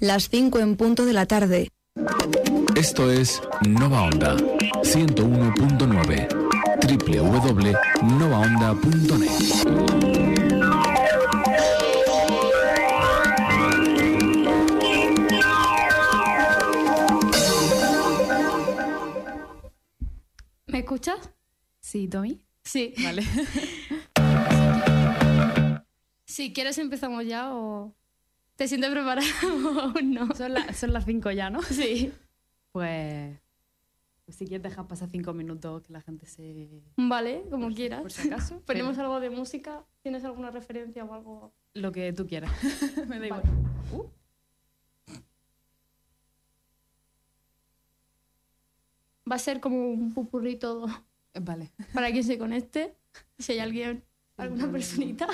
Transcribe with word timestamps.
las 0.00 0.28
5 0.30 0.58
en 0.58 0.76
punto 0.76 1.04
de 1.04 1.12
la 1.12 1.26
tarde. 1.26 1.68
Esto 2.74 3.08
es 3.10 3.42
Nova 3.68 4.02
Onda 4.02 4.36
101.9 4.36 6.40
www.novaonda.net. 6.80 9.28
¿Me 20.66 20.78
escuchas? 20.78 21.30
Sí, 21.80 22.08
Tommy. 22.08 22.40
Sí. 22.64 22.94
Vale. 23.02 23.22
Si 26.30 26.54
quieres 26.54 26.78
empezamos 26.78 27.26
ya 27.26 27.52
o... 27.52 27.94
¿Te 28.60 28.68
sientes 28.68 28.90
preparado 28.90 29.26
aún 29.80 30.12
no? 30.12 30.34
son, 30.34 30.52
la- 30.52 30.70
son 30.74 30.92
las 30.92 31.06
5 31.06 31.30
ya, 31.30 31.48
¿no? 31.48 31.62
Sí. 31.62 32.12
Pues, 32.72 33.38
pues 34.26 34.36
si 34.36 34.44
quieres 34.46 34.62
dejar 34.62 34.86
pasar 34.86 35.08
5 35.08 35.32
minutos 35.32 35.80
que 35.82 35.94
la 35.94 36.02
gente 36.02 36.26
se... 36.26 36.82
Vale, 36.98 37.46
como 37.50 37.70
quieras. 37.70 38.02
Por 38.02 38.12
si 38.12 38.28
acaso. 38.28 38.60
¿Ponemos 38.66 38.96
pero 38.96 39.06
algo 39.06 39.20
de 39.20 39.30
música? 39.30 39.86
¿Tienes 40.02 40.26
alguna 40.26 40.50
referencia 40.50 41.06
o 41.06 41.14
algo? 41.14 41.54
Lo 41.72 41.90
que 41.90 42.12
tú 42.12 42.26
quieras. 42.26 42.52
Me 43.08 43.18
da 43.18 43.26
igual. 43.28 43.42
Vale. 43.44 44.10
Va 49.30 49.36
a 49.36 49.38
ser 49.38 49.60
como 49.60 49.90
un 49.90 50.12
pupurrí 50.12 50.56
todo 50.56 50.86
Vale. 51.32 51.70
para 51.94 52.10
quien 52.12 52.24
se 52.24 52.36
conecte. 52.36 52.94
Si 53.38 53.52
hay 53.52 53.60
alguien, 53.60 54.04
alguna 54.36 54.70
personita. 54.70 55.28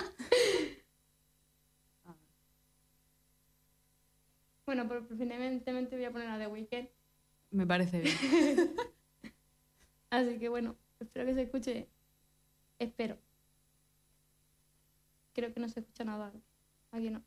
Bueno, 4.67 4.89
pero 4.89 5.07
preferentemente 5.07 5.95
voy 5.97 6.05
a 6.05 6.11
poner 6.11 6.29
a 6.29 6.39
The 6.39 6.49
Weeknd. 6.49 6.89
Me 7.53 7.67
parece 7.67 8.01
bien. 8.01 8.17
Así 10.11 10.39
que 10.39 10.49
bueno, 10.49 10.77
espero 10.99 11.25
que 11.25 11.35
se 11.35 11.43
escuche. 11.43 11.89
Espero. 12.81 13.17
Creo 15.33 15.55
que 15.55 15.61
no 15.61 15.69
se 15.69 15.81
escucha 15.81 16.05
nada. 16.05 16.33
Aquí 16.91 17.11
no. 17.11 17.23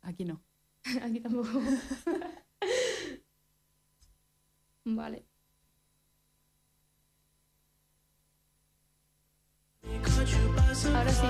Aquí 0.00 0.24
no. 0.24 0.40
Aquí 1.02 1.20
tampoco. 1.20 1.48
vale. 4.84 5.24
Ahora 10.94 11.12
sí. 11.12 11.26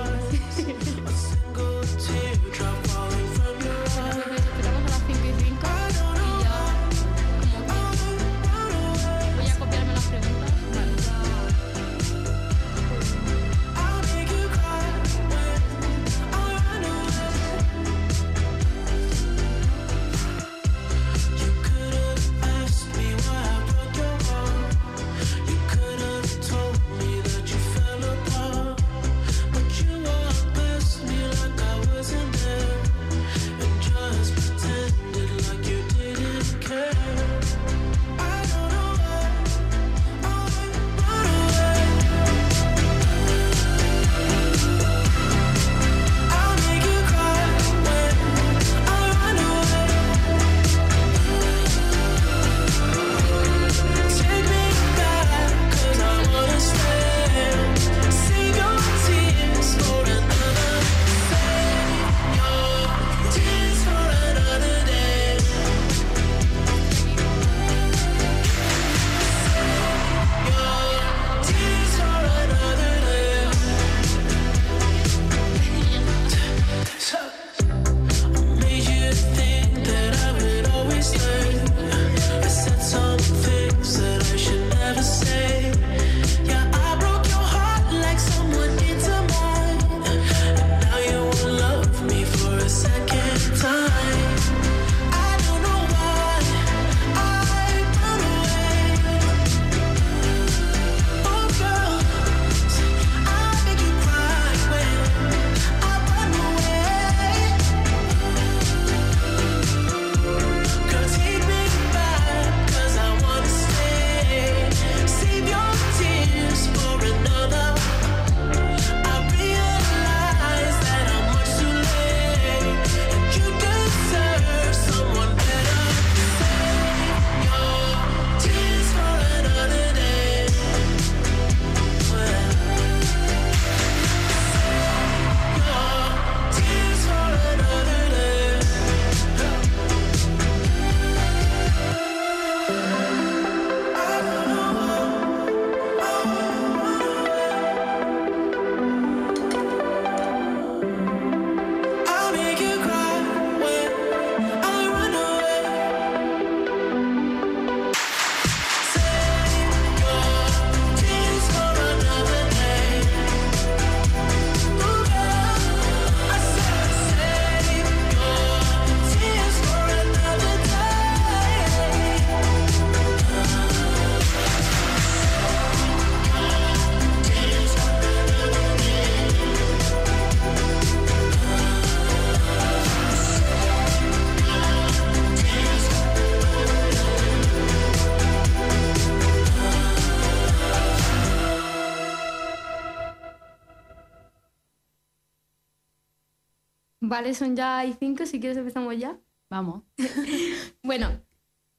Vale, 197.15 197.33
son 197.33 197.55
ya 197.55 197.77
hay 197.77 197.95
5, 197.97 198.25
si 198.25 198.41
quieres 198.41 198.57
empezamos 198.57 198.97
ya. 198.97 199.17
Vamos. 199.49 199.83
Bueno, 200.83 201.21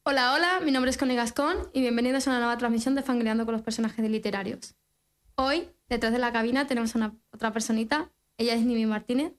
hola, 0.02 0.32
hola, 0.32 0.60
mi 0.64 0.70
nombre 0.72 0.90
es 0.90 0.96
Connie 0.96 1.14
Gascón 1.14 1.68
y 1.74 1.82
bienvenidos 1.82 2.26
a 2.26 2.30
una 2.30 2.38
nueva 2.38 2.56
transmisión 2.56 2.94
de 2.94 3.02
Fangreando 3.02 3.44
con 3.44 3.52
los 3.52 3.60
personajes 3.60 4.02
de 4.02 4.08
literarios. 4.08 4.74
Hoy, 5.34 5.68
detrás 5.90 6.14
de 6.14 6.18
la 6.20 6.32
cabina, 6.32 6.66
tenemos 6.66 6.94
a 6.94 6.98
una, 6.98 7.14
otra 7.32 7.52
personita. 7.52 8.10
Ella 8.38 8.54
es 8.54 8.64
Nimi 8.64 8.86
Martínez, 8.86 9.34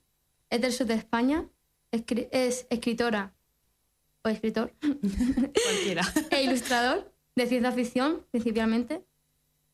es 0.52 0.62
del 0.62 0.72
sur 0.72 0.86
de 0.86 0.94
España, 0.94 1.50
escri- 1.92 2.30
es 2.32 2.68
escritora 2.70 3.34
o 4.24 4.30
escritor 4.30 4.72
Cualquiera. 4.82 6.04
e 6.30 6.44
ilustrador 6.44 7.12
de 7.36 7.48
ciencia 7.48 7.72
ficción, 7.72 8.24
principalmente, 8.30 9.04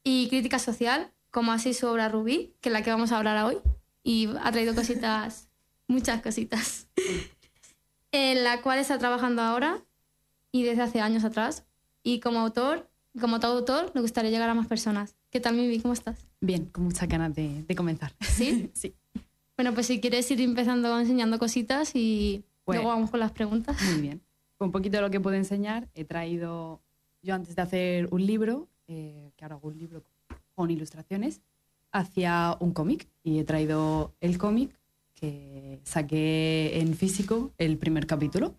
y 0.05 0.29
crítica 0.29 0.57
social, 0.57 1.11
como 1.31 1.51
así 1.51 1.73
su 1.73 1.85
obra 1.85 2.07
Rubí, 2.07 2.55
que 2.61 2.69
es 2.69 2.73
la 2.73 2.81
que 2.81 2.91
vamos 2.91 3.11
a 3.11 3.17
hablar 3.17 3.43
hoy, 3.43 3.57
y 4.03 4.29
ha 4.41 4.51
traído 4.53 4.73
cositas, 4.73 5.49
muchas 5.87 6.21
cositas, 6.21 6.87
en 8.11 8.43
la 8.43 8.61
cual 8.61 8.79
está 8.79 8.97
trabajando 8.99 9.41
ahora 9.41 9.83
y 10.51 10.63
desde 10.63 10.81
hace 10.83 11.01
años 11.01 11.23
atrás. 11.23 11.65
Y 12.03 12.19
como 12.19 12.39
autor, 12.39 12.89
como 13.19 13.39
todo 13.39 13.57
autor, 13.57 13.91
me 13.95 14.01
gustaría 14.01 14.31
llegar 14.31 14.49
a 14.49 14.53
más 14.53 14.67
personas. 14.67 15.15
¿Qué 15.29 15.39
tal, 15.39 15.55
Mimi? 15.55 15.79
¿Cómo 15.79 15.93
estás? 15.93 16.27
Bien, 16.41 16.65
con 16.65 16.83
muchas 16.83 17.07
ganas 17.07 17.33
de, 17.33 17.63
de 17.63 17.75
comenzar. 17.75 18.13
¿Sí? 18.21 18.69
Sí. 18.75 18.93
Bueno, 19.55 19.73
pues 19.75 19.85
si 19.85 20.01
quieres 20.01 20.29
ir 20.31 20.41
empezando 20.41 20.99
enseñando 20.99 21.37
cositas 21.37 21.91
y 21.93 22.43
Pues- 22.65 22.77
luego 22.77 22.89
vamos 22.89 23.11
con 23.11 23.19
las 23.19 23.31
preguntas. 23.31 23.79
Muy 23.83 24.01
bien. 24.01 24.21
Un 24.59 24.71
poquito 24.71 24.97
de 24.97 25.01
lo 25.01 25.11
que 25.11 25.19
puedo 25.19 25.35
enseñar, 25.35 25.89
he 25.93 26.05
traído, 26.05 26.81
yo 27.21 27.35
antes 27.35 27.55
de 27.55 27.61
hacer 27.61 28.07
un 28.11 28.25
libro, 28.25 28.67
eh, 28.87 29.31
que 29.35 29.45
ahora 29.45 29.55
hago 29.55 29.67
un 29.67 29.77
libro 29.77 30.03
con 30.55 30.71
ilustraciones, 30.71 31.41
hacia 31.91 32.57
un 32.59 32.71
cómic 32.73 33.07
y 33.23 33.39
he 33.39 33.43
traído 33.43 34.15
el 34.21 34.37
cómic 34.37 34.71
que 35.23 35.79
saqué 35.85 36.81
en 36.81 36.97
físico 36.97 37.53
el 37.57 37.77
primer 37.77 38.07
capítulo. 38.07 38.55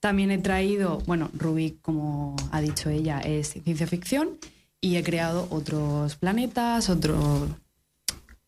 También 0.00 0.32
he 0.32 0.38
traído, 0.38 0.98
bueno, 1.06 1.30
Rubik, 1.32 1.80
como 1.80 2.34
ha 2.50 2.60
dicho 2.60 2.90
ella, 2.90 3.20
es 3.20 3.52
ciencia 3.62 3.86
ficción 3.86 4.30
y 4.80 4.96
he 4.96 5.04
creado 5.04 5.46
otros 5.50 6.16
planetas, 6.16 6.90
otras 6.90 7.20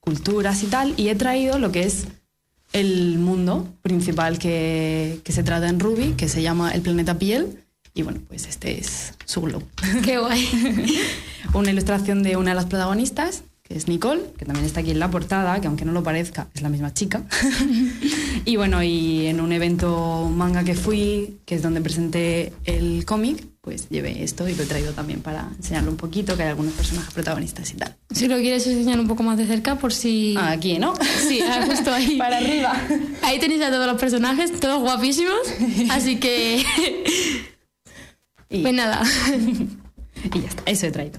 culturas 0.01 0.65
y 0.65 0.67
tal, 0.67 0.95
y 0.97 1.11
he 1.11 1.15
traído 1.15 1.61
lo 1.61 1.71
que 1.71 1.85
es 1.85 2.09
el 2.73 3.21
mundo 3.21 3.69
principal 3.83 4.41
que, 4.41 5.21
que 5.23 5.31
se 5.31 5.45
trata 5.45 5.69
en 5.69 5.79
Ruby, 5.79 6.15
que 6.17 6.29
se 6.29 6.43
llama 6.43 6.73
el 6.73 6.83
planeta 6.83 7.21
Piel. 7.21 7.61
Y 7.95 8.03
bueno, 8.03 8.21
pues 8.27 8.49
este 8.49 8.81
es 8.81 9.15
su 9.27 9.43
globo. 9.43 9.65
Qué 10.05 10.19
guay. 10.19 10.99
Una 11.55 11.71
ilustración 11.71 12.25
de 12.25 12.37
una 12.37 12.51
de 12.51 12.57
las 12.57 12.67
protagonistas, 12.67 13.45
que 13.67 13.79
es 13.79 13.89
Nicole, 13.89 14.21
que 14.37 14.45
también 14.45 14.67
está 14.67 14.81
aquí 14.81 14.91
en 14.91 14.99
la 14.99 15.11
portada, 15.11 15.59
que 15.59 15.67
aunque 15.67 15.87
no 15.87 15.93
lo 15.93 16.03
parezca, 16.03 16.49
es 16.55 16.61
la 16.61 16.69
misma 16.69 16.93
chica. 16.93 17.23
y 18.45 18.57
bueno, 18.57 18.83
y 18.83 19.27
en 19.27 19.41
un 19.41 19.53
evento 19.53 20.31
manga 20.31 20.65
que 20.65 20.75
fui, 20.75 21.39
que 21.47 21.55
es 21.55 21.63
donde 21.63 21.81
presenté 21.81 22.53
el 22.65 23.07
cómic, 23.07 23.43
pues 23.63 23.89
llevé 23.89 24.23
esto 24.23 24.47
y 24.47 24.55
lo 24.55 24.65
he 24.65 24.67
traído 24.67 24.93
también 24.93 25.23
para 25.23 25.49
enseñarlo 25.57 25.91
un 25.91 25.97
poquito, 25.97 26.37
que 26.37 26.43
hay 26.43 26.51
algunos 26.51 26.75
personajes 26.75 27.15
protagonistas 27.15 27.73
y 27.73 27.77
tal. 27.77 27.97
Si 28.11 28.29
lo 28.29 28.37
quieres 28.37 28.67
enseñar 28.67 29.01
un 29.01 29.09
poco 29.09 29.23
más 29.23 29.39
de 29.39 29.47
cerca, 29.47 29.77
por 29.77 29.95
si... 29.95 30.37
Aquí, 30.39 30.79
¿no? 30.79 30.93
Sí, 31.27 31.41
ah, 31.41 31.65
justo 31.67 31.91
ahí. 31.91 32.17
para 32.19 32.37
arriba. 32.37 32.79
Ahí 33.23 33.39
tenéis 33.39 33.63
a 33.63 33.71
todos 33.71 33.87
los 33.87 33.99
personajes, 33.99 34.61
todos 34.61 34.83
guapísimos. 34.83 35.41
Así 35.91 36.17
que. 36.17 36.63
Y, 38.51 38.61
Pues 38.63 38.75
nada. 38.75 39.03
y 40.33 40.41
ya 40.41 40.49
está, 40.49 40.63
eso 40.67 40.87
he 40.87 40.93
traído. 40.93 41.19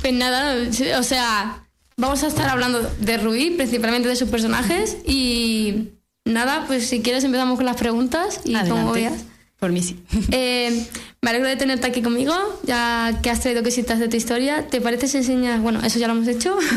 Pues 0.00 0.12
nada, 0.14 0.56
o 0.98 1.02
sea, 1.02 1.64
vamos 1.96 2.22
a 2.22 2.28
estar 2.28 2.48
hablando 2.48 2.80
de 3.00 3.18
Rubí, 3.18 3.50
principalmente 3.50 4.08
de 4.08 4.16
sus 4.16 4.28
personajes. 4.28 4.96
Y 5.04 5.88
nada, 6.24 6.64
pues 6.66 6.86
si 6.86 7.00
quieres 7.02 7.24
empezamos 7.24 7.56
con 7.56 7.66
las 7.66 7.76
preguntas 7.76 8.40
y 8.44 8.54
como 8.54 8.90
Adelante. 8.92 9.00
veas. 9.00 9.24
Por 9.58 9.72
mí 9.72 9.82
sí. 9.82 10.02
Eh, 10.32 10.86
me 11.20 11.30
alegro 11.30 11.48
de 11.48 11.56
tenerte 11.56 11.86
aquí 11.86 12.00
conmigo, 12.00 12.34
ya 12.64 13.20
que 13.22 13.28
has 13.28 13.40
traído 13.40 13.62
cositas 13.62 13.98
de 13.98 14.08
tu 14.08 14.16
historia. 14.16 14.68
¿Te 14.68 14.80
parece 14.80 15.06
si 15.06 15.18
enseñas? 15.18 15.60
Bueno, 15.60 15.80
eso 15.84 15.98
ya 15.98 16.06
lo 16.08 16.14
hemos 16.14 16.28
hecho. 16.28 16.56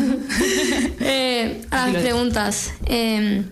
Eh, 1.00 1.62
a 1.70 1.88
las 1.88 2.02
preguntas. 2.02 2.72
Eh, 2.86 3.42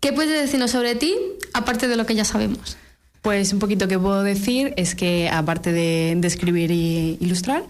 ¿Qué 0.00 0.12
puedes 0.12 0.40
decirnos 0.40 0.70
sobre 0.72 0.94
ti, 0.94 1.14
aparte 1.52 1.86
de 1.88 1.96
lo 1.96 2.06
que 2.06 2.14
ya 2.14 2.24
sabemos? 2.24 2.76
Pues 3.20 3.52
un 3.52 3.60
poquito 3.60 3.86
que 3.86 3.98
puedo 3.98 4.22
decir 4.24 4.74
es 4.76 4.94
que 4.96 5.28
aparte 5.28 5.72
de, 5.72 6.14
de 6.16 6.26
escribir 6.28 6.70
y 6.72 7.18
ilustrar, 7.20 7.62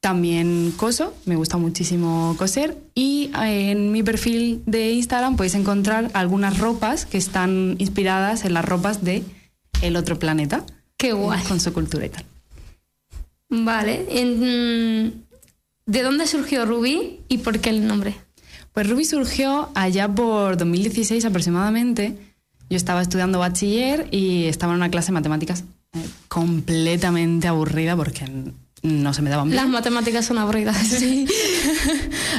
también 0.00 0.72
coso, 0.76 1.14
me 1.24 1.36
gusta 1.36 1.56
muchísimo 1.56 2.34
coser 2.38 2.76
y 2.94 3.30
eh, 3.42 3.70
en 3.72 3.90
mi 3.92 4.02
perfil 4.02 4.62
de 4.66 4.92
Instagram 4.92 5.36
podéis 5.36 5.54
encontrar 5.54 6.10
algunas 6.14 6.58
ropas 6.58 7.06
que 7.06 7.18
están 7.18 7.76
inspiradas 7.78 8.44
en 8.44 8.54
las 8.54 8.64
ropas 8.64 9.02
de 9.02 9.24
El 9.82 9.96
otro 9.96 10.18
planeta, 10.18 10.64
Qué 10.96 11.12
guay. 11.12 11.42
con 11.44 11.60
su 11.60 11.72
cultura 11.72 12.06
y 12.06 12.10
tal. 12.10 12.24
Vale. 13.48 14.06
en- 14.10 15.24
¿De 15.86 16.02
dónde 16.02 16.26
surgió 16.26 16.66
Ruby 16.66 17.20
y 17.28 17.38
por 17.38 17.60
qué 17.60 17.70
el 17.70 17.86
nombre? 17.86 18.14
Pues 18.72 18.88
Ruby 18.90 19.04
surgió 19.04 19.70
allá 19.74 20.08
por 20.08 20.56
2016 20.56 21.24
aproximadamente. 21.24 22.18
Yo 22.68 22.76
estaba 22.76 23.02
estudiando 23.02 23.38
bachiller 23.38 24.08
y 24.10 24.46
estaba 24.46 24.72
en 24.72 24.78
una 24.78 24.90
clase 24.90 25.06
de 25.08 25.12
matemáticas 25.12 25.62
eh, 25.92 26.04
completamente 26.26 27.46
aburrida 27.46 27.94
porque 27.96 28.24
no 28.82 29.12
se 29.12 29.22
me 29.22 29.30
daban 29.30 29.48
bien. 29.48 29.56
Las 29.56 29.68
matemáticas 29.68 30.24
son 30.24 30.38
aburridas. 30.38 30.76
Sí. 30.86 31.26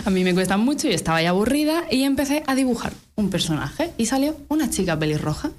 A 0.06 0.10
mí 0.10 0.24
me 0.24 0.34
cuesta 0.34 0.57
mucho 0.57 0.88
y 0.88 0.94
estaba 0.94 1.22
ya 1.22 1.30
aburrida 1.30 1.84
y 1.92 2.04
empecé 2.04 2.44
a 2.48 2.56
dibujar 2.56 2.94
un 3.16 3.30
personaje 3.30 3.92
y 3.98 4.06
salió 4.06 4.38
una 4.48 4.69
chica 4.69 4.98
pelirroja. 4.98 5.51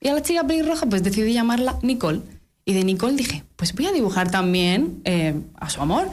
Y 0.00 0.08
a 0.08 0.14
la 0.14 0.22
chica 0.22 0.46
pelirroja 0.46 0.86
pues 0.86 1.02
decidí 1.02 1.32
llamarla 1.32 1.78
Nicole. 1.82 2.20
Y 2.64 2.74
de 2.74 2.84
Nicole 2.84 3.14
dije, 3.16 3.44
pues 3.56 3.74
voy 3.74 3.86
a 3.86 3.92
dibujar 3.92 4.30
también 4.30 5.00
eh, 5.04 5.34
a 5.56 5.70
su 5.70 5.80
amor. 5.80 6.08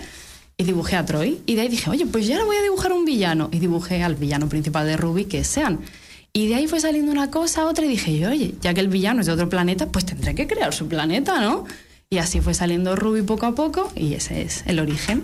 Y 0.57 0.63
dibujé 0.63 0.95
a 0.95 1.05
Troy. 1.05 1.41
Y 1.45 1.55
de 1.55 1.61
ahí 1.61 1.67
dije, 1.67 1.89
oye, 1.89 2.05
pues 2.05 2.27
ya 2.27 2.35
ahora 2.35 2.45
voy 2.45 2.57
a 2.57 2.61
dibujar 2.61 2.93
un 2.93 3.05
villano. 3.05 3.49
Y 3.51 3.59
dibujé 3.59 4.03
al 4.03 4.15
villano 4.15 4.47
principal 4.47 4.85
de 4.85 4.97
Ruby, 4.97 5.25
que 5.25 5.43
Sean. 5.43 5.79
Y 6.33 6.47
de 6.47 6.55
ahí 6.55 6.67
fue 6.67 6.79
saliendo 6.79 7.11
una 7.11 7.29
cosa, 7.29 7.65
otra, 7.65 7.85
y 7.85 7.89
dije, 7.89 8.25
oye, 8.25 8.55
ya 8.61 8.73
que 8.73 8.79
el 8.79 8.87
villano 8.87 9.19
es 9.21 9.27
de 9.27 9.33
otro 9.33 9.49
planeta, 9.49 9.87
pues 9.87 10.05
tendré 10.05 10.33
que 10.33 10.47
crear 10.47 10.73
su 10.73 10.87
planeta, 10.87 11.41
¿no? 11.41 11.65
Y 12.13 12.17
así 12.17 12.41
fue 12.41 12.53
saliendo 12.53 12.97
Ruby 12.97 13.21
poco 13.21 13.45
a 13.45 13.55
poco, 13.55 13.89
y 13.95 14.15
ese 14.15 14.41
es 14.41 14.65
el 14.67 14.79
origen. 14.79 15.23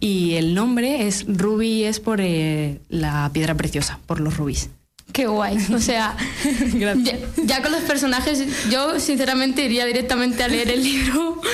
Y 0.00 0.34
el 0.34 0.52
nombre 0.52 1.06
es 1.06 1.26
Ruby, 1.28 1.84
es 1.84 2.00
por 2.00 2.20
eh, 2.20 2.80
la 2.88 3.30
piedra 3.32 3.54
preciosa, 3.54 4.00
por 4.06 4.18
los 4.18 4.36
rubíes. 4.36 4.68
Qué 5.12 5.28
guay. 5.28 5.58
O 5.72 5.78
sea, 5.78 6.16
ya, 6.74 6.96
ya 7.44 7.62
con 7.62 7.70
los 7.70 7.82
personajes, 7.82 8.68
yo 8.68 8.98
sinceramente 8.98 9.64
iría 9.64 9.86
directamente 9.86 10.42
a 10.42 10.48
leer 10.48 10.70
el 10.72 10.82
libro. 10.82 11.40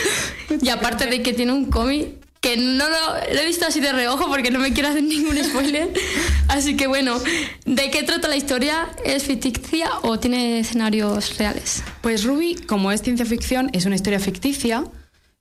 Y 0.63 0.69
aparte 0.71 1.07
de 1.07 1.23
que 1.23 1.33
tiene 1.33 1.53
un 1.53 1.67
cómic 1.67 2.20
que 2.41 2.57
no 2.57 2.89
lo, 2.89 3.35
lo 3.35 3.41
he 3.41 3.47
visto 3.47 3.67
así 3.67 3.81
de 3.81 3.93
reojo 3.93 4.29
porque 4.29 4.51
no 4.51 4.59
me 4.59 4.73
quiero 4.73 4.89
hacer 4.89 5.03
ningún 5.03 5.37
spoiler. 5.45 5.93
Así 6.49 6.77
que 6.77 6.87
bueno, 6.87 7.19
¿de 7.67 7.91
qué 7.91 8.03
trata 8.03 8.29
la 8.29 8.37
historia? 8.37 8.89
¿Es 9.05 9.25
ficticia 9.25 9.91
o 10.03 10.19
tiene 10.19 10.61
escenarios 10.61 11.37
reales? 11.37 11.83
Pues 12.01 12.25
Ruby, 12.25 12.55
como 12.67 12.93
es 12.93 13.03
ciencia 13.03 13.27
ficción, 13.27 13.71
es 13.73 13.85
una 13.85 13.95
historia 13.95 14.21
ficticia. 14.21 14.85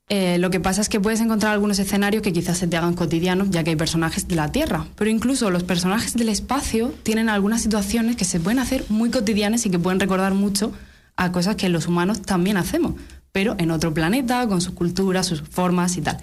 Eh, 0.10 0.40
lo 0.40 0.50
que 0.50 0.60
pasa 0.60 0.82
es 0.82 0.90
que 0.90 1.00
puedes 1.00 1.22
encontrar 1.22 1.54
algunos 1.54 1.78
escenarios 1.78 2.24
que 2.24 2.34
quizás 2.34 2.58
se 2.58 2.68
te 2.68 2.76
hagan 2.76 2.96
cotidianos, 2.96 3.52
ya 3.52 3.64
que 3.64 3.70
hay 3.70 3.76
personajes 3.76 4.28
de 4.28 4.36
la 4.36 4.52
Tierra. 4.52 4.88
Pero 4.96 5.10
incluso 5.10 5.52
los 5.52 5.64
personajes 5.64 6.16
del 6.16 6.30
espacio 6.30 6.94
tienen 7.04 7.30
algunas 7.30 7.62
situaciones 7.62 8.16
que 8.16 8.26
se 8.26 8.40
pueden 8.40 8.60
hacer 8.60 8.84
muy 8.90 9.12
cotidianas 9.12 9.66
y 9.66 9.70
que 9.70 9.80
pueden 9.80 10.00
recordar 10.00 10.34
mucho 10.34 10.74
a 11.16 11.32
cosas 11.32 11.56
que 11.56 11.70
los 11.70 11.88
humanos 11.88 12.24
también 12.24 12.58
hacemos, 12.58 12.94
pero 13.32 13.56
en 13.60 13.72
otro 13.72 13.94
planeta, 13.94 14.48
con 14.48 14.62
sus 14.62 14.74
culturas, 14.74 15.28
sus 15.28 15.42
formas 15.42 15.96
y 15.98 16.02
tal. 16.02 16.18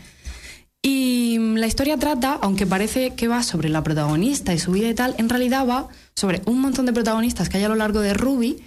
Y 0.88 1.37
mm, 1.40 1.57
la 1.57 1.66
historia 1.66 1.97
trata, 1.97 2.38
aunque 2.40 2.64
parece 2.64 3.14
que 3.14 3.26
va 3.26 3.43
sobre 3.43 3.69
la 3.69 3.83
protagonista 3.83 4.55
y 4.55 4.61
su 4.61 4.71
vida 4.71 4.88
y 4.88 4.95
tal, 4.95 5.16
en 5.19 5.28
realidad 5.28 5.66
va 5.66 5.88
sobre 6.14 6.43
un 6.47 6.61
montón 6.61 6.87
de 6.87 6.93
protagonistas 6.93 7.49
que 7.49 7.57
hay 7.59 7.64
a 7.64 7.69
lo 7.69 7.75
largo 7.75 7.99
de 8.00 8.14
Ruby 8.14 8.59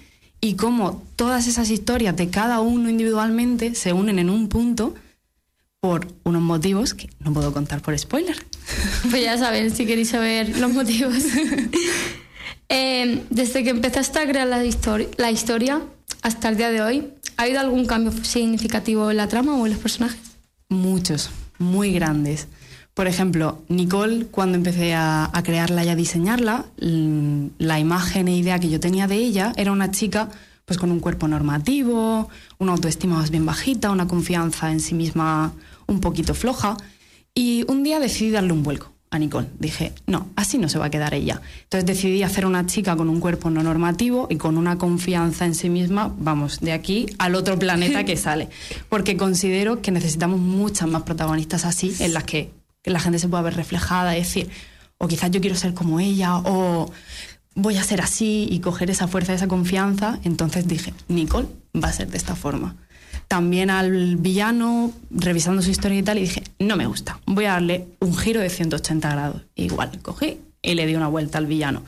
y 0.42 0.56
cómo 0.56 1.02
todas 1.16 1.48
esas 1.48 1.70
historias 1.70 2.18
de 2.18 2.30
cada 2.30 2.60
uno 2.60 2.90
individualmente 2.90 3.74
se 3.74 3.94
unen 3.94 4.20
en 4.20 4.30
un 4.30 4.50
punto 4.50 4.96
por 5.80 6.08
unos 6.26 6.42
motivos 6.42 6.94
que 6.94 7.10
no 7.22 7.32
puedo 7.32 7.54
contar 7.54 7.82
por 7.82 7.98
spoiler. 7.98 8.36
Pues 9.10 9.24
ya 9.24 9.38
saben, 9.38 9.74
si 9.74 9.86
queréis 9.86 10.10
saber 10.10 10.58
los 10.60 10.72
motivos. 10.74 11.16
Eh, 12.72 13.24
desde 13.32 13.64
que 13.64 13.72
empezaste 13.72 14.20
a 14.20 14.28
crear 14.28 14.46
la, 14.48 14.64
histori- 14.64 15.08
la 15.18 15.32
historia 15.32 15.82
hasta 16.22 16.50
el 16.50 16.58
día 16.58 16.70
de 16.70 16.84
hoy, 16.84 17.08
¿ha 17.36 17.44
habido 17.44 17.60
algún 17.62 17.88
cambio 17.88 18.12
significativo 18.24 19.10
en 19.10 19.18
la 19.18 19.28
trama 19.28 19.56
o 19.56 19.66
en 19.66 19.72
los 19.74 19.82
personajes? 19.82 20.20
Muchos, 20.70 21.32
muy 21.60 21.94
grandes. 21.94 22.48
Por 22.94 23.08
ejemplo, 23.08 23.60
Nicole, 23.70 24.26
cuando 24.26 24.58
empecé 24.58 24.94
a, 24.96 25.32
crearla 25.44 25.86
y 25.86 25.90
a 25.90 25.96
diseñarla, 25.96 26.66
mm, 26.82 27.46
la 27.60 27.80
imagen 27.80 28.28
e 28.28 28.36
idea 28.36 28.60
que 28.60 28.70
yo 28.70 28.80
tenía 28.80 29.08
de 29.08 29.16
ella 29.16 29.54
era 29.56 29.72
una 29.72 29.92
chica 29.92 30.30
pues 30.66 30.78
con 30.78 30.92
un 30.92 31.00
cuerpo 31.00 31.28
normativo, 31.28 32.30
una 32.60 32.74
autoestima 32.74 33.18
más 33.18 33.32
bien 33.32 33.46
bajita, 33.46 33.90
una 33.90 34.08
confianza 34.08 34.72
en 34.72 34.80
sí 34.80 34.94
misma 34.94 35.54
un 35.88 36.00
poquito 36.00 36.34
floja. 36.34 36.78
Y 37.34 37.64
un 37.68 37.84
día 37.84 38.00
decidí 38.00 38.32
darle 38.32 38.54
un 38.54 38.64
vuelco 38.64 38.92
a 39.12 39.20
Nicole. 39.20 39.48
Dije, 39.60 39.94
no, 40.08 40.28
así 40.36 40.58
no 40.58 40.70
se 40.70 40.78
va 40.78 40.86
a 40.86 40.90
quedar 40.90 41.14
ella. 41.14 41.42
Entonces 41.64 41.86
decidí 41.86 42.24
hacer 42.24 42.46
una 42.46 42.66
chica 42.66 42.96
con 42.96 43.10
un 43.10 43.20
cuerpo 43.20 43.50
no 43.50 43.64
normativo 43.64 44.28
y 44.30 44.36
con 44.36 44.58
una 44.58 44.78
confianza 44.78 45.46
en 45.46 45.56
sí 45.56 45.70
misma, 45.70 46.14
vamos, 46.18 46.60
de 46.60 46.74
aquí 46.74 47.08
al 47.18 47.36
otro 47.36 47.58
planeta 47.58 48.04
que 48.04 48.18
sale. 48.18 48.50
Porque 48.88 49.18
considero 49.18 49.82
que 49.82 49.92
necesitamos 49.92 50.40
muchas 50.40 50.88
más 50.88 51.04
protagonistas 51.04 51.66
así, 51.66 51.96
en 52.00 52.14
las 52.14 52.24
que, 52.24 52.52
la 52.86 53.00
gente 53.00 53.20
se 53.20 53.28
pueda 53.28 53.44
ver 53.44 53.56
reflejada 53.56 54.16
y 54.16 54.22
decir, 54.22 54.50
o 54.98 55.08
quizás 55.08 55.30
yo 55.32 55.42
quiero 55.42 55.56
ser 55.56 55.74
como 55.74 56.00
ella, 56.00 56.38
o 56.38 56.92
voy 57.54 57.78
a 57.78 57.84
ser 57.84 58.02
así 58.02 58.48
y 58.50 58.62
coger 58.62 58.90
esa 58.90 59.08
fuerza, 59.08 59.34
esa 59.34 59.48
confianza, 59.48 60.18
entonces 60.24 60.68
dije, 60.68 60.94
Nicole 61.08 61.48
va 61.76 61.90
a 61.90 61.94
ser 61.94 62.10
de 62.10 62.18
esta 62.18 62.36
forma. 62.36 62.78
También 63.30 63.70
al 63.70 64.18
villano, 64.18 64.92
revisando 65.10 65.62
su 65.62 65.70
historia 65.70 66.00
y 66.00 66.04
tal, 66.04 66.18
y 66.18 66.22
dije, 66.22 66.44
no 66.60 66.76
me 66.76 66.86
gusta, 66.86 67.22
voy 67.26 67.46
a 67.46 67.54
darle 67.54 67.88
un 68.00 68.18
giro 68.18 68.42
de 68.42 68.50
180 68.50 69.10
grados. 69.10 69.44
Igual, 69.56 70.02
cogí 70.02 70.40
y 70.62 70.74
le 70.74 70.86
di 70.86 70.96
una 70.96 71.08
vuelta 71.08 71.38
al 71.38 71.46
villano. 71.46 71.84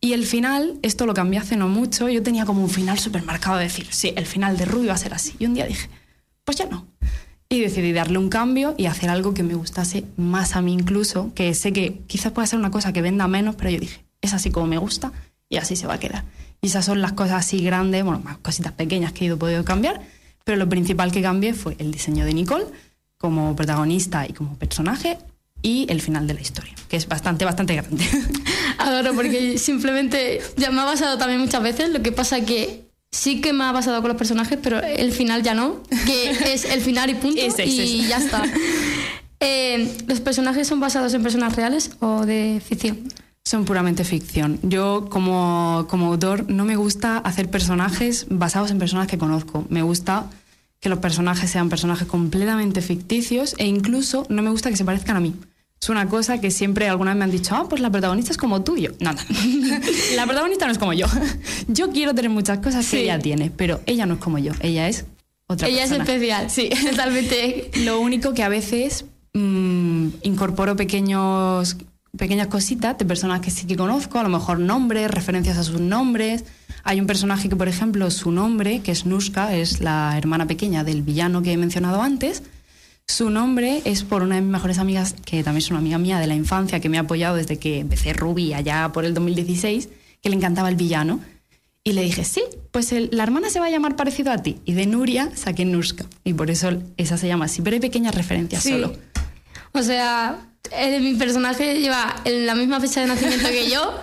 Y 0.00 0.12
el 0.12 0.26
final, 0.26 0.78
esto 0.82 1.06
lo 1.06 1.14
cambié 1.14 1.38
hace 1.38 1.56
no 1.56 1.68
mucho, 1.68 2.08
yo 2.08 2.22
tenía 2.22 2.44
como 2.44 2.62
un 2.62 2.70
final 2.70 2.98
súper 2.98 3.22
marcado 3.22 3.58
de 3.58 3.64
decir, 3.64 3.86
sí, 3.90 4.12
el 4.16 4.26
final 4.26 4.56
de 4.56 4.64
Ruby 4.64 4.86
va 4.86 4.94
a 4.94 4.98
ser 4.98 5.14
así. 5.14 5.34
Y 5.38 5.46
un 5.46 5.54
día 5.54 5.66
dije, 5.66 5.88
pues 6.44 6.56
ya 6.56 6.66
no. 6.66 6.86
Y 7.48 7.60
decidí 7.60 7.92
darle 7.92 8.18
un 8.18 8.28
cambio 8.28 8.74
y 8.76 8.86
hacer 8.86 9.08
algo 9.08 9.32
que 9.32 9.42
me 9.42 9.54
gustase 9.54 10.04
más 10.16 10.56
a 10.56 10.62
mí 10.62 10.72
incluso, 10.72 11.32
que 11.34 11.54
sé 11.54 11.72
que 11.72 12.00
quizás 12.06 12.32
pueda 12.32 12.46
ser 12.46 12.58
una 12.58 12.70
cosa 12.70 12.92
que 12.92 13.02
venda 13.02 13.28
menos, 13.28 13.54
pero 13.54 13.70
yo 13.70 13.78
dije, 13.78 14.04
es 14.20 14.34
así 14.34 14.50
como 14.50 14.66
me 14.66 14.78
gusta 14.78 15.12
y 15.48 15.58
así 15.58 15.76
se 15.76 15.86
va 15.86 15.94
a 15.94 16.00
quedar. 16.00 16.24
Y 16.60 16.66
esas 16.66 16.84
son 16.84 17.00
las 17.00 17.12
cosas 17.12 17.44
así 17.44 17.58
grandes, 17.62 18.02
bueno, 18.02 18.20
más 18.20 18.38
cositas 18.38 18.72
pequeñas 18.72 19.12
que 19.12 19.24
he 19.24 19.26
ido 19.28 19.38
podido 19.38 19.64
cambiar, 19.64 20.00
pero 20.46 20.58
lo 20.58 20.68
principal 20.68 21.10
que 21.10 21.20
cambié 21.20 21.54
fue 21.54 21.74
el 21.80 21.90
diseño 21.90 22.24
de 22.24 22.32
Nicole 22.32 22.66
como 23.18 23.56
protagonista 23.56 24.26
y 24.28 24.32
como 24.32 24.56
personaje 24.56 25.18
y 25.60 25.86
el 25.90 26.00
final 26.00 26.28
de 26.28 26.34
la 26.34 26.40
historia, 26.40 26.72
que 26.88 26.96
es 26.96 27.08
bastante, 27.08 27.44
bastante 27.44 27.74
grande. 27.74 28.04
Adoro, 28.78 29.12
porque 29.14 29.58
simplemente 29.58 30.40
ya 30.56 30.70
me 30.70 30.82
ha 30.82 30.84
pasado 30.84 31.18
también 31.18 31.40
muchas 31.40 31.60
veces, 31.64 31.90
lo 31.90 32.00
que 32.00 32.12
pasa 32.12 32.42
que 32.42 32.84
sí 33.10 33.40
que 33.40 33.52
me 33.52 33.64
ha 33.64 33.72
pasado 33.72 34.00
con 34.02 34.08
los 34.08 34.16
personajes, 34.16 34.56
pero 34.62 34.80
el 34.80 35.10
final 35.10 35.42
ya 35.42 35.54
no, 35.54 35.82
que 36.06 36.30
es 36.52 36.64
el 36.64 36.80
final 36.80 37.10
y 37.10 37.14
punto, 37.14 37.40
y 37.64 38.06
ya 38.06 38.18
está. 38.18 38.42
Eh, 39.38 39.94
¿Los 40.06 40.20
personajes 40.20 40.66
son 40.66 40.80
basados 40.80 41.12
en 41.12 41.22
personas 41.22 41.54
reales 41.54 41.90
o 42.00 42.24
de 42.24 42.62
ficción? 42.66 43.06
Son 43.46 43.64
puramente 43.64 44.02
ficción. 44.02 44.58
Yo 44.64 45.06
como, 45.08 45.86
como 45.88 46.06
autor 46.06 46.50
no 46.50 46.64
me 46.64 46.74
gusta 46.74 47.18
hacer 47.18 47.48
personajes 47.48 48.26
basados 48.28 48.72
en 48.72 48.80
personas 48.80 49.06
que 49.06 49.18
conozco. 49.18 49.64
Me 49.68 49.82
gusta 49.82 50.28
que 50.80 50.88
los 50.88 50.98
personajes 50.98 51.48
sean 51.48 51.68
personajes 51.68 52.08
completamente 52.08 52.82
ficticios 52.82 53.54
e 53.58 53.66
incluso 53.66 54.26
no 54.30 54.42
me 54.42 54.50
gusta 54.50 54.68
que 54.68 54.76
se 54.76 54.84
parezcan 54.84 55.16
a 55.16 55.20
mí. 55.20 55.32
Es 55.80 55.88
una 55.88 56.08
cosa 56.08 56.40
que 56.40 56.50
siempre 56.50 56.88
alguna 56.88 57.12
vez 57.12 57.18
me 57.18 57.24
han 57.24 57.30
dicho, 57.30 57.54
ah, 57.54 57.68
pues 57.68 57.80
la 57.80 57.88
protagonista 57.88 58.32
es 58.32 58.36
como 58.36 58.64
tú. 58.64 58.76
yo, 58.78 58.90
no, 58.98 59.12
no, 59.12 59.18
la 60.16 60.24
protagonista 60.26 60.66
no 60.66 60.72
es 60.72 60.78
como 60.78 60.92
yo. 60.92 61.06
Yo 61.68 61.92
quiero 61.92 62.16
tener 62.16 62.32
muchas 62.32 62.58
cosas 62.58 62.84
que 62.90 63.04
ella 63.04 63.20
tiene, 63.20 63.52
pero 63.56 63.80
ella 63.86 64.06
no 64.06 64.14
es 64.14 64.20
como 64.20 64.38
yo. 64.38 64.54
Ella 64.58 64.88
es 64.88 65.04
otra 65.46 65.68
ella 65.68 65.82
persona. 65.82 66.02
es 66.02 66.10
especial. 66.10 66.50
Sí, 66.50 66.70
totalmente. 66.90 67.70
Lo 67.84 68.00
único 68.00 68.34
que 68.34 68.42
a 68.42 68.48
veces 68.48 69.04
mmm, 69.34 70.08
incorporo 70.22 70.74
pequeños 70.74 71.76
pequeñas 72.16 72.46
cositas 72.48 72.96
de 72.98 73.04
personas 73.04 73.40
que 73.40 73.50
sí 73.50 73.66
que 73.66 73.76
conozco, 73.76 74.18
a 74.18 74.22
lo 74.22 74.28
mejor 74.28 74.58
nombres, 74.58 75.10
referencias 75.10 75.56
a 75.58 75.64
sus 75.64 75.80
nombres. 75.80 76.44
Hay 76.84 77.00
un 77.00 77.06
personaje 77.06 77.48
que, 77.48 77.56
por 77.56 77.68
ejemplo, 77.68 78.10
su 78.10 78.30
nombre, 78.30 78.80
que 78.80 78.92
es 78.92 79.06
Nuska, 79.06 79.54
es 79.54 79.80
la 79.80 80.16
hermana 80.16 80.46
pequeña 80.46 80.84
del 80.84 81.02
villano 81.02 81.42
que 81.42 81.52
he 81.52 81.56
mencionado 81.56 82.02
antes. 82.02 82.42
Su 83.08 83.30
nombre 83.30 83.82
es 83.84 84.02
por 84.02 84.22
una 84.22 84.34
de 84.36 84.40
mis 84.40 84.50
mejores 84.50 84.78
amigas, 84.78 85.14
que 85.24 85.42
también 85.44 85.58
es 85.58 85.70
una 85.70 85.78
amiga 85.78 85.98
mía 85.98 86.18
de 86.18 86.26
la 86.26 86.34
infancia, 86.34 86.80
que 86.80 86.88
me 86.88 86.98
ha 86.98 87.02
apoyado 87.02 87.36
desde 87.36 87.56
que 87.58 87.80
empecé 87.80 88.12
Ruby 88.12 88.52
allá 88.52 88.90
por 88.92 89.04
el 89.04 89.14
2016, 89.14 89.88
que 90.22 90.28
le 90.28 90.36
encantaba 90.36 90.68
el 90.68 90.76
villano. 90.76 91.20
Y 91.84 91.92
le 91.92 92.02
dije, 92.02 92.24
sí, 92.24 92.42
pues 92.72 92.90
el, 92.90 93.10
la 93.12 93.22
hermana 93.22 93.48
se 93.48 93.60
va 93.60 93.66
a 93.66 93.70
llamar 93.70 93.94
parecido 93.94 94.32
a 94.32 94.38
ti. 94.38 94.58
Y 94.64 94.72
de 94.72 94.86
Nuria 94.86 95.30
saqué 95.36 95.64
Nuska. 95.64 96.04
Y 96.24 96.32
por 96.34 96.50
eso 96.50 96.70
esa 96.96 97.16
se 97.16 97.28
llama 97.28 97.44
así. 97.44 97.62
Pero 97.62 97.74
hay 97.74 97.80
pequeñas 97.80 98.12
referencias 98.12 98.64
Sí. 98.64 98.70
solo. 98.70 98.92
O 99.70 99.82
sea, 99.82 100.36
eh, 100.72 101.00
mi 101.00 101.14
personaje 101.14 101.80
lleva 101.80 102.22
la 102.24 102.54
misma 102.54 102.80
fecha 102.80 103.00
de 103.00 103.06
nacimiento 103.08 103.48
que 103.48 103.70
yo 103.70 103.94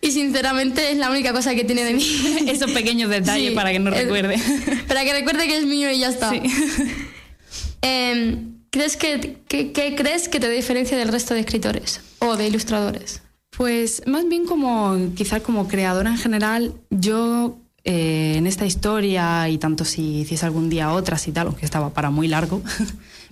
y 0.00 0.10
sinceramente 0.12 0.90
es 0.92 0.98
la 0.98 1.10
única 1.10 1.32
cosa 1.32 1.54
que 1.54 1.64
tiene 1.64 1.84
de 1.84 1.94
mí. 1.94 2.04
Esos 2.48 2.70
pequeños 2.70 3.10
detalles 3.10 3.50
Sí, 3.50 3.54
para 3.54 3.72
que 3.72 3.78
no 3.78 3.90
el- 3.90 4.02
recuerde. 4.04 4.38
Para 4.88 5.04
que 5.04 5.12
recuerde 5.12 5.46
que 5.48 5.56
es 5.56 5.64
mío 5.66 5.90
y 5.90 5.98
ya 5.98 6.08
está. 6.10 6.30
Sí. 6.30 6.40
Em, 7.82 8.58
¿crees 8.70 8.96
que, 8.96 9.38
que- 9.48 9.72
¿Qué 9.72 9.94
crees 9.96 10.28
que 10.28 10.40
te 10.40 10.48
diferencia 10.50 10.96
del 10.96 11.08
resto 11.08 11.34
de 11.34 11.40
escritores 11.40 12.00
o 12.18 12.36
de 12.36 12.46
ilustradores? 12.48 13.22
Pues 13.56 14.02
más 14.06 14.28
bien 14.28 14.44
como 14.46 14.96
quizás 15.14 15.40
como 15.42 15.66
creadora 15.68 16.10
en 16.10 16.18
general, 16.18 16.74
yo 16.90 17.58
eh, 17.84 18.34
en 18.36 18.46
esta 18.46 18.66
historia 18.66 19.48
y 19.48 19.58
tanto 19.58 19.84
si 19.84 20.20
hiciese 20.20 20.44
algún 20.44 20.68
día 20.68 20.92
otras 20.92 21.26
y 21.28 21.32
tal, 21.32 21.46
aunque 21.48 21.64
estaba 21.64 21.94
para 21.94 22.10
muy 22.10 22.28
largo, 22.28 22.60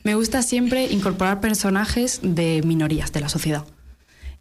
me 0.04 0.14
gusta 0.14 0.42
siempre 0.42 0.84
incorporar 0.92 1.40
personajes 1.40 2.20
de 2.22 2.62
minorías 2.64 3.12
de 3.12 3.20
la 3.20 3.28
sociedad 3.28 3.64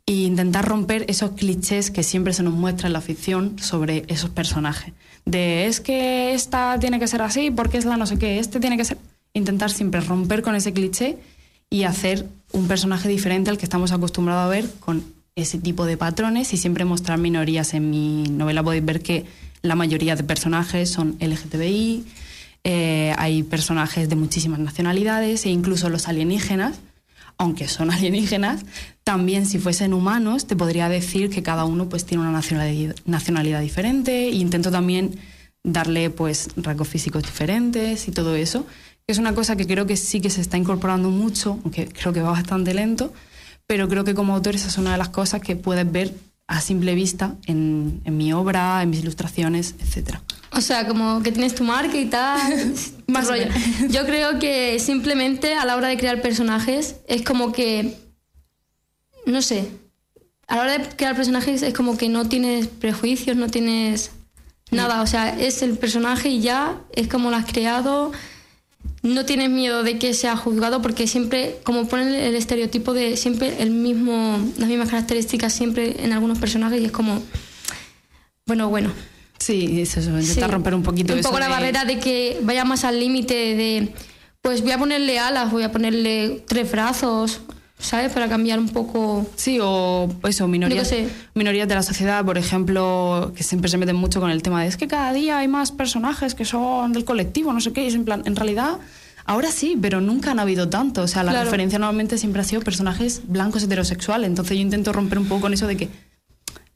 e 0.05 0.11
intentar 0.11 0.67
romper 0.67 1.05
esos 1.07 1.31
clichés 1.31 1.89
que 1.89 2.03
siempre 2.03 2.33
se 2.33 2.43
nos 2.43 2.53
muestra 2.53 2.87
en 2.87 2.93
la 2.93 2.99
ficción 2.99 3.57
sobre 3.57 4.03
esos 4.07 4.29
personajes. 4.29 4.93
De 5.25 5.65
es 5.65 5.79
que 5.79 6.33
esta 6.33 6.77
tiene 6.79 6.99
que 6.99 7.07
ser 7.07 7.21
así 7.21 7.49
porque 7.49 7.77
es 7.77 7.85
la 7.85 7.95
no 7.95 8.05
sé 8.05 8.19
qué, 8.19 8.39
este 8.39 8.59
tiene 8.59 8.77
que 8.77 8.85
ser... 8.85 8.97
Intentar 9.35 9.71
siempre 9.71 9.99
romper 10.01 10.43
con 10.43 10.53
ese 10.53 10.73
cliché 10.73 11.17
y 11.69 11.85
hacer 11.85 12.27
un 12.51 12.67
personaje 12.67 13.09
diferente 13.09 13.49
al 13.49 13.57
que 13.57 13.65
estamos 13.65 13.91
acostumbrados 13.91 14.45
a 14.45 14.49
ver 14.49 14.69
con 14.79 15.03
ese 15.35 15.57
tipo 15.57 15.85
de 15.85 15.97
patrones 15.97 16.53
y 16.53 16.57
siempre 16.57 16.85
mostrar 16.85 17.17
minorías. 17.17 17.73
En 17.73 17.89
mi 17.89 18.23
novela 18.29 18.61
podéis 18.61 18.85
ver 18.85 19.01
que 19.01 19.25
la 19.63 19.73
mayoría 19.73 20.15
de 20.15 20.23
personajes 20.23 20.91
son 20.91 21.17
LGTBI, 21.19 22.03
eh, 22.63 23.13
hay 23.17 23.43
personajes 23.43 24.07
de 24.07 24.15
muchísimas 24.15 24.59
nacionalidades 24.59 25.45
e 25.45 25.49
incluso 25.49 25.89
los 25.89 26.07
alienígenas, 26.07 26.79
aunque 27.37 27.67
son 27.67 27.91
alienígenas, 27.91 28.63
también 29.03 29.45
si 29.45 29.59
fuesen 29.59 29.93
humanos 29.93 30.47
te 30.47 30.55
podría 30.55 30.87
decir 30.87 31.29
que 31.29 31.43
cada 31.43 31.65
uno 31.65 31.89
pues 31.89 32.05
tiene 32.05 32.23
una 32.23 32.31
nacionalidad, 32.31 33.61
diferente 33.61 34.29
e 34.29 34.35
intento 34.35 34.71
también 34.71 35.19
darle 35.63 36.09
pues 36.09 36.49
rasgos 36.55 36.87
físicos 36.87 37.23
diferentes 37.23 38.07
y 38.07 38.11
todo 38.11 38.35
eso, 38.35 38.65
que 39.05 39.11
es 39.11 39.17
una 39.17 39.35
cosa 39.35 39.55
que 39.57 39.67
creo 39.67 39.85
que 39.85 39.97
sí 39.97 40.21
que 40.21 40.29
se 40.29 40.41
está 40.41 40.57
incorporando 40.57 41.09
mucho, 41.09 41.59
aunque 41.63 41.87
creo 41.87 42.13
que 42.13 42.21
va 42.21 42.31
bastante 42.31 42.73
lento, 42.73 43.13
pero 43.67 43.89
creo 43.89 44.05
que 44.05 44.13
como 44.13 44.35
autor 44.35 44.55
esa 44.55 44.69
es 44.69 44.77
una 44.77 44.93
de 44.93 44.97
las 44.97 45.09
cosas 45.09 45.41
que 45.41 45.57
puedes 45.57 45.89
ver 45.89 46.13
a 46.47 46.61
simple 46.61 46.95
vista 46.95 47.35
en, 47.45 48.01
en 48.05 48.17
mi 48.17 48.31
obra, 48.31 48.81
en 48.83 48.89
mis 48.89 48.99
ilustraciones, 48.99 49.75
etcétera. 49.79 50.21
O 50.55 50.61
sea, 50.61 50.87
como 50.87 51.23
que 51.23 51.31
tienes 51.31 51.55
tu 51.55 51.63
marca 51.63 51.97
y 51.97 52.05
tal. 52.05 52.73
Más 53.07 53.27
rollo. 53.27 53.47
Yo 53.89 54.05
creo 54.05 54.39
que 54.39 54.79
simplemente 54.79 55.55
a 55.55 55.65
la 55.65 55.75
hora 55.75 55.87
de 55.87 55.97
crear 55.97 56.21
personajes 56.21 56.97
es 57.07 57.23
como 57.23 57.51
que. 57.51 57.97
No 59.25 59.41
sé. 59.41 59.69
A 60.47 60.57
la 60.57 60.61
hora 60.63 60.77
de 60.77 60.95
crear 60.95 61.15
personajes 61.15 61.63
es 61.63 61.73
como 61.73 61.97
que 61.97 62.09
no 62.09 62.27
tienes 62.27 62.67
prejuicios, 62.67 63.35
no 63.35 63.47
tienes 63.47 64.11
nada. 64.71 65.01
O 65.01 65.07
sea, 65.07 65.39
es 65.39 65.61
el 65.63 65.77
personaje 65.77 66.29
y 66.29 66.41
ya, 66.41 66.81
es 66.93 67.07
como 67.07 67.29
lo 67.29 67.37
has 67.37 67.45
creado. 67.45 68.11
No 69.01 69.25
tienes 69.25 69.49
miedo 69.49 69.83
de 69.83 69.97
que 69.97 70.13
sea 70.13 70.37
juzgado 70.37 70.81
porque 70.81 71.07
siempre, 71.07 71.57
como 71.63 71.87
ponen 71.87 72.13
el 72.13 72.35
estereotipo 72.35 72.93
de 72.93 73.17
siempre 73.17 73.61
el 73.61 73.71
mismo, 73.71 74.39
las 74.57 74.69
mismas 74.69 74.89
características 74.89 75.53
siempre 75.53 76.03
en 76.03 76.13
algunos 76.13 76.37
personajes 76.37 76.81
y 76.81 76.85
es 76.85 76.91
como. 76.91 77.21
Bueno, 78.45 78.69
bueno. 78.69 78.91
Sí, 79.45 79.81
es 79.81 79.97
eso, 79.97 80.09
intentar 80.11 80.49
Sí. 80.49 80.51
romper 80.51 80.73
un 80.75 80.83
poquito 80.83 81.13
un 81.13 81.19
eso 81.19 81.29
poco 81.29 81.39
la 81.39 81.49
barrera 81.49 81.83
de 81.85 81.99
que 81.99 82.39
vaya 82.43 82.63
más 82.65 82.83
al 82.85 82.99
límite 82.99 83.33
de 83.33 83.93
pues 84.41 84.61
voy 84.61 84.71
a 84.71 84.77
ponerle 84.77 85.19
alas 85.19 85.51
voy 85.51 85.63
a 85.63 85.71
ponerle 85.71 86.43
tres 86.47 86.71
brazos 86.71 87.41
sabes 87.79 88.11
para 88.13 88.29
cambiar 88.29 88.59
un 88.59 88.69
poco 88.69 89.25
Sí, 89.35 89.57
o 89.61 90.09
eso, 90.27 90.47
minorías, 90.47 90.87
sé. 90.87 91.09
minorías 91.33 91.67
de 91.67 91.75
la 91.75 91.83
sociedad, 91.83 92.23
por 92.23 92.37
ejemplo, 92.37 93.33
que 93.35 93.43
siempre 93.43 93.69
se 93.69 93.77
meten 93.77 93.97
mucho 93.97 94.21
con 94.21 94.29
el 94.31 94.41
tema 94.41 94.61
de 94.61 94.69
es 94.69 94.77
que 94.77 94.87
cada 94.87 95.11
día 95.11 95.39
hay 95.39 95.49
más 95.49 95.71
personajes 95.73 96.33
que 96.35 96.45
son 96.45 96.93
del 96.93 97.03
colectivo, 97.03 97.51
no 97.51 97.59
sé 97.59 97.73
qué, 97.73 97.83
y 97.83 97.87
es 97.87 97.95
en 97.95 98.05
plan, 98.05 98.21
en 98.25 98.37
realidad, 98.37 98.77
ahora 99.25 99.51
sí, 99.51 99.77
pero 99.81 99.99
nunca 99.99 100.31
han 100.31 100.39
habido 100.39 100.69
tanto. 100.69 101.01
O 101.01 101.07
sea, 101.09 101.23
la 101.23 101.31
Claro. 101.31 101.43
referencia 101.45 101.77
normalmente 101.77 102.17
siempre 102.17 102.41
ha 102.41 102.45
sido 102.45 102.61
personajes 102.61 103.21
blancos 103.27 103.63
heterosexuales. 103.63 104.27
Entonces 104.29 104.55
yo 104.55 104.61
intento 104.61 104.93
romper 104.93 105.19
un 105.19 105.25
poco 105.25 105.41
con 105.41 105.53
eso 105.53 105.67
de 105.67 105.75
que 105.75 105.89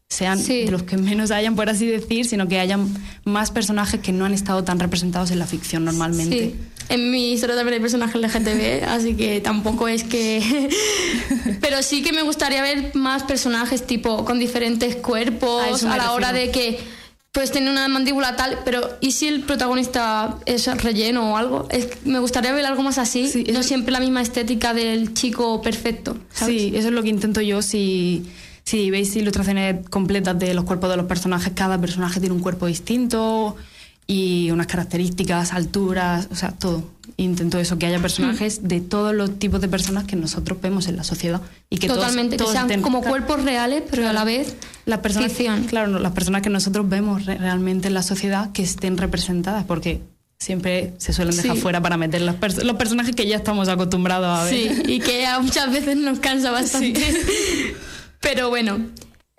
sean 0.09 0.39
Sí. 0.39 0.63
de 0.65 0.71
los 0.71 0.83
que 0.83 0.97
menos 0.97 1.31
hayan, 1.31 1.55
por 1.55 1.69
así 1.69 1.85
decir, 1.85 2.25
sino 2.25 2.47
que 2.47 2.59
hayan 2.59 2.87
más 3.25 3.51
personajes 3.51 3.99
que 3.99 4.11
no 4.13 4.25
han 4.25 4.33
estado 4.33 4.63
tan 4.63 4.79
representados 4.79 5.31
en 5.31 5.39
la 5.39 5.47
ficción 5.47 5.85
normalmente. 5.85 6.37
sí 6.37 6.55
en 6.89 7.11
mi 7.11 7.33
historia 7.33 7.57
también 7.57 7.73
hay 7.73 7.79
personajes 7.81 8.15
LGTB 8.15 8.83
así 8.87 9.15
que 9.15 9.41
tampoco 9.41 9.89
es 9.89 10.05
que 10.05 10.41
pero 11.61 11.83
sí 11.83 12.01
que 12.01 12.13
me 12.13 12.21
gustaría 12.21 12.61
ver 12.61 12.91
más 12.95 13.23
personajes 13.23 13.85
tipo 13.85 14.23
con 14.23 14.39
diferentes 14.39 14.95
cuerpos 14.95 15.83
me 15.83 15.89
a 15.89 15.97
la 15.97 16.13
hora 16.13 16.31
de 16.31 16.49
que 16.49 16.79
pues 17.33 17.51
tiene 17.51 17.69
una 17.69 17.89
mandíbula 17.89 18.37
tal 18.37 18.59
pero 18.63 18.97
y 19.01 19.11
si 19.11 19.27
el 19.27 19.41
protagonista 19.41 20.37
es 20.45 20.65
relleno 20.81 21.33
o 21.33 21.37
algo 21.37 21.67
Es 21.69 21.87
que 21.87 21.97
me 22.09 22.19
gustaría 22.19 22.53
ver 22.53 22.65
algo 22.65 22.81
más 22.83 22.97
así 22.97 23.27
Sí, 23.27 23.43
no 23.51 23.63
siempre 23.63 23.91
la 23.91 23.99
misma 23.99 24.21
estética 24.21 24.73
del 24.73 25.13
chico 25.13 25.61
perfecto 25.61 26.17
¿sabes? 26.31 26.55
Sí, 26.61 26.71
eso 26.73 26.87
es 26.87 26.93
lo 26.93 27.03
que 27.03 27.09
intento 27.09 27.41
yo. 27.41 27.61
Si, 27.61 28.25
si 28.67 28.91
veis 28.91 29.15
ilustraciones 29.15 29.87
completas 29.89 30.37
de 30.37 30.53
los 30.53 30.65
cuerpos 30.65 30.89
de 30.89 30.97
los 30.97 31.05
personajes, 31.05 31.53
cada 31.55 31.77
personaje 31.79 32.19
tiene 32.19 32.35
un 32.35 32.41
cuerpo 32.41 32.65
distinto. 32.67 33.55
y 34.09 34.51
unas 34.51 34.67
características, 34.67 35.51
alturas, 35.51 36.29
o 36.31 36.35
sea, 36.35 36.51
todo. 36.53 36.81
Intento 37.17 37.59
eso, 37.59 37.77
que 37.77 37.87
haya 37.87 37.99
personajes 37.99 38.65
de 38.65 38.79
todos 38.79 39.13
los 39.13 39.37
tipos 39.37 39.59
de 39.59 39.67
personas 39.67 40.05
que 40.05 40.15
nosotros 40.15 40.61
vemos 40.61 40.87
en 40.87 40.95
la 40.95 41.03
sociedad 41.03 41.41
y 41.69 41.77
que 41.77 41.87
Totalmente, 41.87 42.37
todos 42.37 42.51
que 42.53 42.67
sean 42.69 42.81
como 42.81 43.01
cuerpos 43.01 43.43
reales, 43.43 43.83
pero 43.91 44.07
a 44.07 44.13
la 44.13 44.23
vez 44.23 44.55
las 44.85 44.99
personas, 44.99 45.33
ficción. 45.33 45.63
claro, 45.65 45.89
no, 45.89 45.99
las 45.99 46.13
personas 46.13 46.41
que 46.41 46.49
nosotros 46.49 46.87
vemos 46.87 47.25
re- 47.25 47.37
realmente 47.37 47.89
en 47.89 47.95
la 47.95 48.01
sociedad 48.03 48.51
que 48.53 48.63
estén 48.63 48.97
representadas, 48.97 49.65
porque 49.65 49.99
siempre 50.39 50.93
se 50.99 51.11
suelen 51.11 51.35
dejar 51.35 51.55
Sí. 51.57 51.61
fuera 51.61 51.81
para 51.81 51.97
meter 51.97 52.21
los, 52.21 52.35
pers- 52.35 52.63
los 52.63 52.77
personajes 52.77 53.13
que 53.13 53.27
ya 53.27 53.35
estamos 53.35 53.67
acostumbrados 53.67 54.39
a 54.39 54.43
ver. 54.45 54.53
Sí, 54.53 54.83
y 54.87 54.99
que 55.01 55.25
muchas 55.41 55.69
veces 55.69 55.97
nos 55.97 56.19
cansa 56.19 56.51
bastante. 56.59 57.03
Pero 58.29 58.49
bueno, 58.49 58.77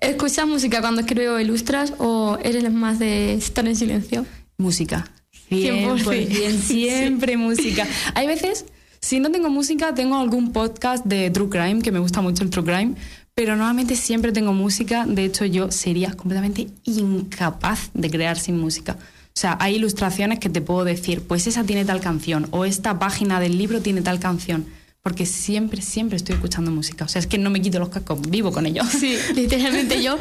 ¿escuchas 0.00 0.48
música 0.48 0.80
cuando 0.80 1.02
escribes 1.02 1.28
o 1.28 1.38
ilustras 1.38 1.92
o 1.98 2.38
eres 2.42 2.72
más 2.72 2.98
de 2.98 3.34
estar 3.34 3.68
en 3.68 3.76
silencio? 3.76 4.24
Música. 4.56 5.06
100%. 5.50 6.04
100%, 6.06 6.58
siempre 6.58 7.36
música. 7.36 7.86
Hay 8.14 8.26
veces, 8.26 8.64
si 8.98 9.20
no 9.20 9.30
tengo 9.30 9.50
música, 9.50 9.94
tengo 9.94 10.16
algún 10.16 10.52
podcast 10.52 11.04
de 11.04 11.28
True 11.28 11.50
Crime, 11.50 11.82
que 11.82 11.92
me 11.92 11.98
gusta 11.98 12.22
mucho 12.22 12.42
el 12.42 12.48
True 12.48 12.64
Crime, 12.64 12.94
pero 13.34 13.56
normalmente 13.56 13.94
siempre 13.94 14.32
tengo 14.32 14.54
música. 14.54 15.04
De 15.04 15.26
hecho, 15.26 15.44
yo 15.44 15.70
sería 15.70 16.14
completamente 16.14 16.68
incapaz 16.84 17.90
de 17.92 18.08
crear 18.08 18.38
sin 18.38 18.58
música. 18.58 18.96
O 18.98 19.38
sea, 19.38 19.58
hay 19.60 19.74
ilustraciones 19.76 20.38
que 20.38 20.48
te 20.48 20.62
puedo 20.62 20.84
decir, 20.84 21.20
pues 21.28 21.46
esa 21.46 21.62
tiene 21.62 21.84
tal 21.84 22.00
canción, 22.00 22.48
o 22.52 22.64
esta 22.64 22.98
página 22.98 23.38
del 23.38 23.58
libro 23.58 23.82
tiene 23.82 24.00
tal 24.00 24.18
canción, 24.18 24.64
porque 25.08 25.24
siempre, 25.24 25.80
siempre 25.80 26.16
estoy 26.18 26.34
escuchando 26.34 26.70
música. 26.70 27.06
O 27.06 27.08
sea, 27.08 27.18
es 27.20 27.26
que 27.26 27.38
no 27.38 27.48
me 27.48 27.62
quito 27.62 27.78
los 27.78 27.88
cascos, 27.88 28.20
vivo 28.28 28.52
con 28.52 28.66
ellos. 28.66 28.86
Sí, 28.90 29.16
literalmente 29.34 30.02
yo. 30.02 30.18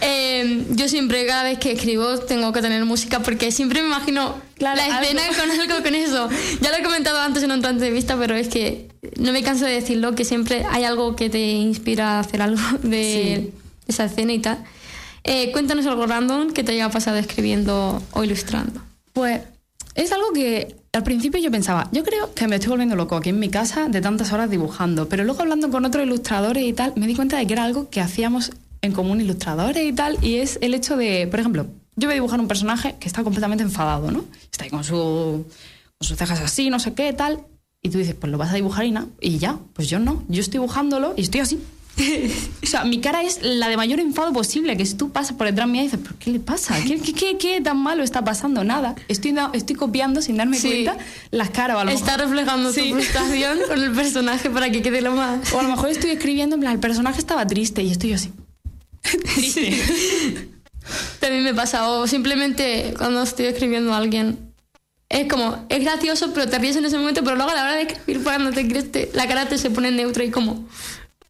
eh, 0.00 0.64
yo 0.70 0.86
siempre, 0.88 1.26
cada 1.26 1.42
vez 1.42 1.58
que 1.58 1.72
escribo, 1.72 2.16
tengo 2.20 2.52
que 2.52 2.62
tener 2.62 2.84
música 2.84 3.18
porque 3.24 3.50
siempre 3.50 3.82
me 3.82 3.88
imagino 3.88 4.36
Claro, 4.56 4.76
la 4.76 5.00
escena 5.02 5.22
algo. 5.24 5.34
con 5.36 5.50
algo 5.50 5.82
con 5.82 5.94
eso. 5.96 6.28
Ya 6.60 6.70
lo 6.70 6.76
he 6.76 6.82
comentado 6.84 7.18
antes 7.18 7.42
en 7.42 7.50
otra 7.50 7.70
entrevista, 7.70 8.16
pero 8.16 8.36
es 8.36 8.46
que 8.46 8.88
no 9.18 9.32
me 9.32 9.42
canso 9.42 9.64
de 9.64 9.72
decirlo, 9.72 10.14
que 10.14 10.24
siempre 10.24 10.64
hay 10.70 10.84
algo 10.84 11.16
que 11.16 11.28
te 11.28 11.40
inspira 11.40 12.18
a 12.18 12.20
hacer 12.20 12.40
algo 12.40 12.62
de 12.84 13.50
esa 13.88 14.04
escena 14.04 14.32
y 14.32 14.38
tal. 14.38 14.62
Eh, 15.24 15.50
cuéntanos 15.50 15.86
algo 15.86 16.06
random 16.06 16.52
que 16.52 16.62
te 16.62 16.70
haya 16.70 16.88
pasado 16.88 17.16
escribiendo 17.16 18.00
o 18.12 18.22
ilustrando. 18.22 18.80
Pues 19.12 19.40
es 20.02 20.12
algo 20.12 20.32
que 20.32 20.76
al 20.92 21.02
principio 21.02 21.40
yo 21.40 21.50
pensaba, 21.50 21.88
yo 21.92 22.02
creo 22.02 22.32
que 22.34 22.48
me 22.48 22.56
estoy 22.56 22.70
volviendo 22.70 22.96
loco 22.96 23.16
aquí 23.16 23.28
en 23.28 23.38
mi 23.38 23.50
casa 23.50 23.88
de 23.88 24.00
tantas 24.00 24.32
horas 24.32 24.50
dibujando, 24.50 25.08
pero 25.08 25.24
luego 25.24 25.42
hablando 25.42 25.70
con 25.70 25.84
otros 25.84 26.04
ilustradores 26.04 26.64
y 26.64 26.72
tal, 26.72 26.94
me 26.96 27.06
di 27.06 27.14
cuenta 27.14 27.36
de 27.36 27.46
que 27.46 27.52
era 27.52 27.64
algo 27.64 27.90
que 27.90 28.00
hacíamos 28.00 28.50
en 28.82 28.92
común 28.92 29.20
ilustradores 29.20 29.84
y 29.84 29.92
tal, 29.92 30.16
y 30.24 30.36
es 30.36 30.58
el 30.62 30.72
hecho 30.74 30.96
de, 30.96 31.26
por 31.30 31.38
ejemplo, 31.38 31.66
yo 31.96 32.08
voy 32.08 32.12
a 32.12 32.14
dibujar 32.14 32.40
un 32.40 32.48
personaje 32.48 32.96
que 32.98 33.08
está 33.08 33.22
completamente 33.22 33.62
enfadado, 33.62 34.10
¿no? 34.10 34.24
Está 34.50 34.64
ahí 34.64 34.70
con, 34.70 34.84
su, 34.84 35.44
con 35.98 36.08
sus 36.08 36.16
cejas 36.16 36.40
así, 36.40 36.70
no 36.70 36.80
sé 36.80 36.94
qué, 36.94 37.12
tal, 37.12 37.44
y 37.82 37.90
tú 37.90 37.98
dices, 37.98 38.14
pues 38.18 38.32
lo 38.32 38.38
vas 38.38 38.50
a 38.50 38.54
dibujar 38.54 38.86
y, 38.86 38.94
y 39.20 39.38
ya, 39.38 39.58
pues 39.74 39.88
yo 39.90 39.98
no, 39.98 40.24
yo 40.28 40.40
estoy 40.40 40.60
dibujándolo 40.60 41.12
y 41.16 41.22
estoy 41.22 41.40
así. 41.40 41.60
O 42.62 42.66
sea, 42.70 42.84
mi 42.84 43.00
cara 43.00 43.22
es 43.22 43.40
la 43.42 43.68
de 43.68 43.76
mayor 43.76 43.98
enfado 43.98 44.32
posible, 44.32 44.76
que 44.76 44.86
si 44.86 44.94
tú 44.94 45.10
pasas 45.10 45.36
por 45.36 45.46
detrás 45.48 45.66
mía 45.68 45.82
y 45.82 45.84
dices, 45.86 45.98
¿pero 46.02 46.14
qué 46.20 46.30
le 46.30 46.38
pasa? 46.38 46.76
¿Qué, 46.86 47.00
qué, 47.00 47.12
qué, 47.12 47.36
qué 47.36 47.60
tan 47.60 47.78
malo 47.78 48.04
está 48.04 48.22
pasando? 48.22 48.62
Nada. 48.62 48.94
Estoy, 49.08 49.34
estoy 49.54 49.74
copiando 49.74 50.22
sin 50.22 50.36
darme 50.36 50.56
Sí. 50.56 50.68
cuenta 50.84 50.98
las 51.32 51.50
caras. 51.50 51.76
O 51.76 51.80
a 51.80 51.84
lo 51.84 51.90
Está 51.90 52.12
mejor- 52.16 52.20
reflejando 52.26 52.72
Sí. 52.72 52.90
tu 52.90 52.94
frustración 53.00 53.58
con 53.66 53.82
el 53.82 53.90
personaje 53.92 54.50
para 54.50 54.70
que 54.70 54.82
quede 54.82 55.00
lo 55.00 55.12
más. 55.12 55.52
O 55.52 55.58
a 55.58 55.62
lo 55.64 55.68
mejor 55.68 55.88
estoy 55.90 56.10
escribiendo, 56.10 56.54
en 56.54 56.60
plan, 56.60 56.74
el 56.74 56.78
personaje 56.80 57.18
estaba 57.18 57.44
triste 57.46 57.82
y 57.82 57.90
estoy 57.90 58.12
así. 58.12 58.30
Triste. 59.34 60.48
También 61.18 61.44
me 61.44 61.54
pasa, 61.54 61.88
o 61.88 62.06
simplemente 62.06 62.94
cuando 62.98 63.22
estoy 63.22 63.46
escribiendo 63.46 63.92
a 63.92 63.96
alguien, 63.98 64.38
es 65.08 65.26
como, 65.28 65.66
es 65.68 65.80
gracioso, 65.80 66.32
pero 66.34 66.48
te 66.48 66.58
ríes 66.58 66.76
en 66.76 66.84
ese 66.84 66.98
momento, 66.98 67.22
pero 67.24 67.36
luego 67.36 67.50
a 67.50 67.54
la 67.54 67.62
hora 67.62 67.74
de 67.74 67.82
escribir, 67.82 68.22
cuando 68.22 68.50
te 68.52 68.66
crees, 68.68 68.90
te- 68.92 69.10
la 69.14 69.26
cara 69.26 69.46
te 69.48 69.58
se 69.58 69.70
pone 69.70 69.90
neutra 69.90 70.22
y 70.24 70.30
como, 70.30 70.66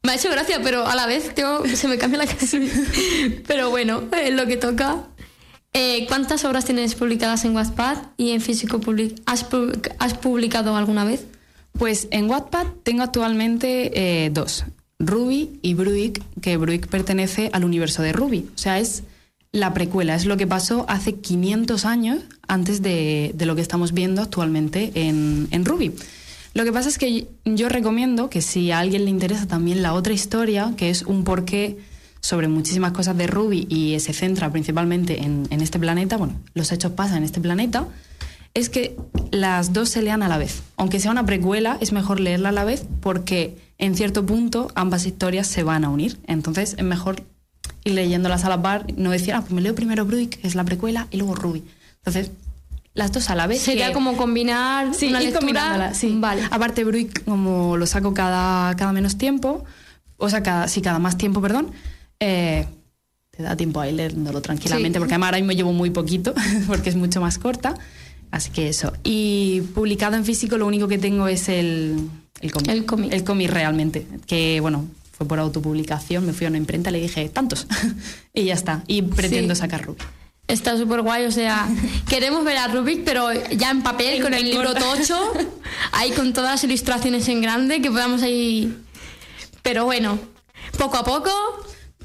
me 0.02 0.12
ha 0.12 0.14
hecho 0.14 0.30
gracia, 0.30 0.61
pero 0.62 0.87
a 0.87 0.94
la 0.94 1.07
vez 1.07 1.35
tengo, 1.35 1.64
se 1.66 1.88
me 1.88 1.98
cambia 1.98 2.18
la 2.18 2.27
cara. 2.27 2.38
pero 3.46 3.70
bueno, 3.70 4.03
es 4.22 4.33
lo 4.35 4.46
que 4.46 4.57
toca. 4.57 5.05
Eh, 5.72 6.07
¿Cuántas 6.09 6.44
obras 6.44 6.64
tienes 6.64 6.94
publicadas 6.96 7.44
en 7.44 7.55
Wattpad 7.55 7.96
y 8.16 8.31
en 8.33 8.40
físico 8.40 8.81
public 8.81 9.20
¿has, 9.27 9.48
pu- 9.48 9.92
has 9.98 10.14
publicado 10.14 10.74
alguna 10.77 11.05
vez? 11.05 11.27
Pues 11.79 12.09
en 12.11 12.29
Wattpad 12.29 12.66
tengo 12.83 13.05
actualmente 13.05 14.24
eh, 14.24 14.31
dos, 14.31 14.64
Ruby 14.98 15.61
y 15.62 15.74
Bruick, 15.74 16.22
que 16.40 16.57
Bruick 16.57 16.88
pertenece 16.88 17.51
al 17.53 17.64
universo 17.64 18.03
de 18.03 18.12
Ruby. 18.12 18.46
O 18.53 18.59
sea, 18.59 18.81
es 18.81 19.05
la 19.53 19.72
precuela, 19.72 20.16
es 20.16 20.27
lo 20.27 20.37
que 20.37 20.46
pasó 20.48 20.85
hace 20.88 21.14
500 21.20 21.85
años 21.85 22.18
antes 22.48 22.83
de, 22.83 23.31
de 23.35 23.46
lo 23.46 23.55
que 23.55 23.62
estamos 23.62 23.92
viendo 23.92 24.22
actualmente 24.22 24.90
en, 24.94 25.46
en 25.53 25.64
Ruby. 25.64 25.92
Lo 26.52 26.64
que 26.64 26.72
pasa 26.72 26.88
es 26.88 26.98
que 26.98 27.28
yo 27.44 27.68
recomiendo 27.68 28.28
que 28.28 28.42
si 28.42 28.70
a 28.72 28.80
alguien 28.80 29.04
le 29.04 29.10
interesa 29.10 29.46
también 29.46 29.82
la 29.82 29.94
otra 29.94 30.12
historia, 30.12 30.74
que 30.76 30.90
es 30.90 31.02
un 31.02 31.24
porqué 31.24 31.78
sobre 32.20 32.48
muchísimas 32.48 32.92
cosas 32.92 33.16
de 33.16 33.26
Ruby 33.26 33.66
y 33.68 33.98
se 34.00 34.12
centra 34.12 34.50
principalmente 34.50 35.22
en, 35.22 35.46
este 35.50 35.78
planeta, 35.78 36.16
bueno, 36.16 36.34
los 36.54 36.72
hechos 36.72 36.92
pasan 36.92 37.18
en 37.18 37.24
este 37.24 37.40
planeta, 37.40 37.86
es 38.52 38.68
que 38.68 38.96
las 39.30 39.72
dos 39.72 39.90
se 39.90 40.02
lean 40.02 40.22
a 40.22 40.28
la 40.28 40.38
vez. 40.38 40.62
Aunque 40.76 40.98
sea 40.98 41.12
una 41.12 41.24
precuela, 41.24 41.78
es 41.80 41.92
mejor 41.92 42.18
leerla 42.18 42.48
a 42.48 42.52
la 42.52 42.64
vez 42.64 42.84
porque 43.00 43.56
en 43.78 43.94
cierto 43.94 44.26
punto 44.26 44.72
ambas 44.74 45.06
historias 45.06 45.46
se 45.46 45.62
van 45.62 45.84
a 45.84 45.88
unir. 45.88 46.18
Entonces 46.26 46.74
es 46.76 46.84
mejor 46.84 47.22
ir 47.84 47.94
leyéndolas 47.94 48.44
a 48.44 48.48
la 48.48 48.60
par, 48.60 48.86
no 48.96 49.10
decir, 49.10 49.34
ah, 49.34 49.40
pues 49.40 49.52
me 49.52 49.60
leo 49.60 49.76
primero 49.76 50.04
Bruick, 50.04 50.40
que 50.40 50.48
es 50.48 50.56
la 50.56 50.64
precuela, 50.64 51.06
y 51.12 51.16
luego 51.16 51.36
Ruby. 51.36 51.62
Entonces, 51.98 52.32
las 52.94 53.12
dos 53.12 53.31
a 53.31 53.35
la 53.35 53.46
vez. 53.46 53.61
Sería 53.62 53.88
que- 53.88 53.92
como 53.94 54.16
combinar 54.16 54.94
Sí, 54.94 55.09
una 55.09 55.18
ir 55.22 55.26
lectura. 55.31 55.40
combinándolas, 55.40 55.96
sí. 55.96 56.16
Vale. 56.18 56.42
Aparte, 56.50 56.85
Bruick, 56.85 57.24
como 57.24 57.76
lo 57.76 57.87
saco 57.87 58.12
cada, 58.14 58.74
cada 58.76 58.92
menos 58.92 59.16
tiempo, 59.16 59.64
o 60.16 60.29
sea, 60.29 60.42
cada, 60.42 60.68
sí, 60.68 60.81
cada 60.83 60.98
más 60.98 61.16
tiempo, 61.16 61.40
perdón, 61.40 61.70
eh, 62.18 62.66
te 63.31 63.42
da 63.42 63.57
tiempo 63.57 63.81
a 63.81 63.88
ir 63.88 63.94
leyéndolo 63.94 64.42
tranquilamente, 64.42 64.98
Sí. 64.98 65.00
porque 65.00 65.14
además 65.14 65.29
ahora 65.29 65.38
mismo 65.38 65.53
llevo 65.53 65.72
muy 65.72 65.90
poquito, 65.90 66.35
porque 66.66 66.90
es 66.90 66.96
mucho 66.96 67.20
más 67.20 67.38
corta. 67.38 67.74
Así 68.33 68.50
que 68.50 68.68
eso. 68.68 68.92
Y 69.03 69.62
publicado 69.74 70.14
en 70.16 70.24
físico, 70.24 70.57
lo 70.57 70.66
único 70.66 70.87
que 70.87 70.98
tengo 70.98 71.26
es 71.26 71.48
el, 71.48 72.09
el 72.40 72.53
cómic. 72.53 72.68
El 72.70 72.85
cómic. 72.87 73.12
El 73.12 73.24
cómic 73.24 73.50
realmente. 73.50 74.07
Que, 74.26 74.61
bueno, 74.61 74.87
fue 75.11 75.26
por 75.26 75.38
autopublicación, 75.40 76.26
me 76.26 76.33
fui 76.33 76.46
a 76.46 76.48
una 76.48 76.59
imprenta, 76.59 76.90
le 76.92 77.00
dije, 77.00 77.29
tantos. 77.29 77.66
y 78.35 78.44
ya 78.44 78.55
está. 78.55 78.83
Y 78.87 79.03
pretendo 79.03 79.55
Sí. 79.55 79.61
sacar 79.62 79.85
Ruby. 79.85 79.98
Está 80.50 80.76
súper 80.76 81.02
guay, 81.02 81.24
o 81.26 81.30
sea, 81.32 81.68
queremos 82.08 82.44
ver 82.44 82.56
a 82.58 82.68
Rubik, 82.68 83.04
pero 83.04 83.32
ya 83.50 83.70
en 83.70 83.82
papel, 83.82 84.14
En- 84.16 84.22
con 84.22 84.34
el 84.34 84.44
libro 84.44 84.74
tocho, 84.74 85.32
ahí 85.92 86.10
con 86.12 86.32
todas 86.32 86.50
las 86.52 86.64
ilustraciones 86.64 87.28
en 87.28 87.40
grande, 87.42 87.80
que 87.80 87.90
podamos 87.90 88.22
ahí... 88.22 88.76
Pero 89.62 89.84
bueno, 89.84 90.18
poco 90.78 90.96
a 90.96 91.04
poco, 91.04 91.30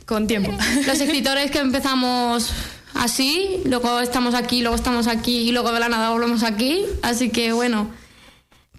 Con 0.06 0.28
tiempo. 0.28 0.52
los 0.86 1.00
escritores 1.00 1.52
que 1.52 1.60
empezamos 1.60 2.52
así, 2.94 3.62
luego 3.66 4.00
estamos 4.02 4.36
aquí, 4.36 4.62
luego 4.62 4.76
estamos 4.76 5.08
aquí 5.08 5.38
y 5.50 5.52
luego 5.52 5.72
de 5.72 5.80
la 5.80 5.90
nada 5.90 6.10
volvemos 6.12 6.44
aquí, 6.44 6.86
así 7.02 7.30
que 7.30 7.52
bueno, 7.54 7.90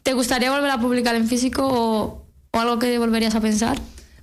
¿te 0.02 0.12
gustaría 0.12 0.50
volver 0.50 0.70
a 0.70 0.78
publicar 0.80 1.14
en 1.16 1.26
físico 1.26 1.66
o, 1.66 2.22
o 2.52 2.58
algo 2.60 2.78
que 2.78 2.98
volverías 2.98 3.34
a 3.34 3.40
pensar? 3.40 3.78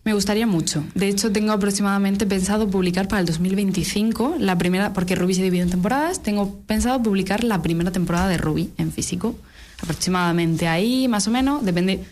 Me 0.05 0.13
gustaría 0.13 0.45
mucho. 0.45 0.83
De 0.95 1.07
hecho, 1.07 1.31
tengo 1.31 1.53
aproximadamente 1.53 2.25
pensado 2.25 2.67
publicar 2.67 3.07
para 3.07 3.21
el 3.21 3.25
2025 3.25 4.35
la 4.37 4.57
primera, 4.57 4.91
porque 4.91 5.15
Ruby 5.15 5.33
se 5.33 5.43
divide 5.43 5.63
en 5.63 5.69
temporadas, 5.69 6.21
tengo 6.21 6.59
pensado 6.67 7.01
publicar 7.01 7.43
la 7.45 7.61
primera 7.61 7.91
temporada 7.91 8.27
de 8.27 8.37
Ruby 8.37 8.69
en 8.77 8.91
físico. 8.91 9.35
Aproximadamente 9.81 10.67
ahí, 10.67 11.07
más 11.07 11.27
o 11.27 11.31
menos, 11.31 11.63
depende 11.63 12.03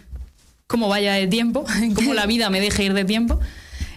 cómo 0.67 0.87
vaya 0.87 1.13
de 1.13 1.27
tiempo, 1.27 1.65
cómo 1.95 2.13
la 2.13 2.25
vida 2.25 2.49
me 2.49 2.61
deje 2.61 2.85
ir 2.85 2.93
de 2.93 3.03
tiempo. 3.03 3.39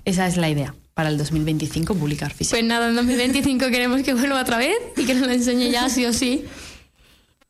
Esa 0.04 0.26
es 0.26 0.36
la 0.36 0.50
idea, 0.50 0.74
para 0.94 1.08
el 1.08 1.16
2025 1.16 1.94
publicar 1.94 2.32
físico. 2.32 2.56
Pues 2.56 2.64
nada, 2.64 2.88
en 2.88 2.96
2025 2.96 3.66
queremos 3.68 4.02
que 4.02 4.14
vuelva 4.14 4.40
otra 4.40 4.58
vez 4.58 4.76
y 4.96 5.04
que 5.04 5.14
nos 5.14 5.28
la 5.28 5.34
enseñe 5.34 5.70
ya 5.70 5.88
sí 5.88 6.04
o 6.04 6.12
sí. 6.12 6.44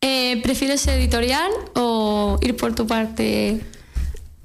Eh, 0.03 0.43
¿Prefieres 0.43 0.87
editorial 0.89 1.51
o 1.75 2.39
ir 2.43 2.55
por 2.55 2.75
tu 2.75 2.87
parte? 2.87 3.63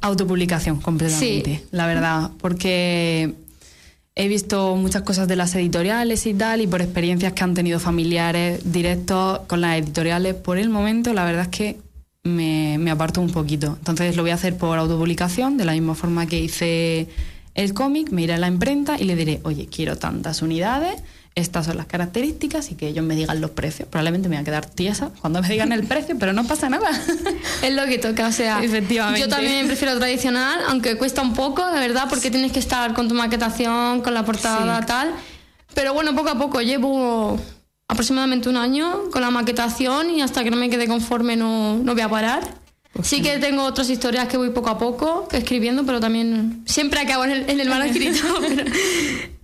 Autopublicación, 0.02 0.80
completamente, 0.80 1.58
Sí. 1.58 1.66
la 1.72 1.86
verdad, 1.88 2.32
porque 2.40 3.34
he 4.16 4.28
visto 4.28 4.76
muchas 4.76 5.02
cosas 5.04 5.28
de 5.28 5.36
las 5.36 5.54
editoriales 5.56 6.26
y 6.26 6.34
tal, 6.34 6.62
y 6.62 6.68
por 6.68 6.82
experiencias 6.82 7.34
que 7.34 7.44
han 7.44 7.54
tenido 7.54 7.80
familiares 7.80 8.72
directos 8.72 9.40
con 9.48 9.62
las 9.62 9.78
editoriales, 9.78 10.36
por 10.36 10.58
el 10.58 10.70
momento 10.70 11.14
la 11.14 11.26
verdad 11.26 11.44
es 11.44 11.48
que 11.50 11.78
me, 12.24 12.78
me 12.80 12.92
aparto 12.92 13.20
un 13.22 13.30
poquito. 13.32 13.76
Entonces 13.80 14.16
lo 14.16 14.24
voy 14.24 14.32
a 14.32 14.36
hacer 14.36 14.56
por 14.58 14.78
autopublicación, 14.78 15.58
de 15.58 15.66
la 15.66 15.74
misma 15.74 15.96
forma 15.96 16.26
que 16.28 16.40
hice 16.40 17.08
el 17.56 17.74
cómic, 17.74 18.12
me 18.12 18.22
iré 18.24 18.34
a 18.34 18.38
la 18.38 18.48
imprenta 18.48 18.98
y 19.00 19.04
le 19.04 19.16
diré, 19.18 19.42
oye, 19.44 19.68
quiero 19.68 19.98
tantas 19.98 20.42
unidades, 20.42 21.02
estas 21.36 21.66
son 21.68 21.78
las 21.78 21.86
características 21.86 22.72
y 22.72 22.76
que 22.76 22.88
ellos 22.88 23.06
me 23.06 23.16
digan 23.16 23.40
los 23.40 23.52
precios. 23.52 23.88
Probablemente 23.88 24.28
me 24.30 24.36
voy 24.36 24.42
a 24.42 24.46
quedar 24.46 24.66
tiesa 24.66 25.12
cuando 25.22 25.42
me 25.42 25.48
digan 25.48 25.72
el 25.72 25.84
precio, 25.86 26.18
pero 26.20 26.34
no 26.34 26.44
pasa 26.46 26.70
nada. 26.70 26.90
Es 27.64 27.74
lo 27.74 27.86
que 27.86 27.98
toca, 27.98 28.28
o 28.28 28.32
sea, 28.32 28.64
Efectivamente. 28.64 29.22
yo 29.22 29.28
también 29.30 29.66
prefiero 29.68 29.98
tradicional, 29.98 30.60
aunque 30.68 30.98
cuesta 30.98 31.22
un 31.22 31.34
poco, 31.34 31.66
de 31.72 31.80
verdad, 31.80 32.06
porque 32.10 32.30
tienes 32.32 32.52
que 32.52 32.60
estar 32.60 32.94
con 32.94 33.08
tu 33.08 33.16
maquetación, 33.16 34.02
con 34.02 34.14
la 34.14 34.26
portada, 34.26 34.80
Sí. 34.82 34.86
tal. 34.88 35.12
Pero 35.74 35.94
bueno, 35.94 36.16
poco 36.16 36.30
a 36.30 36.38
poco 36.38 36.62
llevo 36.62 37.40
aproximadamente 37.88 38.50
un 38.50 38.58
año 38.58 39.10
con 39.12 39.22
la 39.22 39.30
maquetación 39.32 40.10
y 40.10 40.22
hasta 40.22 40.44
que 40.44 40.52
no 40.52 40.58
me 40.58 40.70
quede 40.70 40.88
conforme 40.88 41.36
no, 41.36 41.78
no 41.78 41.94
voy 41.94 42.02
a 42.02 42.10
parar. 42.10 42.42
Sí 43.04 43.22
que 43.22 43.38
tengo 43.40 43.64
otras 43.64 43.90
historias 43.90 44.28
que 44.28 44.36
voy 44.38 44.50
poco 44.50 44.70
a 44.70 44.78
poco 44.78 45.28
escribiendo, 45.32 45.86
pero 45.86 46.00
también 46.00 46.64
siempre 46.66 47.00
acabo 47.00 47.24
en 47.26 47.32
el, 47.32 47.50
en 47.50 47.60
el 47.60 47.70
manuscrito. 47.76 48.24
pero- 48.42 49.39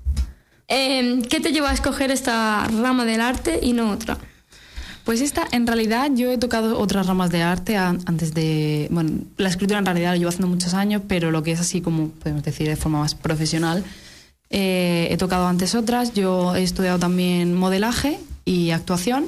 Eh, 0.67 1.21
¿Qué 1.29 1.39
te 1.39 1.51
llevó 1.51 1.67
a 1.67 1.73
escoger 1.73 2.11
esta 2.11 2.67
rama 2.67 3.05
del 3.05 3.21
arte 3.21 3.59
y 3.61 3.73
no 3.73 3.91
otra? 3.91 4.17
Pues 5.03 5.21
esta, 5.21 5.47
en 5.51 5.67
realidad, 5.67 6.09
yo 6.15 6.31
he 6.31 6.37
tocado 6.39 6.79
otras 6.79 7.05
ramas 7.05 7.29
de 7.29 7.43
arte 7.43 7.77
an- 7.77 8.01
antes 8.07 8.33
de. 8.33 8.87
Bueno, 8.89 9.19
la 9.37 9.49
escritura 9.49 9.77
en 9.77 9.85
realidad 9.85 10.13
lo 10.13 10.17
llevo 10.17 10.29
haciendo 10.29 10.47
muchos 10.47 10.73
años, 10.73 11.03
pero 11.07 11.29
lo 11.29 11.43
que 11.43 11.51
es 11.51 11.59
así 11.59 11.81
como, 11.81 12.09
podemos 12.09 12.43
decir, 12.43 12.67
de 12.67 12.75
forma 12.75 12.99
más 12.99 13.13
profesional, 13.13 13.83
eh, 14.49 15.07
he 15.11 15.17
tocado 15.17 15.45
antes 15.47 15.75
otras. 15.75 16.13
Yo 16.13 16.55
he 16.55 16.63
estudiado 16.63 16.97
también 16.97 17.53
modelaje 17.53 18.17
y 18.45 18.71
actuación, 18.71 19.27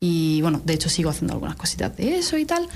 y 0.00 0.40
bueno, 0.40 0.62
de 0.64 0.72
hecho 0.72 0.88
sigo 0.88 1.10
haciendo 1.10 1.34
algunas 1.34 1.56
cositas 1.56 1.94
de 1.98 2.16
eso 2.18 2.38
y 2.38 2.46
tal. 2.46 2.66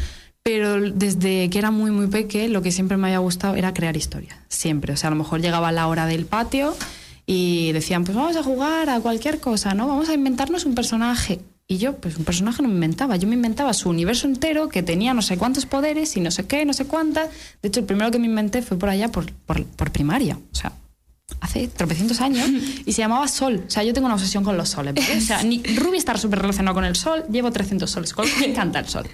Pero 0.43 0.79
desde 0.91 1.49
que 1.49 1.59
era 1.59 1.71
muy, 1.71 1.91
muy 1.93 2.09
peque, 2.09 2.49
lo 2.49 2.61
que 2.63 2.73
siempre 2.73 2.99
me 2.99 3.07
había 3.07 3.21
gustado 3.21 3.55
era 3.55 3.73
crear 3.73 3.97
historias. 3.97 4.37
Siempre. 4.49 4.93
O 4.93 4.97
sea, 4.99 5.09
a 5.09 5.13
lo 5.13 5.17
mejor 5.17 5.41
llegaba 5.41 5.71
la 5.73 5.87
hora 5.87 6.05
del 6.07 6.27
patio 6.27 6.77
y 7.27 7.73
decían, 7.73 8.05
pues 8.05 8.17
vamos 8.17 8.37
a 8.37 8.43
jugar 8.43 8.91
a 8.91 9.01
cualquier 9.01 9.39
cosa, 9.41 9.75
¿no? 9.75 9.87
Vamos 9.89 10.09
a 10.09 10.15
inventarnos 10.15 10.65
un 10.65 10.75
personaje. 10.75 11.41
Y 11.69 11.79
yo, 11.79 11.97
pues 11.97 12.17
un 12.17 12.25
personaje 12.25 12.61
no 12.63 12.69
me 12.69 12.75
inventaba. 12.75 13.17
Yo 13.17 13.27
me 13.29 13.35
inventaba 13.37 13.73
su 13.73 13.89
universo 13.89 14.27
entero, 14.27 14.69
que 14.69 14.83
tenía 14.83 15.15
no 15.15 15.23
sé 15.23 15.39
cuántos 15.39 15.65
poderes 15.65 16.17
y 16.17 16.21
no 16.21 16.31
sé 16.31 16.45
qué, 16.47 16.65
no 16.67 16.73
sé 16.73 16.85
cuántas. 16.87 17.29
De 17.63 17.69
hecho, 17.69 17.81
el 17.81 17.87
primero 17.87 18.11
que 18.11 18.19
me 18.19 18.27
inventé 18.27 18.61
fue 18.63 18.77
por 18.79 18.89
allá, 18.91 19.09
por, 19.11 19.33
por, 19.33 19.65
por 19.65 19.91
primaria. 19.93 20.37
O 20.53 20.55
sea, 20.55 20.73
hace 21.41 21.69
tropecientos 21.69 22.21
años. 22.21 22.51
Y 22.85 22.93
se 22.93 23.03
llamaba 23.03 23.27
Sol. 23.29 23.63
O 23.67 23.71
sea, 23.71 23.85
yo 23.85 23.95
tengo 23.95 24.07
una 24.07 24.17
obsesión 24.17 24.43
con 24.45 24.57
los 24.57 24.69
soles. 24.71 24.95
¿vale? 24.95 25.17
O 25.17 25.21
sea, 25.21 25.43
ni, 25.45 25.63
Ruby 25.63 25.97
está 25.99 26.19
súper 26.19 26.41
relacionado 26.41 26.75
con 26.75 26.85
el 26.85 26.97
sol. 26.97 27.25
Llevo 27.31 27.51
300 27.53 27.89
soles. 27.89 28.13
con- 28.13 28.27
Me 28.41 28.47
encanta 28.47 28.81
el 28.81 28.89
sol. 28.89 29.07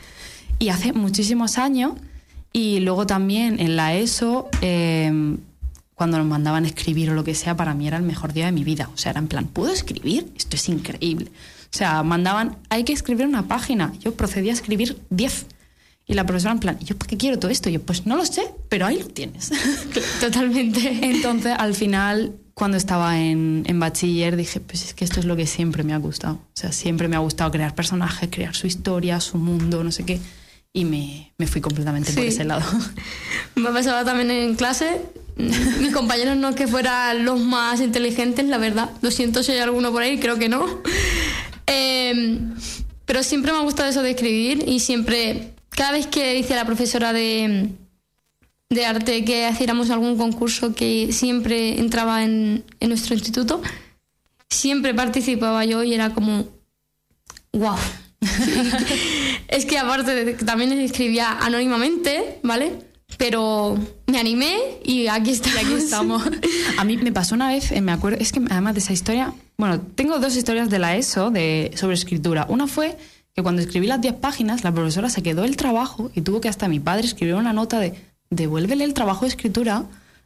Y 0.58 0.70
hace 0.70 0.92
muchísimos 0.94 1.58
años. 1.58 1.92
Y 2.52 2.80
luego 2.80 3.06
también 3.06 3.60
en 3.60 3.76
la 3.76 3.94
ESO, 3.94 4.48
eh, 4.62 5.36
cuando 5.98 6.16
nos 6.16 6.26
mandaban 6.26 6.64
escribir 6.64 7.10
o 7.10 7.14
lo 7.14 7.24
que 7.24 7.34
sea, 7.34 7.56
para 7.56 7.74
mí 7.74 7.86
era 7.88 7.96
el 7.96 8.04
mejor 8.04 8.32
día 8.32 8.46
de 8.46 8.52
mi 8.52 8.62
vida. 8.64 8.88
O 8.94 8.96
sea, 8.96 9.10
era 9.10 9.18
en 9.18 9.26
plan, 9.28 9.46
¿puedo 9.46 9.72
escribir? 9.72 10.32
Esto 10.36 10.54
es 10.56 10.68
increíble. 10.68 11.30
O 11.72 11.76
sea, 11.76 12.02
mandaban, 12.04 12.56
hay 12.70 12.84
que 12.84 12.92
escribir 12.92 13.26
una 13.26 13.48
página. 13.48 13.92
Yo 14.00 14.14
procedía 14.14 14.52
a 14.52 14.54
escribir 14.54 14.96
10. 15.10 15.46
Y 16.06 16.14
la 16.14 16.24
profesora 16.24 16.52
en 16.52 16.60
plan, 16.60 16.78
¿y 16.80 16.84
yo 16.84 16.96
para 16.96 17.08
qué 17.10 17.16
quiero 17.18 17.38
todo 17.38 17.50
esto? 17.50 17.68
Y 17.68 17.72
yo, 17.72 17.82
pues 17.82 18.06
no 18.06 18.16
lo 18.16 18.24
sé, 18.24 18.42
pero 18.70 18.86
ahí 18.86 18.98
lo 19.00 19.08
tienes. 19.08 19.50
Totalmente. 20.20 21.00
Entonces, 21.02 21.54
al 21.58 21.74
final, 21.74 22.32
cuando 22.54 22.76
estaba 22.76 23.18
en, 23.18 23.64
en 23.66 23.78
bachiller, 23.80 24.36
dije, 24.36 24.60
pues 24.60 24.84
es 24.84 24.94
que 24.94 25.04
esto 25.04 25.20
es 25.20 25.26
lo 25.26 25.36
que 25.36 25.46
siempre 25.46 25.82
me 25.82 25.92
ha 25.92 25.98
gustado. 25.98 26.34
O 26.36 26.50
sea, 26.54 26.72
siempre 26.72 27.08
me 27.08 27.16
ha 27.16 27.18
gustado 27.18 27.50
crear 27.50 27.74
personajes, 27.74 28.28
crear 28.32 28.54
su 28.54 28.66
historia, 28.66 29.20
su 29.20 29.36
mundo, 29.36 29.84
no 29.84 29.92
sé 29.92 30.04
qué. 30.04 30.18
Y 30.72 30.84
me, 30.84 31.32
me 31.38 31.46
fui 31.46 31.60
completamente 31.60 32.12
por 32.12 32.22
Sí. 32.22 32.28
ese 32.28 32.44
lado. 32.44 32.62
Me 33.56 33.70
pasaba 33.70 34.04
también 34.04 34.30
en 34.30 34.54
clase. 34.54 35.00
Mis 35.80 35.92
compañeros 35.92 36.36
no 36.36 36.48
es 36.48 36.56
que 36.56 36.66
fueran 36.66 37.24
los 37.24 37.40
más 37.40 37.80
inteligentes, 37.80 38.46
la 38.46 38.58
verdad. 38.58 38.90
Lo 39.00 39.10
siento 39.10 39.42
si 39.42 39.52
hay 39.52 39.58
alguno 39.58 39.92
por 39.92 40.02
ahí, 40.02 40.18
creo 40.18 40.38
que 40.38 40.48
no. 40.48 40.66
Eh, 41.70 42.40
pero 43.04 43.22
siempre 43.22 43.52
me 43.52 43.58
ha 43.58 43.62
gustado 43.62 43.90
eso 43.90 44.02
de 44.02 44.12
escribir 44.12 44.64
y 44.66 44.80
siempre, 44.80 45.52
cada 45.68 45.92
vez 45.92 46.06
que 46.06 46.32
decía 46.32 46.56
la 46.56 46.64
profesora 46.64 47.12
de, 47.12 47.68
de 48.70 48.86
arte 48.86 49.22
que 49.22 49.46
hiciéramos 49.50 49.90
algún 49.90 50.16
concurso 50.16 50.74
que 50.74 51.12
siempre 51.12 51.78
entraba 51.78 52.24
en, 52.24 52.64
en 52.80 52.88
nuestro 52.88 53.14
instituto, 53.14 53.60
siempre 54.48 54.94
participaba 54.94 55.64
yo 55.66 55.84
y 55.84 55.92
era 55.92 56.14
como, 56.14 56.48
wow. 57.52 57.76
es 59.48 59.66
que 59.66 59.78
aparte 59.78 60.24
de 60.24 60.32
también 60.34 60.72
escribía 60.72 61.38
anónimamente, 61.38 62.40
¿vale? 62.42 62.87
Pero 63.16 63.78
me 64.06 64.18
animé 64.18 64.80
y 64.84 65.08
aquí 65.08 65.30
estamos. 65.30 65.58
aquí 65.58 65.74
estamos. 65.74 66.22
A 66.78 66.84
mí 66.84 66.96
me 66.98 67.12
pasó 67.12 67.34
una 67.34 67.48
vez, 67.48 67.72
eh, 67.72 67.80
me 67.80 67.92
acuerdo, 67.92 68.18
es 68.20 68.32
que 68.32 68.40
además 68.50 68.74
de 68.74 68.80
esa 68.80 68.92
historia, 68.92 69.32
bueno, 69.56 69.80
tengo 69.80 70.18
dos 70.18 70.36
historias 70.36 70.70
de 70.70 70.78
la 70.78 70.96
ESO 70.96 71.30
de, 71.30 71.72
sobre 71.74 71.94
escritura. 71.94 72.46
Una 72.48 72.66
fue 72.66 72.96
que 73.34 73.42
cuando 73.42 73.62
escribí 73.62 73.86
las 73.86 74.00
10 74.00 74.14
páginas, 74.14 74.62
la 74.62 74.72
profesora 74.72 75.08
se 75.10 75.22
quedó 75.22 75.44
el 75.44 75.56
trabajo 75.56 76.10
y 76.14 76.20
tuvo 76.20 76.40
que 76.40 76.48
hasta 76.48 76.68
mi 76.68 76.80
padre 76.80 77.06
escribir 77.06 77.34
una 77.34 77.52
nota 77.52 77.80
de 77.80 77.94
devuélvele 78.30 78.84
el 78.84 78.94
trabajo 78.94 79.22
de 79.22 79.28
escritura 79.28 79.84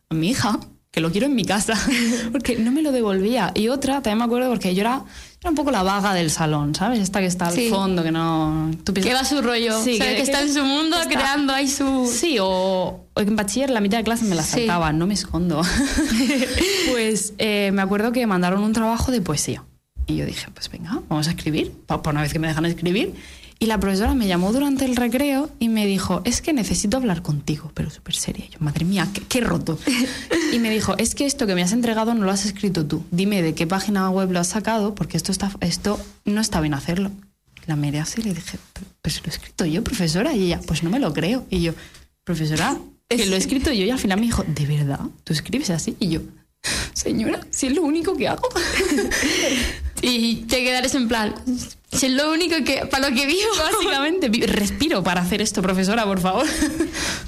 a 0.08 0.14
mi 0.14 0.30
hija, 0.30 0.58
que 0.90 1.00
lo 1.00 1.10
quiero 1.10 1.26
en 1.26 1.34
mi 1.34 1.44
casa, 1.44 1.74
porque 2.32 2.58
no 2.58 2.72
me 2.72 2.82
lo 2.82 2.92
devolvía. 2.92 3.52
Y 3.54 3.68
otra, 3.68 4.02
también 4.02 4.18
me 4.18 4.24
acuerdo 4.24 4.50
porque 4.50 4.74
yo 4.74 4.82
era, 4.82 5.04
era 5.42 5.50
un 5.50 5.56
poco 5.56 5.70
la 5.72 5.82
vaga 5.82 6.14
del 6.14 6.30
salón, 6.30 6.74
¿sabes? 6.74 7.00
Esta 7.00 7.18
que 7.20 7.26
está 7.26 7.48
al 7.48 7.54
Sí. 7.54 7.68
fondo, 7.68 8.02
que 8.04 8.12
no... 8.12 8.70
tú 8.84 8.94
Que 8.94 9.00
piensas- 9.02 9.22
va 9.22 9.24
su 9.24 9.42
rollo. 9.42 9.82
Sí, 9.82 9.94
o 9.94 9.96
sea, 9.96 10.06
que- 10.10 10.16
que, 10.16 10.22
está 10.22 10.38
que- 10.38 10.44
en 10.46 10.54
su 10.54 10.64
mundo 10.64 10.96
está- 10.96 11.08
creando 11.10 11.52
ahí 11.52 11.66
su. 11.68 12.08
Sí, 12.12 12.38
o, 12.40 13.06
o 13.12 13.20
en 13.20 13.34
bachiller 13.36 13.70
la 13.70 13.80
mitad 13.80 13.98
de 13.98 14.04
clase 14.04 14.24
me 14.24 14.36
la 14.36 14.42
Sí. 14.44 14.52
saltaba, 14.60 14.92
no 14.92 15.06
me 15.08 15.14
escondo. 15.14 15.60
pues 16.92 17.34
eh, 17.38 17.70
me 17.72 17.82
acuerdo 17.82 18.12
que 18.12 18.26
mandaron 18.26 18.62
un 18.62 18.72
trabajo 18.72 19.10
de 19.10 19.20
poesía. 19.20 19.64
Y 20.06 20.16
yo 20.16 20.26
dije, 20.26 20.46
pues 20.52 20.68
venga, 20.70 21.00
vamos 21.08 21.28
a 21.28 21.30
escribir, 21.30 21.72
por 21.86 22.00
una 22.08 22.22
vez 22.22 22.32
que 22.32 22.38
me 22.38 22.48
dejan 22.48 22.64
escribir. 22.66 23.14
Y 23.62 23.66
la 23.66 23.78
profesora 23.78 24.14
me 24.14 24.26
llamó 24.26 24.52
durante 24.52 24.84
el 24.84 24.96
recreo 24.96 25.48
y 25.60 25.68
me 25.68 25.86
dijo, 25.86 26.20
es 26.24 26.42
que 26.42 26.52
necesito 26.52 26.96
hablar 26.96 27.22
contigo, 27.22 27.70
pero 27.74 27.90
súper 27.90 28.16
seria. 28.16 28.44
Yo, 28.48 28.58
madre 28.58 28.84
mía, 28.84 29.06
qué, 29.14 29.20
qué 29.20 29.40
roto. 29.40 29.78
y 30.52 30.58
me 30.58 30.68
dijo, 30.68 30.96
es 30.98 31.14
que 31.14 31.26
esto 31.26 31.46
que 31.46 31.54
me 31.54 31.62
has 31.62 31.70
entregado 31.72 32.12
no 32.14 32.24
lo 32.24 32.32
has 32.32 32.44
escrito 32.44 32.84
tú. 32.86 33.04
Dime 33.12 33.40
de 33.40 33.54
qué 33.54 33.68
página 33.68 34.10
web 34.10 34.32
lo 34.32 34.40
has 34.40 34.48
sacado, 34.48 34.96
porque 34.96 35.16
esto, 35.16 35.30
está, 35.30 35.52
esto 35.60 36.00
no 36.24 36.40
está 36.40 36.60
bien 36.60 36.74
hacerlo. 36.74 37.12
La 37.66 37.76
miré 37.76 38.00
así 38.00 38.20
y 38.20 38.24
le 38.24 38.34
dije, 38.34 38.58
"Pero- 38.72 38.86
pero 39.00 39.14
si 39.14 39.20
lo 39.20 39.26
he 39.26 39.30
escrito 39.30 39.64
yo, 39.64 39.84
profesora. 39.84 40.34
Y 40.34 40.46
ella, 40.46 40.60
pues 40.66 40.82
no 40.82 40.90
me 40.90 40.98
lo 40.98 41.12
creo. 41.14 41.46
Y 41.48 41.60
yo, 41.62 41.72
profesora, 42.24 42.76
que 43.08 43.26
lo 43.26 43.36
he 43.36 43.38
escrito 43.38 43.72
yo. 43.72 43.84
Y 43.84 43.90
al 43.90 44.00
final 44.00 44.18
me 44.18 44.26
dijo, 44.26 44.44
¿de 44.44 44.66
verdad? 44.66 45.00
¿Tú 45.22 45.32
escribes 45.32 45.70
así? 45.70 45.94
Y 46.00 46.08
yo, 46.08 46.20
señora, 46.94 47.40
si 47.50 47.66
es 47.68 47.74
lo 47.74 47.82
único 47.82 48.16
que 48.16 48.28
hago. 48.28 48.48
Y 50.02 50.46
te 50.46 50.64
quedares 50.64 50.96
en 50.96 51.06
plan. 51.06 51.32
Si 51.92 52.06
es 52.06 52.12
lo 52.12 52.32
único 52.32 52.56
que. 52.64 52.86
para 52.86 53.08
lo 53.08 53.14
que 53.14 53.24
vivo. 53.24 53.50
Básicamente, 53.56 54.28
respiro 54.46 55.02
para 55.04 55.20
hacer 55.20 55.40
esto, 55.40 55.62
profesora, 55.62 56.04
por 56.04 56.20
favor. 56.20 56.44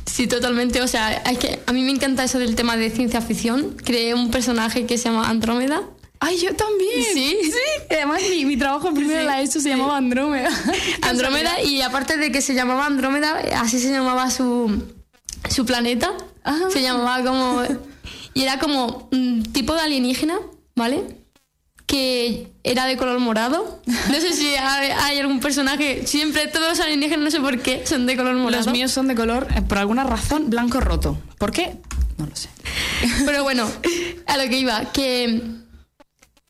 Sí, 0.07 0.27
totalmente. 0.27 0.83
O 0.83 0.89
sea, 0.89 1.13
es 1.13 1.39
que 1.39 1.61
a 1.67 1.73
mí 1.73 1.83
me 1.83 1.93
encanta 1.93 2.25
eso 2.25 2.39
del 2.39 2.57
tema 2.57 2.77
de 2.77 2.91
ciencia 2.91 3.21
ficción. 3.21 3.77
Creé 3.85 4.15
un 4.15 4.31
personaje 4.31 4.87
que 4.87 4.99
se 4.99 5.05
llama 5.05 5.29
Andrómeda. 5.29 5.83
Ay, 6.19 6.39
yo 6.39 6.55
también. 6.55 7.05
Sí. 7.13 7.39
Sí. 7.45 7.85
Además, 7.91 8.23
mi, 8.29 8.45
mi 8.45 8.57
trabajo 8.57 8.93
primero 8.93 9.21
Sí, 9.21 9.27
la 9.27 9.41
he 9.41 9.45
hecho, 9.45 9.61
se 9.61 9.69
llamaba 9.69 9.97
Andrómeda. 9.97 10.51
Andrómeda, 11.03 11.63
y 11.63 11.81
aparte 11.81 12.17
de 12.17 12.33
que 12.33 12.41
se 12.43 12.55
llamaba 12.55 12.87
Andrómeda, 12.87 13.41
así 13.57 13.79
se 13.79 13.91
llamaba 13.91 14.31
su, 14.31 14.83
su 15.49 15.65
planeta. 15.65 16.13
Ajá. 16.43 16.71
Se 16.71 16.83
llamaba 16.83 17.23
como. 17.23 17.63
Y 18.35 18.43
era 18.43 18.59
como 18.59 19.09
un 19.13 19.43
tipo 19.53 19.75
de 19.75 19.81
alienígena, 19.81 20.37
¿vale? 20.75 21.05
Que 21.87 22.49
era 22.65 22.87
de 22.87 22.97
color 22.97 23.21
morado. 23.21 23.81
No 24.11 24.21
sé 24.21 24.33
si 24.33 24.55
hay, 24.57 25.19
algún 25.19 25.41
personaje. 25.41 26.07
Siempre 26.07 26.49
todos 26.49 26.71
los 26.71 26.81
alienígenas, 26.81 27.25
no 27.25 27.31
sé 27.31 27.41
por 27.41 27.61
qué, 27.61 27.87
son 27.87 28.07
de 28.07 28.17
color 28.17 28.35
morado. 28.37 28.65
Los 28.65 28.73
míos 28.73 28.91
son 28.91 29.09
de 29.09 29.15
color, 29.15 29.47
eh, 29.55 29.63
por 29.63 29.79
alguna 29.79 30.05
razón, 30.05 30.51
blanco 30.51 30.81
roto. 30.81 31.19
¿Por 31.39 31.53
qué? 31.53 31.77
No 32.19 32.27
lo 32.27 32.37
sé. 32.37 32.49
Pero 33.27 33.43
bueno, 33.43 33.71
a 34.27 34.37
lo 34.37 34.49
que 34.49 34.59
iba, 34.59 34.93
que 34.93 35.43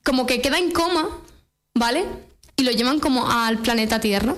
como 0.03 0.25
que 0.25 0.41
queda 0.41 0.57
en 0.57 0.71
coma, 0.71 1.09
¿vale? 1.73 2.05
Y 2.57 2.63
lo 2.63 2.71
llevan 2.71 2.99
como 2.99 3.29
al 3.29 3.59
planeta 3.59 3.99
Tierra. 3.99 4.35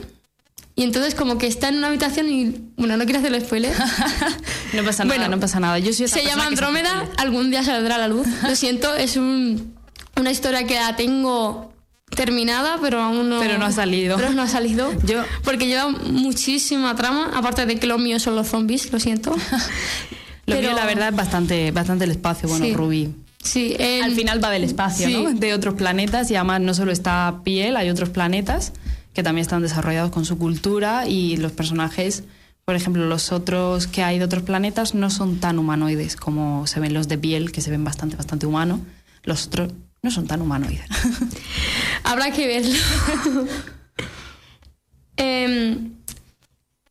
Y 0.77 0.83
entonces 0.83 1.15
como 1.15 1.37
que 1.39 1.47
está 1.47 1.69
en 1.69 1.77
una 1.79 1.87
habitación 1.87 2.29
y... 2.29 2.55
Bueno, 2.77 2.95
no 2.97 3.03
quiero 3.05 3.19
hacerle 3.19 3.41
spoiler. 3.41 3.73
No 4.73 4.83
pasa 4.83 5.03
nada, 5.05 5.17
Bueno, 5.17 5.35
no 5.35 5.39
pasa 5.41 5.59
nada. 5.59 5.79
Yo 5.79 5.91
soy 5.91 6.07
Se 6.07 6.23
llama 6.23 6.43
se 6.43 6.47
Andrómeda, 6.49 6.99
feliz. 6.99 7.13
algún 7.17 7.49
día 7.49 7.63
saldrá 7.63 7.95
a 7.95 7.97
la 7.97 8.07
luz. 8.07 8.27
Lo 8.47 8.55
siento, 8.55 8.93
es 8.95 9.17
un- 9.17 9.73
una 10.17 10.29
historia 10.31 10.65
que 10.67 10.75
la 10.75 10.95
tengo 10.95 11.73
terminada, 12.15 12.77
pero 12.81 13.01
aún 13.01 13.27
no... 13.29 13.39
Pero 13.39 13.57
no 13.57 13.65
ha 13.65 13.71
salido. 13.71 14.17
Pero 14.17 14.33
no 14.33 14.43
ha 14.43 14.47
salido. 14.47 14.91
Yo- 15.03 15.23
Porque 15.43 15.65
lleva 15.65 15.89
muchísima 15.89 16.95
trama, 16.95 17.31
aparte 17.35 17.65
de 17.65 17.77
que 17.77 17.87
lo 17.87 17.97
mío 17.97 18.19
son 18.19 18.35
los 18.35 18.47
zombies, 18.47 18.91
lo 18.91 18.99
siento. 18.99 19.31
Lo 20.45 20.55
Pero- 20.55 20.69
mío, 20.69 20.77
la 20.77 20.85
verdad, 20.85 21.09
es 21.09 21.15
bastante, 21.15 21.71
bastante 21.71 22.05
el 22.05 22.11
espacio. 22.11 22.47
Bueno, 22.47 22.63
Sí. 22.65 22.73
Rubí. 22.73 23.09
Sí, 23.43 23.75
el- 23.79 24.03
Al 24.03 24.11
final 24.13 24.41
va 24.43 24.49
del 24.51 24.63
espacio, 24.63 25.07
Sí. 25.07 25.13
¿no? 25.13 25.33
De 25.33 25.53
otros 25.53 25.73
planetas 25.73 26.29
y 26.31 26.35
además 26.35 26.61
no 26.61 26.73
solo 26.73 26.91
está 26.93 27.41
piel, 27.43 27.75
hay 27.77 27.89
otros 27.89 28.09
planetas 28.09 28.71
que 29.17 29.23
también 29.23 29.41
están 29.41 29.63
desarrollados 29.63 30.11
con 30.11 30.25
su 30.25 30.37
cultura 30.37 31.07
y 31.07 31.37
los 31.37 31.51
personajes, 31.51 32.23
por 32.65 32.75
ejemplo, 32.75 33.07
los 33.07 33.31
otros 33.31 33.87
que 33.87 34.03
hay 34.03 34.19
de 34.19 34.25
otros 34.25 34.43
planetas 34.43 34.93
no 34.93 35.09
son 35.09 35.39
tan 35.39 35.57
humanoides 35.57 36.15
como 36.15 36.67
se 36.67 36.79
ven 36.79 36.93
los 36.93 37.07
de 37.07 37.17
piel, 37.17 37.51
que 37.51 37.61
se 37.61 37.71
ven 37.71 37.83
bastante, 37.83 38.15
bastante 38.15 38.45
humanos. 38.45 38.79
Los 39.23 39.47
otros 39.47 39.73
no 40.03 40.11
son 40.11 40.27
tan 40.27 40.39
humanoides. 40.43 40.85
Habrá 42.03 42.29
que 42.29 42.45
verlo. 42.45 42.75
Em, 45.19 45.93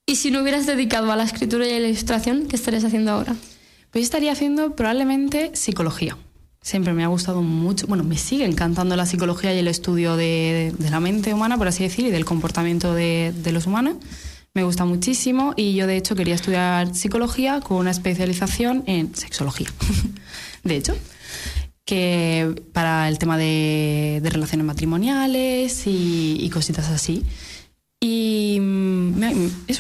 y 0.05 0.17
si 0.17 0.33
no 0.33 0.41
hubieras 0.41 0.67
dedicado 0.67 1.13
a 1.13 1.17
la 1.17 1.23
escritura 1.23 1.65
y 1.65 1.75
a 1.75 1.79
la 1.79 1.87
ilustración, 1.87 2.49
¿qué 2.49 2.57
estarías 2.57 2.83
haciendo 2.83 3.13
ahora? 3.13 3.37
Pues 3.93 4.03
estaría 4.03 4.33
haciendo 4.33 4.75
probablemente 4.75 5.53
psicología. 5.55 6.19
Siempre 6.67 6.93
me 6.93 7.05
ha 7.05 7.07
gustado 7.07 7.43
mucho, 7.43 7.87
bueno, 7.87 8.03
me 8.03 8.19
sigue 8.19 8.45
encantando 8.45 8.97
la 8.97 9.07
psicología 9.07 9.55
y 9.55 9.61
el 9.61 9.69
estudio 9.69 10.17
de, 10.17 10.75
la 10.91 10.99
mente 10.99 11.33
humana, 11.33 11.57
por 11.57 11.69
así 11.69 11.85
decir, 11.85 12.07
y 12.07 12.11
del 12.11 12.25
comportamiento 12.25 12.93
de, 12.93 13.33
los 13.53 13.69
humanos. 13.69 13.99
Me 14.53 14.65
gusta 14.65 14.85
muchísimo 14.85 15.55
y 15.55 15.77
yo 15.77 15.87
de 15.87 15.97
hecho 15.97 16.17
quería 16.17 16.35
estudiar 16.35 16.93
psicología 16.93 17.61
con 17.61 17.77
una 17.77 17.93
especialización 17.93 18.83
en 18.89 19.15
sexología. 19.15 19.69
de 20.65 20.77
hecho, 20.77 20.97
que 21.85 22.61
para 22.73 23.07
el 23.07 23.21
tema 23.21 23.39
de, 23.39 24.19
de 24.21 24.29
relaciones 24.29 24.67
matrimoniales 24.67 25.87
y, 25.87 26.37
y 26.41 26.51
cositas 26.51 26.89
así. 26.89 27.23
Y 28.01 28.59
mm, 28.61 29.19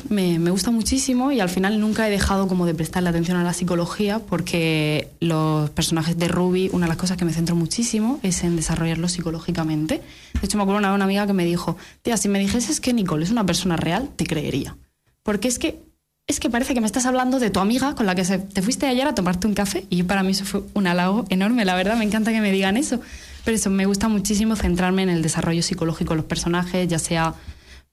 me, 0.08 0.38
me 0.38 0.50
gusta 0.50 0.70
muchísimo 0.70 1.32
y 1.32 1.40
al 1.40 1.50
final 1.50 1.78
nunca 1.80 2.08
he 2.08 2.10
dejado 2.10 2.48
como 2.48 2.64
de 2.64 2.74
prestarle 2.74 3.10
atención 3.10 3.36
a 3.36 3.44
la 3.44 3.52
psicología 3.52 4.20
porque 4.20 5.10
los 5.20 5.68
personajes 5.70 6.16
de 6.18 6.28
Ruby, 6.28 6.70
una 6.72 6.86
de 6.86 6.88
las 6.88 6.96
cosas 6.96 7.18
que 7.18 7.26
me 7.26 7.32
centro 7.32 7.54
muchísimo 7.56 8.18
es 8.22 8.42
en 8.42 8.56
desarrollarlos 8.56 9.12
psicológicamente. 9.12 10.02
De 10.32 10.46
hecho, 10.46 10.56
me 10.56 10.62
acuerdo 10.62 10.78
una, 10.78 10.94
una 10.94 11.04
amiga 11.04 11.26
que 11.26 11.34
me 11.34 11.44
dijo, 11.44 11.76
tía, 12.02 12.16
si 12.16 12.28
me 12.28 12.38
dijeses 12.38 12.80
que 12.80 12.94
Nicole 12.94 13.24
es 13.24 13.30
una 13.30 13.44
persona 13.44 13.76
real, 13.76 14.08
te 14.16 14.26
creería. 14.26 14.76
Porque 15.22 15.48
es 15.48 15.58
que, 15.58 15.78
es 16.26 16.40
que 16.40 16.48
parece 16.48 16.72
que 16.72 16.80
me 16.80 16.86
estás 16.86 17.04
hablando 17.04 17.38
de 17.38 17.50
tu 17.50 17.60
amiga 17.60 17.94
con 17.94 18.06
la 18.06 18.14
que 18.14 18.24
se, 18.24 18.38
te 18.38 18.62
fuiste 18.62 18.86
ayer 18.86 19.06
a 19.06 19.14
tomarte 19.14 19.46
un 19.46 19.54
café 19.54 19.84
y 19.90 20.04
para 20.04 20.22
mí 20.22 20.30
eso 20.30 20.46
fue 20.46 20.62
un 20.72 20.86
halago 20.86 21.26
enorme, 21.28 21.66
la 21.66 21.74
verdad, 21.74 21.96
me 21.98 22.04
encanta 22.04 22.32
que 22.32 22.40
me 22.40 22.50
digan 22.50 22.78
eso. 22.78 22.98
Pero 23.44 23.56
eso, 23.56 23.68
me 23.68 23.84
gusta 23.84 24.08
muchísimo 24.08 24.56
centrarme 24.56 25.02
en 25.02 25.10
el 25.10 25.20
desarrollo 25.20 25.62
psicológico 25.62 26.14
de 26.14 26.16
los 26.16 26.24
personajes, 26.24 26.88
ya 26.88 26.98
sea 26.98 27.34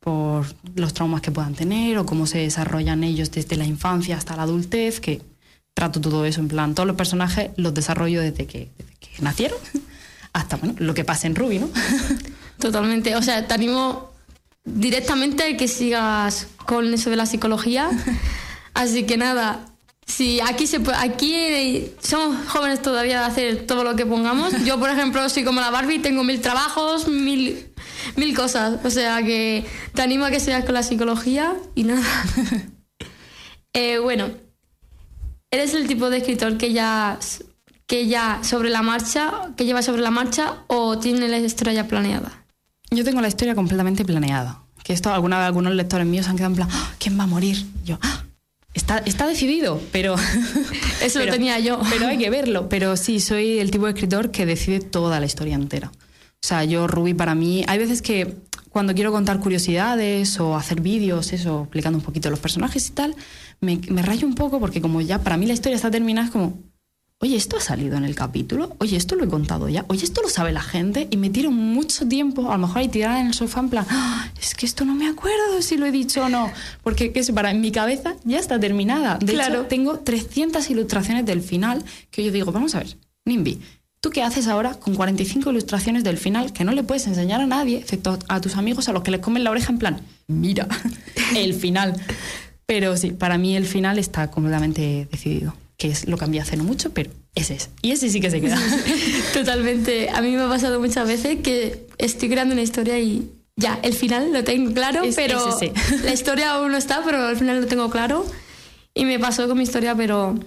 por 0.03 0.45
los 0.75 0.93
traumas 0.93 1.21
que 1.21 1.31
puedan 1.31 1.55
tener 1.55 1.97
o 1.97 2.05
cómo 2.05 2.27
se 2.27 2.39
desarrollan 2.39 3.03
ellos 3.03 3.31
desde 3.31 3.55
la 3.55 3.65
infancia 3.65 4.17
hasta 4.17 4.35
la 4.35 4.43
adultez, 4.43 4.99
que 4.99 5.21
trato 5.73 6.01
todo 6.01 6.25
eso 6.25 6.41
en 6.41 6.49
plan, 6.49 6.75
todos 6.75 6.87
los 6.87 6.97
personajes 6.97 7.51
los 7.55 7.73
desarrollo 7.73 8.21
desde 8.21 8.45
que, 8.45 8.69
desde 8.77 8.93
que 8.99 9.21
nacieron 9.21 9.57
hasta 10.33 10.57
bueno, 10.57 10.75
lo 10.79 10.93
que 10.93 11.05
pasa 11.05 11.27
en 11.27 11.35
Ruby, 11.35 11.59
¿no? 11.59 11.69
Totalmente. 12.59 13.15
O 13.15 13.21
sea, 13.21 13.47
te 13.47 13.53
animo 13.53 14.11
directamente 14.65 15.43
a 15.43 15.57
que 15.57 15.67
sigas 15.67 16.47
con 16.65 16.93
eso 16.93 17.09
de 17.09 17.15
la 17.15 17.25
psicología. 17.25 17.89
Así 18.73 19.03
que 19.03 19.17
nada, 19.17 19.65
si 20.05 20.41
aquí 20.41 20.67
se 20.67 20.79
puede, 20.79 20.97
aquí 20.97 21.91
somos 22.01 22.45
jóvenes 22.47 22.81
todavía 22.81 23.19
de 23.19 23.25
hacer 23.25 23.67
todo 23.67 23.83
lo 23.83 23.95
que 23.95 24.05
pongamos. 24.05 24.51
Yo, 24.65 24.79
por 24.79 24.89
ejemplo, 24.89 25.27
soy 25.29 25.43
como 25.43 25.61
la 25.61 25.69
Barbie, 25.69 25.99
tengo 25.99 26.23
mil 26.23 26.41
trabajos, 26.41 27.07
mil, 27.07 27.72
mil 28.15 28.35
cosas. 28.35 28.79
O 28.85 28.89
sea 28.89 29.23
que 29.23 29.65
te 29.93 30.01
animo 30.01 30.25
a 30.25 30.31
que 30.31 30.39
sigas 30.39 30.65
con 30.65 30.73
la 30.73 30.83
psicología 30.83 31.55
y 31.75 31.83
nada. 31.83 32.03
Eh, 33.75 33.97
bueno, 33.97 34.29
¿eres 35.49 35.73
el 35.73 35.87
tipo 35.87 36.11
de 36.11 36.17
escritor 36.17 36.59
que 36.59 36.73
ya, 36.73 37.17
que 37.87 38.05
ya 38.05 38.39
sobre 38.43 38.69
la 38.69 38.83
marcha, 38.83 39.31
que 39.57 39.65
lleva 39.65 39.81
sobre 39.81 40.03
la 40.03 40.11
marcha 40.11 40.57
o 40.67 40.99
tiene 40.99 41.27
la 41.27 41.39
historia 41.39 41.73
ya 41.73 41.87
planeada? 41.87 42.43
Yo 42.91 43.03
tengo 43.03 43.19
la 43.19 43.27
historia 43.29 43.55
completamente 43.55 44.05
planeada. 44.05 44.59
Que 44.83 44.93
esto, 44.93 45.11
alguna, 45.11 45.43
algunos 45.43 45.73
lectores 45.73 46.05
míos 46.05 46.27
han 46.27 46.35
quedado 46.35 46.51
en 46.51 46.55
plan, 46.57 46.69
"Ah, 46.71 46.91
¿quién 46.99 47.17
va 47.17 47.23
a 47.23 47.25
morir? 47.25 47.65
Yo, 47.83 47.97
"Ah, 48.03 48.25
está, 48.75 48.99
está 48.99 49.25
decidido, 49.25 49.81
pero... 49.91 50.15
Eso 51.01 51.17
lo 51.25 51.31
tenía 51.31 51.57
yo. 51.57 51.79
Pero 51.89 52.05
hay 52.07 52.19
que 52.19 52.29
verlo. 52.29 52.69
Pero 52.69 52.95
sí, 52.95 53.19
soy 53.19 53.57
el 53.57 53.71
tipo 53.71 53.85
de 53.85 53.93
escritor 53.93 54.29
que 54.29 54.45
decide 54.45 54.81
toda 54.81 55.19
la 55.19 55.25
historia 55.25 55.55
entera. 55.55 55.91
O 56.43 56.45
sea, 56.45 56.65
yo, 56.65 56.87
Ruby, 56.87 57.13
para 57.13 57.35
mí, 57.35 57.63
hay 57.67 57.77
veces 57.79 58.01
que 58.01 58.35
cuando 58.69 58.93
quiero 58.93 59.13
contar 59.13 59.39
curiosidades 59.39 60.37
o 60.41 60.57
hacer 60.57 60.81
vídeos, 60.81 61.31
eso, 61.31 61.61
explicando 61.61 61.99
un 61.99 62.03
poquito 62.03 62.29
los 62.29 62.39
personajes 62.39 62.89
y 62.89 62.91
tal, 62.91 63.15
me, 63.61 63.79
me 63.89 64.01
rayo 64.01 64.27
un 64.27 64.35
poco 64.35 64.59
porque 64.59 64.81
como 64.81 64.99
ya 64.99 65.19
para 65.23 65.37
mí 65.37 65.45
la 65.45 65.53
historia 65.53 65.77
está 65.77 65.89
terminada, 65.89 66.25
es 66.27 66.33
como, 66.33 66.57
oye, 67.19 67.37
esto 67.37 67.55
ha 67.55 67.61
salido 67.61 67.95
en 67.95 68.03
el 68.03 68.13
capítulo, 68.15 68.75
oye, 68.79 68.97
esto 68.97 69.15
lo 69.15 69.23
he 69.23 69.29
contado 69.29 69.69
ya, 69.69 69.85
oye, 69.87 70.03
esto 70.03 70.21
lo 70.21 70.27
sabe 70.27 70.51
la 70.51 70.61
gente 70.63 71.07
y 71.11 71.15
me 71.15 71.29
tiro 71.29 71.49
mucho 71.49 72.07
tiempo, 72.09 72.49
a 72.51 72.57
lo 72.57 72.67
mejor 72.67 72.79
ahí 72.79 72.89
tirada 72.89 73.21
en 73.21 73.27
el 73.27 73.33
sofá 73.33 73.61
en 73.61 73.69
plan, 73.69 73.85
"Ah, 73.89 74.27
es 74.41 74.53
que 74.53 74.65
esto 74.65 74.83
no 74.83 74.95
me 74.95 75.07
acuerdo 75.07 75.61
si 75.61 75.77
lo 75.77 75.85
he 75.85 75.91
dicho 75.93 76.25
o 76.25 76.29
no, 76.29 76.51
porque 76.83 77.13
que 77.13 77.23
para 77.31 77.51
en 77.51 77.61
mi 77.61 77.71
cabeza 77.71 78.15
ya 78.25 78.39
está 78.39 78.59
terminada. 78.59 79.17
De 79.19 79.31
Claro. 79.31 79.59
hecho, 79.61 79.65
tengo 79.67 79.99
300 79.99 80.69
ilustraciones 80.69 81.25
del 81.25 81.41
final 81.41 81.85
que 82.11 82.21
yo 82.21 82.31
digo, 82.33 82.51
vamos 82.51 82.75
a 82.75 82.79
ver, 82.79 82.97
Nimbi, 83.23 83.61
¿tú 84.03 84.09
qué 84.09 84.21
haces 84.21 84.47
ahora 84.47 84.73
con 84.73 84.95
45 84.95 85.49
ilustraciones 85.51 86.03
del 86.03 86.17
final 86.17 86.51
que 86.51 86.65
no 86.65 86.73
le 86.73 86.83
puedes 86.83 87.07
enseñar 87.07 87.39
a 87.39 87.45
nadie, 87.45 87.77
excepto 87.77 88.19
a 88.27 88.41
tus 88.41 88.57
amigos 88.57 88.89
a 88.89 88.91
los 88.91 89.01
que 89.01 89.11
les 89.11 89.21
comen 89.21 89.45
la 89.45 89.51
oreja 89.51 89.71
en 89.71 89.79
plan, 89.79 90.01
mira, 90.27 90.67
el 91.37 91.53
final? 91.53 91.95
Pero 92.65 92.97
sí, 92.97 93.11
para 93.11 93.37
mí 93.37 93.55
el 93.55 93.65
final 93.65 93.97
está 93.99 94.29
completamente 94.29 95.07
decidido, 95.09 95.55
que 95.77 95.87
es 95.87 96.05
lo 96.05 96.17
cambié 96.17 96.41
hace 96.41 96.57
no 96.57 96.65
mucho, 96.65 96.91
pero 96.93 97.11
ese 97.33 97.55
es. 97.55 97.69
Y 97.81 97.91
ese 97.91 98.09
sí 98.09 98.19
que 98.19 98.29
se 98.29 98.41
queda. 98.41 98.59
Totalmente. 99.33 100.09
A 100.09 100.21
mí 100.21 100.31
me 100.31 100.41
ha 100.41 100.49
pasado 100.49 100.81
muchas 100.81 101.07
veces 101.07 101.37
que 101.41 101.87
estoy 101.97 102.27
creando 102.29 102.53
una 102.53 102.61
historia 102.61 102.99
y 102.99 103.29
ya, 103.55 103.79
el 103.83 103.93
final 103.93 104.33
lo 104.33 104.43
tengo 104.43 104.73
claro, 104.73 105.03
Es- 105.03 105.15
pero 105.15 105.59
es 105.61 106.03
la 106.03 106.11
historia 106.11 106.51
aún 106.51 106.71
no 106.73 106.77
está, 106.77 107.01
pero 107.05 107.25
al 107.25 107.37
final 107.37 107.61
lo 107.61 107.67
tengo 107.67 107.89
claro. 107.89 108.25
Y 108.93 109.05
me 109.05 109.17
pasó 109.17 109.47
con 109.47 109.57
mi 109.57 109.63
historia, 109.63 109.95
pero 109.95 110.37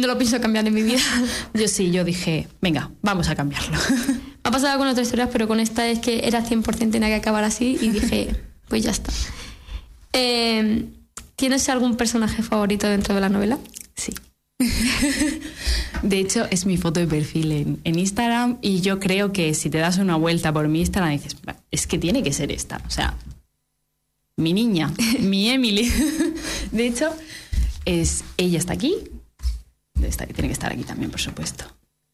no 0.00 0.06
lo 0.06 0.18
pienso 0.18 0.40
cambiar 0.40 0.66
en 0.66 0.74
mi 0.74 0.82
vida. 0.82 1.00
Yo 1.54 1.68
sí, 1.68 1.90
yo 1.90 2.04
dije, 2.04 2.48
venga, 2.60 2.90
vamos 3.02 3.28
a 3.28 3.34
cambiarlo. 3.34 3.78
Ha 4.46 4.50
pasado 4.52 4.78
con 4.78 4.86
otras 4.86 5.08
historias, 5.08 5.28
pero 5.32 5.48
con 5.48 5.58
esta 5.58 5.88
es 5.88 5.98
que 5.98 6.20
era 6.28 6.40
100% 6.44 6.92
tenía 6.92 7.08
que 7.08 7.16
acabar 7.16 7.42
así 7.42 7.76
y 7.80 7.88
dije, 7.88 8.28
pues 8.68 8.84
ya 8.84 8.92
está. 8.92 9.12
Eh, 10.12 10.84
¿Tienes 11.34 11.68
algún 11.68 11.96
personaje 11.96 12.44
favorito 12.44 12.86
dentro 12.86 13.12
de 13.12 13.20
la 13.20 13.28
novela? 13.28 13.58
Sí. 13.96 14.14
De 16.02 16.20
hecho, 16.20 16.46
es 16.52 16.64
mi 16.64 16.76
foto 16.76 17.00
de 17.00 17.08
perfil 17.08 17.50
en, 17.50 17.80
en 17.82 17.98
Instagram 17.98 18.58
y 18.62 18.82
yo 18.82 19.00
creo 19.00 19.32
que 19.32 19.52
si 19.52 19.68
te 19.68 19.78
das 19.78 19.98
una 19.98 20.14
vuelta 20.14 20.52
por 20.52 20.68
mi 20.68 20.78
Instagram 20.78 21.10
dices, 21.10 21.36
"Va, 21.46 21.56
es 21.72 21.88
que 21.88 21.98
tiene 21.98 22.22
que 22.22 22.32
ser 22.32 22.52
esta. 22.52 22.80
O 22.86 22.90
sea, 22.90 23.16
mi 24.36 24.52
niña, 24.52 24.92
mi 25.20 25.48
Emily. 25.50 25.90
De 26.70 26.86
hecho, 26.86 27.12
es, 27.84 28.22
ella 28.36 28.58
está 28.58 28.74
aquí. 28.74 28.94
Tiene 29.96 30.48
que 30.48 30.52
estar 30.52 30.72
aquí 30.72 30.84
también, 30.84 31.10
por 31.10 31.20
supuesto. 31.20 31.64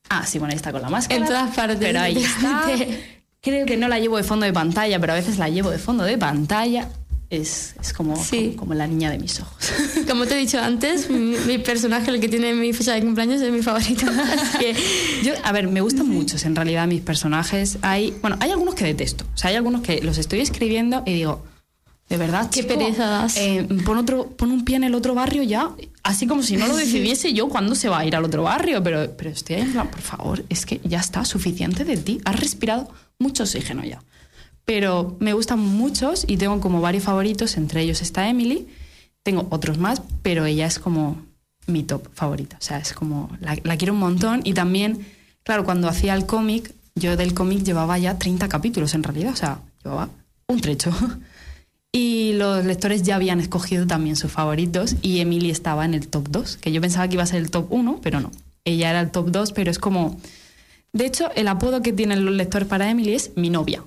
Ah, 0.08 0.24
sí, 0.26 0.38
bueno, 0.38 0.52
ahí 0.52 0.56
está 0.56 0.72
con 0.72 0.82
la 0.82 0.90
máscara. 0.90 1.20
En 1.20 1.26
todas 1.26 1.54
partes. 1.54 1.78
Pero 1.80 2.00
ahí 2.00 2.18
está. 2.22 2.66
Creo 3.40 3.66
que 3.66 3.76
no 3.76 3.88
la 3.88 3.98
llevo 3.98 4.16
de 4.18 4.22
fondo 4.22 4.46
de 4.46 4.52
pantalla, 4.52 5.00
pero 5.00 5.14
a 5.14 5.16
veces 5.16 5.36
la 5.38 5.48
llevo 5.48 5.70
de 5.70 5.78
fondo 5.78 6.04
de 6.04 6.16
pantalla. 6.16 6.88
Es, 7.28 7.74
es 7.80 7.94
como, 7.94 8.14
Sí. 8.22 8.48
como, 8.48 8.56
como 8.58 8.74
la 8.74 8.86
niña 8.86 9.10
de 9.10 9.18
mis 9.18 9.40
ojos. 9.40 9.72
Como 10.06 10.26
te 10.26 10.34
he 10.34 10.38
dicho 10.38 10.60
antes, 10.60 11.08
mi, 11.08 11.34
mi 11.46 11.56
personaje, 11.56 12.10
el 12.10 12.20
que 12.20 12.28
tiene 12.28 12.52
mi 12.52 12.74
fecha 12.74 12.92
de 12.92 13.00
cumpleaños, 13.00 13.40
es 13.40 13.50
mi 13.50 13.62
favorito. 13.62 14.04
Así 14.42 14.58
que 14.58 14.76
Yo, 15.24 15.32
a 15.42 15.50
ver, 15.52 15.66
me 15.66 15.80
gustan 15.80 16.08
muchos 16.08 16.44
en 16.44 16.54
realidad 16.54 16.86
mis 16.86 17.00
personajes. 17.00 17.78
Hay, 17.80 18.12
bueno, 18.20 18.36
hay 18.40 18.50
algunos 18.50 18.74
que 18.74 18.84
detesto. 18.84 19.24
O 19.34 19.38
sea, 19.38 19.48
hay 19.48 19.56
algunos 19.56 19.80
que 19.80 20.02
los 20.02 20.18
estoy 20.18 20.40
escribiendo 20.40 21.02
y 21.06 21.14
digo, 21.14 21.42
de 22.12 22.18
verdad, 22.18 22.50
Qué 22.50 22.60
chico, 22.60 22.74
pereza 22.74 23.06
das. 23.06 23.38
eh, 23.38 23.66
pon, 23.86 23.96
otro, 23.96 24.28
pon 24.36 24.52
un 24.52 24.66
pie 24.66 24.76
en 24.76 24.84
el 24.84 24.94
otro 24.94 25.14
barrio 25.14 25.42
ya. 25.42 25.70
Así 26.02 26.26
como 26.26 26.42
si 26.42 26.58
no 26.58 26.68
lo 26.68 26.76
decidiese 26.84 27.32
yo 27.32 27.48
cuándo 27.48 27.74
se 27.74 27.88
va 27.88 28.00
a 28.00 28.04
ir 28.04 28.14
al 28.14 28.22
otro 28.24 28.42
barrio. 28.42 28.82
Pero, 28.82 29.10
pero 29.16 29.30
estoy 29.30 29.56
ahí 29.56 29.62
en 29.62 29.72
plan, 29.72 29.90
por 29.90 30.02
favor, 30.02 30.44
es 30.50 30.66
que 30.66 30.78
ya 30.84 31.00
está 31.00 31.24
suficiente 31.24 31.86
de 31.86 31.96
ti. 31.96 32.20
Has 32.26 32.38
respirado 32.38 32.90
mucho 33.18 33.44
oxígeno 33.44 33.82
ya. 33.82 34.02
Pero 34.66 35.16
me 35.20 35.32
gustan 35.32 35.58
muchos 35.58 36.24
y 36.28 36.36
tengo 36.36 36.60
como 36.60 36.82
varios 36.82 37.04
favoritos. 37.04 37.56
Entre 37.56 37.80
ellos 37.80 38.02
está 38.02 38.28
Emily. 38.28 38.68
Tengo 39.22 39.46
otros 39.48 39.78
más, 39.78 40.02
pero 40.22 40.44
ella 40.44 40.66
es 40.66 40.78
como 40.78 41.16
mi 41.66 41.82
top 41.82 42.08
favorita. 42.12 42.58
O 42.60 42.62
sea, 42.62 42.76
es 42.76 42.92
como, 42.92 43.30
la, 43.40 43.56
la 43.64 43.76
quiero 43.78 43.94
un 43.94 44.00
montón. 44.00 44.42
Y 44.44 44.52
también, 44.52 45.06
claro, 45.44 45.64
cuando 45.64 45.88
hacía 45.88 46.12
el 46.14 46.26
cómic, 46.26 46.74
yo 46.94 47.16
del 47.16 47.32
cómic 47.32 47.62
llevaba 47.64 47.96
ya 47.98 48.18
30 48.18 48.48
capítulos 48.50 48.92
en 48.92 49.02
realidad. 49.02 49.32
O 49.32 49.36
sea, 49.36 49.60
llevaba 49.82 50.10
un 50.46 50.60
trecho. 50.60 50.90
Y 51.92 52.32
los 52.32 52.64
lectores 52.64 53.02
ya 53.02 53.16
habían 53.16 53.38
escogido 53.38 53.86
también 53.86 54.16
sus 54.16 54.32
favoritos 54.32 54.96
y 55.02 55.20
Emily 55.20 55.50
estaba 55.50 55.84
en 55.84 55.92
el 55.92 56.08
top 56.08 56.28
2, 56.30 56.56
que 56.56 56.72
yo 56.72 56.80
pensaba 56.80 57.06
que 57.06 57.14
iba 57.14 57.22
a 57.22 57.26
ser 57.26 57.40
el 57.40 57.50
top 57.50 57.66
1, 57.70 58.00
pero 58.02 58.20
no. 58.20 58.30
Ella 58.64 58.90
era 58.90 59.00
el 59.00 59.10
top 59.10 59.30
2, 59.30 59.52
pero 59.52 59.70
es 59.70 59.78
como... 59.78 60.18
De 60.94 61.06
hecho, 61.06 61.30
el 61.34 61.48
apodo 61.48 61.82
que 61.82 61.92
tienen 61.92 62.24
los 62.24 62.34
lectores 62.34 62.66
para 62.66 62.88
Emily 62.88 63.14
es 63.14 63.32
mi 63.36 63.50
novia. 63.50 63.82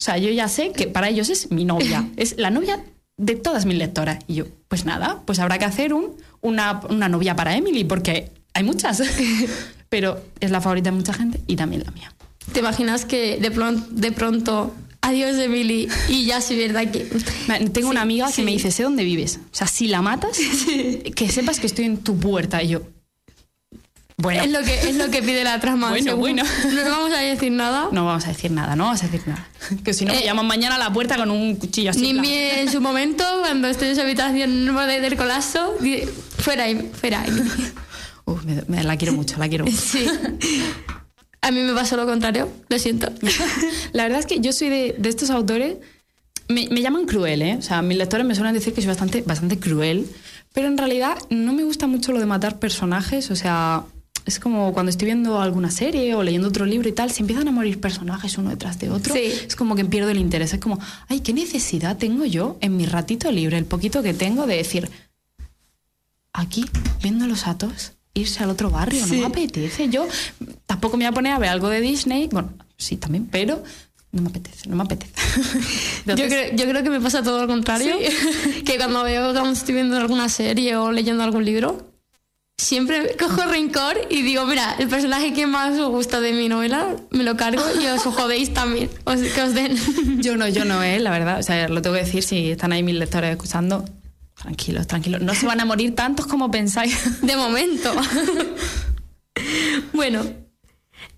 O 0.00 0.04
sea, 0.04 0.18
yo 0.18 0.30
ya 0.30 0.48
sé 0.48 0.72
que 0.72 0.86
para 0.86 1.08
ellos 1.08 1.28
es 1.28 1.50
mi 1.50 1.64
novia. 1.64 2.08
Es 2.16 2.36
la 2.38 2.50
novia 2.50 2.84
de 3.16 3.34
todas 3.34 3.66
mis 3.66 3.76
lectoras. 3.76 4.18
Y 4.28 4.34
yo, 4.34 4.44
pues 4.68 4.84
nada, 4.84 5.22
pues 5.24 5.40
habrá 5.40 5.58
que 5.58 5.64
hacer 5.64 5.92
un, 5.92 6.16
una, 6.40 6.80
una 6.88 7.08
novia 7.08 7.34
para 7.34 7.56
Emily, 7.56 7.84
porque 7.84 8.30
hay 8.54 8.62
muchas. 8.62 9.02
Pero 9.88 10.20
es 10.40 10.50
la 10.50 10.60
favorita 10.60 10.90
de 10.90 10.96
mucha 10.96 11.12
gente 11.12 11.40
y 11.46 11.56
también 11.56 11.82
la 11.84 11.90
mía. 11.90 12.12
te 12.52 12.60
imaginas 12.60 13.04
que 13.04 13.38
de, 13.38 13.50
pronto, 13.50 13.86
de 13.90 14.12
pronto, 14.12 14.74
adiós 15.02 15.36
Emily, 15.38 15.88
y 16.08 16.24
ya 16.26 16.40
sí, 16.40 16.56
verdad 16.56 16.90
que... 16.90 17.06
Tengo 17.72 17.88
una 17.90 18.02
amiga 18.02 18.28
sí. 18.28 18.36
que 18.36 18.42
me 18.42 18.50
dice, 18.52 18.70
sé 18.70 18.82
dónde 18.82 19.04
vives. 19.04 19.38
O 19.52 19.54
sea, 19.56 19.66
si 19.66 19.88
la 19.88 20.02
matas, 20.02 20.38
que 21.14 21.28
sepas 21.30 21.60
que 21.60 21.66
estoy 21.66 21.84
en 21.86 21.98
tu 21.98 22.18
puerta. 22.18 22.62
Y 22.62 22.68
yo, 22.68 22.82
bueno, 24.20 24.42
Es 24.42 24.50
lo 24.50 24.62
que, 24.62 24.74
es 24.90 24.96
lo 24.96 25.10
que 25.10 25.22
pide 25.22 25.44
la 25.44 25.60
trama. 25.60 25.88
Bueno, 25.90 26.04
según. 26.04 26.20
bueno. 26.20 26.42
No 26.74 26.90
vamos 26.90 27.12
a 27.12 27.18
decir 27.20 27.52
nada. 27.52 27.88
no 27.92 28.04
vamos 28.04 28.24
a 28.26 28.28
decir 28.28 28.50
nada, 28.50 28.74
no 28.76 28.84
vamos 28.84 29.02
a 29.02 29.06
decir 29.06 29.22
nada. 29.28 29.48
Que 29.84 29.94
si 29.94 30.04
no, 30.04 30.12
me 30.12 30.20
Eh, 30.20 30.24
llaman 30.24 30.46
mañana 30.46 30.74
a 30.74 30.78
la 30.78 30.92
puerta 30.92 31.16
con 31.16 31.30
un 31.30 31.54
cuchillo 31.56 31.90
así. 31.90 32.12
Plan. 32.12 32.24
en 32.24 32.70
su 32.70 32.80
momento, 32.80 33.24
cuando 33.40 33.68
esté 33.68 33.88
en 33.90 33.94
su 33.94 34.02
habitación 34.02 34.64
no 34.66 34.74
puede 34.74 35.00
del 35.00 35.16
colapso, 35.16 35.74
fuera, 36.38 36.68
Em- 36.68 36.90
fuera. 36.92 37.24
Uf, 38.24 38.44
me- 38.44 38.62
me- 38.66 38.84
la 38.84 38.96
quiero 38.98 39.14
mucho, 39.14 39.36
la 39.38 39.48
quiero 39.48 39.64
mucho. 39.64 39.76
Sí. 39.78 40.04
A 41.40 41.50
mí 41.50 41.60
me 41.60 41.72
pasó 41.72 41.96
lo 41.96 42.06
contrario, 42.06 42.48
lo 42.68 42.78
siento. 42.78 43.10
La 43.92 44.02
verdad 44.04 44.20
es 44.20 44.26
que 44.26 44.40
yo 44.40 44.52
soy 44.52 44.68
de, 44.68 44.94
de 44.98 45.08
estos 45.08 45.30
autores, 45.30 45.76
me, 46.48 46.68
me 46.70 46.80
llaman 46.82 47.06
cruel, 47.06 47.42
¿eh? 47.42 47.56
O 47.58 47.62
sea, 47.62 47.80
mis 47.82 47.96
lectores 47.98 48.26
me 48.26 48.34
suelen 48.34 48.54
decir 48.54 48.72
que 48.74 48.80
soy 48.80 48.88
bastante, 48.88 49.22
bastante 49.22 49.58
cruel, 49.58 50.06
pero 50.52 50.66
en 50.68 50.76
realidad 50.78 51.16
no 51.30 51.52
me 51.52 51.62
gusta 51.64 51.86
mucho 51.86 52.12
lo 52.12 52.18
de 52.20 52.26
matar 52.26 52.58
personajes, 52.58 53.30
o 53.30 53.36
sea, 53.36 53.84
es 54.24 54.40
como 54.40 54.72
cuando 54.72 54.90
estoy 54.90 55.06
viendo 55.06 55.40
alguna 55.40 55.70
serie 55.70 56.14
o 56.14 56.22
leyendo 56.22 56.48
otro 56.48 56.66
libro 56.66 56.88
y 56.88 56.92
tal, 56.92 57.10
si 57.12 57.22
empiezan 57.22 57.48
a 57.48 57.50
morir 57.52 57.80
personajes 57.80 58.36
uno 58.38 58.50
detrás 58.50 58.78
de 58.78 58.90
otro, 58.90 59.14
Sí. 59.14 59.32
es 59.46 59.56
como 59.56 59.76
que 59.76 59.84
pierdo 59.84 60.10
el 60.10 60.18
interés, 60.18 60.52
es 60.52 60.60
como, 60.60 60.78
ay, 61.08 61.20
¿qué 61.20 61.32
necesidad 61.32 61.96
tengo 61.98 62.24
yo 62.24 62.56
en 62.60 62.76
mi 62.76 62.84
ratito 62.86 63.30
libre, 63.30 63.56
el 63.58 63.64
poquito 63.66 64.02
que 64.02 64.12
tengo 64.14 64.46
de 64.46 64.56
decir, 64.56 64.90
aquí, 66.32 66.64
viendo 67.02 67.26
los 67.26 67.46
atos, 67.46 67.92
irse 68.18 68.42
al 68.42 68.50
otro 68.50 68.70
barrio, 68.70 69.04
Sí. 69.04 69.12
no 69.16 69.20
me 69.20 69.26
apetece. 69.26 69.88
Yo 69.88 70.06
tampoco 70.66 70.96
me 70.96 71.04
voy 71.04 71.10
a 71.10 71.12
poner 71.12 71.32
a 71.32 71.38
ver 71.38 71.48
algo 71.50 71.68
de 71.68 71.80
Disney, 71.80 72.28
bueno, 72.30 72.52
sí, 72.76 72.96
también, 72.96 73.26
pero 73.30 73.62
no 74.12 74.22
me 74.22 74.28
apetece, 74.30 74.68
no 74.68 74.76
me 74.76 74.82
apetece. 74.84 75.12
Yo 76.06 76.12
Entonces, 76.12 76.28
creo, 76.28 76.56
yo 76.56 76.64
creo 76.70 76.82
que 76.82 76.90
me 76.90 77.00
pasa 77.00 77.22
todo 77.22 77.40
lo 77.42 77.46
contrario. 77.46 77.96
Que 78.64 78.76
cuando 78.76 79.02
veo 79.02 79.32
que 79.32 79.50
estoy 79.50 79.74
viendo 79.74 79.96
alguna 79.96 80.28
serie 80.28 80.76
o 80.76 80.92
leyendo 80.92 81.22
algún 81.24 81.44
libro, 81.44 81.86
siempre 82.56 83.16
cojo 83.18 83.42
rencor 83.44 83.96
y 84.10 84.22
digo, 84.22 84.44
mira, 84.46 84.74
el 84.78 84.88
personaje 84.88 85.32
que 85.32 85.46
más 85.46 85.78
os 85.78 85.90
gusta 85.90 86.20
de 86.20 86.32
mi 86.32 86.48
novela, 86.48 86.96
me 87.10 87.22
lo 87.24 87.36
cargo 87.36 87.62
y 87.80 87.86
os 87.86 88.02
jodéis 88.14 88.52
también. 88.52 88.90
Os, 89.04 89.20
que 89.20 89.42
os 89.42 89.54
den. 89.54 89.76
Yo 90.22 90.36
no, 90.36 90.48
yo 90.48 90.64
no, 90.64 90.82
¿eh? 90.82 90.98
la 90.98 91.10
verdad. 91.10 91.38
O 91.38 91.42
sea, 91.42 91.68
lo 91.68 91.80
tengo 91.82 91.96
que 91.96 92.04
decir, 92.04 92.22
si 92.22 92.50
están 92.50 92.72
ahí 92.72 92.82
mis 92.82 92.96
lectores 92.96 93.30
escuchando, 93.30 93.84
tranquilos, 94.38 94.86
tranquilos. 94.86 95.20
No 95.20 95.34
se 95.34 95.46
van 95.46 95.60
a 95.60 95.64
morir 95.64 95.94
tantos 95.94 96.26
como 96.26 96.50
pensáis. 96.50 97.20
De 97.22 97.36
momento. 97.36 97.92
bueno, 99.92 100.22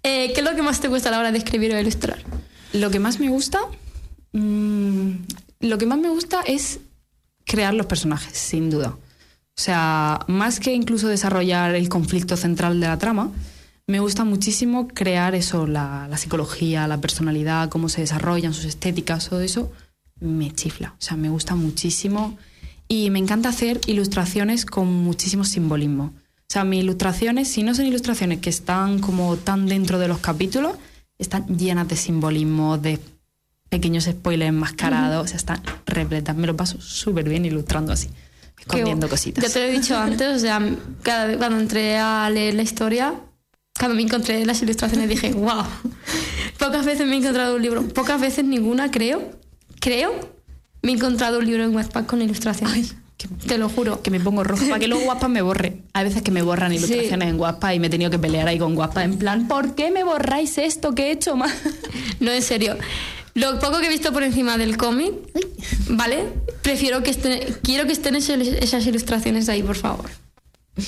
eh, 0.02 0.32
¿qué 0.32 0.40
es 0.40 0.44
lo 0.44 0.54
que 0.54 0.62
más 0.62 0.80
te 0.80 0.88
gusta 0.88 1.08
a 1.08 1.12
la 1.12 1.18
hora 1.20 1.32
de 1.32 1.38
escribir 1.38 1.74
o 1.74 1.78
ilustrar? 1.78 2.18
Lo 2.72 2.90
que 2.90 3.00
más 3.00 3.20
me 3.20 3.28
gusta, 3.28 3.60
mm, 4.32 5.10
lo 5.60 5.78
que 5.78 5.86
más 5.86 5.98
me 5.98 6.08
gusta 6.08 6.42
es 6.42 6.80
crear 7.44 7.74
los 7.74 7.86
personajes, 7.86 8.36
sin 8.36 8.70
duda. 8.70 8.90
O 8.90 9.62
sea, 9.62 10.20
más 10.28 10.60
que 10.60 10.72
incluso 10.72 11.08
desarrollar 11.08 11.74
el 11.74 11.88
conflicto 11.88 12.36
central 12.36 12.80
de 12.80 12.86
la 12.86 12.98
trama, 12.98 13.30
me 13.86 13.98
gusta 13.98 14.24
muchísimo 14.24 14.88
crear 14.88 15.34
eso, 15.34 15.66
la, 15.66 16.06
la 16.08 16.16
psicología, 16.16 16.86
la 16.86 17.00
personalidad, 17.00 17.68
cómo 17.68 17.88
se 17.88 18.00
desarrollan 18.00 18.54
sus 18.54 18.64
estéticas, 18.64 19.28
todo 19.28 19.40
eso, 19.40 19.72
me 20.20 20.52
chifla. 20.52 20.94
O 20.98 21.02
sea, 21.02 21.16
me 21.16 21.28
gusta 21.28 21.56
muchísimo 21.56 22.38
y 22.92 23.08
me 23.10 23.20
encanta 23.20 23.50
hacer 23.50 23.80
ilustraciones 23.86 24.66
con 24.66 24.88
muchísimo 24.92 25.44
simbolismo. 25.44 26.12
O 26.12 26.52
sea, 26.52 26.64
mis 26.64 26.82
ilustraciones, 26.82 27.46
si 27.46 27.62
no 27.62 27.72
son 27.72 27.86
ilustraciones 27.86 28.40
que 28.40 28.50
están 28.50 28.98
como 28.98 29.36
tan 29.36 29.66
dentro 29.66 30.00
de 30.00 30.08
los 30.08 30.18
capítulos, 30.18 30.74
están 31.16 31.46
llenas 31.56 31.86
de 31.86 31.94
simbolismo, 31.94 32.78
de 32.78 32.98
pequeños 33.68 34.06
spoilers 34.06 34.48
enmascarados, 34.48 35.24
o 35.24 35.28
sea, 35.28 35.36
están 35.36 35.62
repletas. 35.86 36.34
Me 36.34 36.48
lo 36.48 36.56
paso 36.56 36.80
súper 36.80 37.28
bien 37.28 37.44
ilustrando 37.44 37.92
así, 37.92 38.08
escondiendo 38.58 39.08
cositas. 39.08 39.44
Ya 39.44 39.52
te 39.52 39.60
lo 39.60 39.66
he 39.66 39.70
dicho 39.70 39.96
antes, 39.96 40.36
o 40.36 40.38
sea, 40.40 40.60
cada 41.02 41.26
vez 41.26 41.36
cuando 41.36 41.60
entré 41.60 41.96
a 41.96 42.28
leer 42.28 42.54
la 42.54 42.62
historia, 42.62 43.14
cuando 43.78 43.94
me 43.94 44.02
encontré 44.02 44.44
las 44.44 44.60
ilustraciones 44.62 45.08
dije, 45.08 45.32
wow. 45.32 45.62
Pocas 46.58 46.84
veces 46.84 47.06
me 47.06 47.14
he 47.14 47.18
encontrado 47.18 47.54
un 47.54 47.62
libro, 47.62 47.86
pocas 47.86 48.20
veces 48.20 48.44
ninguna, 48.44 48.90
creo, 48.90 49.30
creo, 49.78 50.39
me 50.82 50.92
he 50.92 50.94
encontrado 50.94 51.38
un 51.38 51.46
libro 51.46 51.64
en 51.64 51.74
Wattpad 51.74 52.06
con 52.06 52.22
ilustraciones. 52.22 52.94
que- 53.16 53.28
te 53.28 53.58
lo 53.58 53.68
juro. 53.68 54.00
que 54.02 54.10
me 54.10 54.18
pongo 54.18 54.42
rojo 54.44 54.64
para 54.66 54.78
que 54.78 54.88
luego 54.88 55.04
WhatsApp 55.04 55.28
me 55.28 55.42
borre. 55.42 55.82
Hay 55.92 56.04
veces 56.04 56.22
que 56.22 56.30
me 56.30 56.40
borran 56.40 56.72
ilustraciones 56.72 57.28
en 57.28 57.38
WhatsApp 57.38 57.74
y 57.74 57.78
me 57.78 57.88
he 57.88 57.90
tenido 57.90 58.10
que 58.10 58.18
pelear 58.18 58.48
ahí 58.48 58.58
con 58.58 58.74
WhatsApp 58.78 59.04
en 59.04 59.18
plan, 59.18 59.46
¿por 59.46 59.74
qué 59.74 59.90
me 59.90 60.04
borráis 60.04 60.56
esto 60.56 60.94
que 60.94 61.08
he 61.08 61.12
hecho 61.12 61.36
mal? 61.36 61.50
No, 62.20 62.30
en 62.32 62.42
serio. 62.42 62.76
Lo 63.34 63.58
poco 63.60 63.78
que 63.80 63.86
he 63.86 63.90
visto 63.90 64.12
por 64.12 64.22
encima 64.22 64.56
del 64.58 64.76
cómic, 64.78 65.12
¿vale? 65.88 66.24
Prefiero 66.62 67.02
que 67.02 67.10
estén, 67.10 67.40
quiero 67.62 67.86
que 67.86 67.92
estén 67.92 68.14
esas 68.16 68.86
ilustraciones 68.86 69.48
ahí, 69.50 69.62
por 69.62 69.76
favor. 69.76 70.10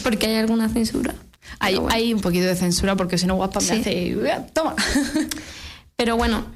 Porque 0.02 0.26
hay 0.26 0.36
alguna 0.36 0.68
censura. 0.70 1.14
Hay, 1.58 1.74
Pero 1.74 1.82
bueno. 1.82 1.96
hay 1.96 2.14
un 2.14 2.20
poquito 2.20 2.46
de 2.46 2.56
censura 2.56 2.96
porque 2.96 3.18
si 3.18 3.26
no 3.26 3.34
WhatsApp 3.34 3.62
Sí. 3.62 3.72
me 3.72 3.80
hace, 3.80 4.16
"Uah, 4.16 4.46
toma. 4.54 4.74
Pero 5.96 6.16
bueno, 6.16 6.46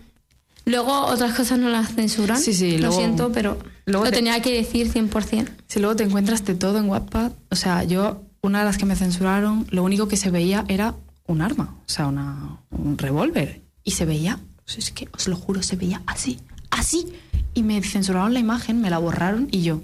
luego 0.66 1.06
otras 1.06 1.34
cosas 1.34 1.58
no 1.58 1.68
las 1.70 1.94
censuran. 1.94 2.38
Sí, 2.40 2.52
sí, 2.52 2.78
Lo 2.78 2.92
siento, 2.92 3.32
pero 3.32 3.58
luego 3.86 4.04
lo 4.04 4.10
te- 4.10 4.16
tenía 4.16 4.40
que 4.42 4.52
decir 4.52 4.92
100%. 4.92 5.48
Si 5.68 5.80
luego 5.80 5.96
te 5.96 6.04
encuentras 6.04 6.44
de 6.44 6.54
todo 6.54 6.78
en 6.78 6.88
WhatsApp, 6.88 7.32
o 7.50 7.56
sea, 7.56 7.84
yo, 7.84 8.22
una 8.42 8.58
de 8.60 8.64
las 8.66 8.76
que 8.78 8.84
me 8.86 8.96
censuraron, 8.96 9.66
lo 9.70 9.82
único 9.82 10.08
que 10.08 10.16
se 10.16 10.30
veía 10.30 10.64
era 10.68 10.94
un 11.26 11.40
arma, 11.42 11.74
o 11.86 11.88
sea, 11.88 12.06
una, 12.08 12.58
un 12.70 12.98
revólver. 12.98 13.62
Y 13.84 13.92
se 13.92 14.04
veía, 14.04 14.38
pues 14.64 14.78
es 14.78 14.90
que 14.92 15.08
os 15.12 15.26
lo 15.28 15.36
juro, 15.36 15.62
se 15.62 15.76
veía 15.76 16.02
así, 16.06 16.38
así. 16.70 17.12
Y 17.54 17.62
me 17.62 17.80
censuraron 17.82 18.34
la 18.34 18.40
imagen, 18.40 18.80
me 18.80 18.90
la 18.90 18.98
borraron 18.98 19.48
y 19.50 19.62
yo, 19.62 19.80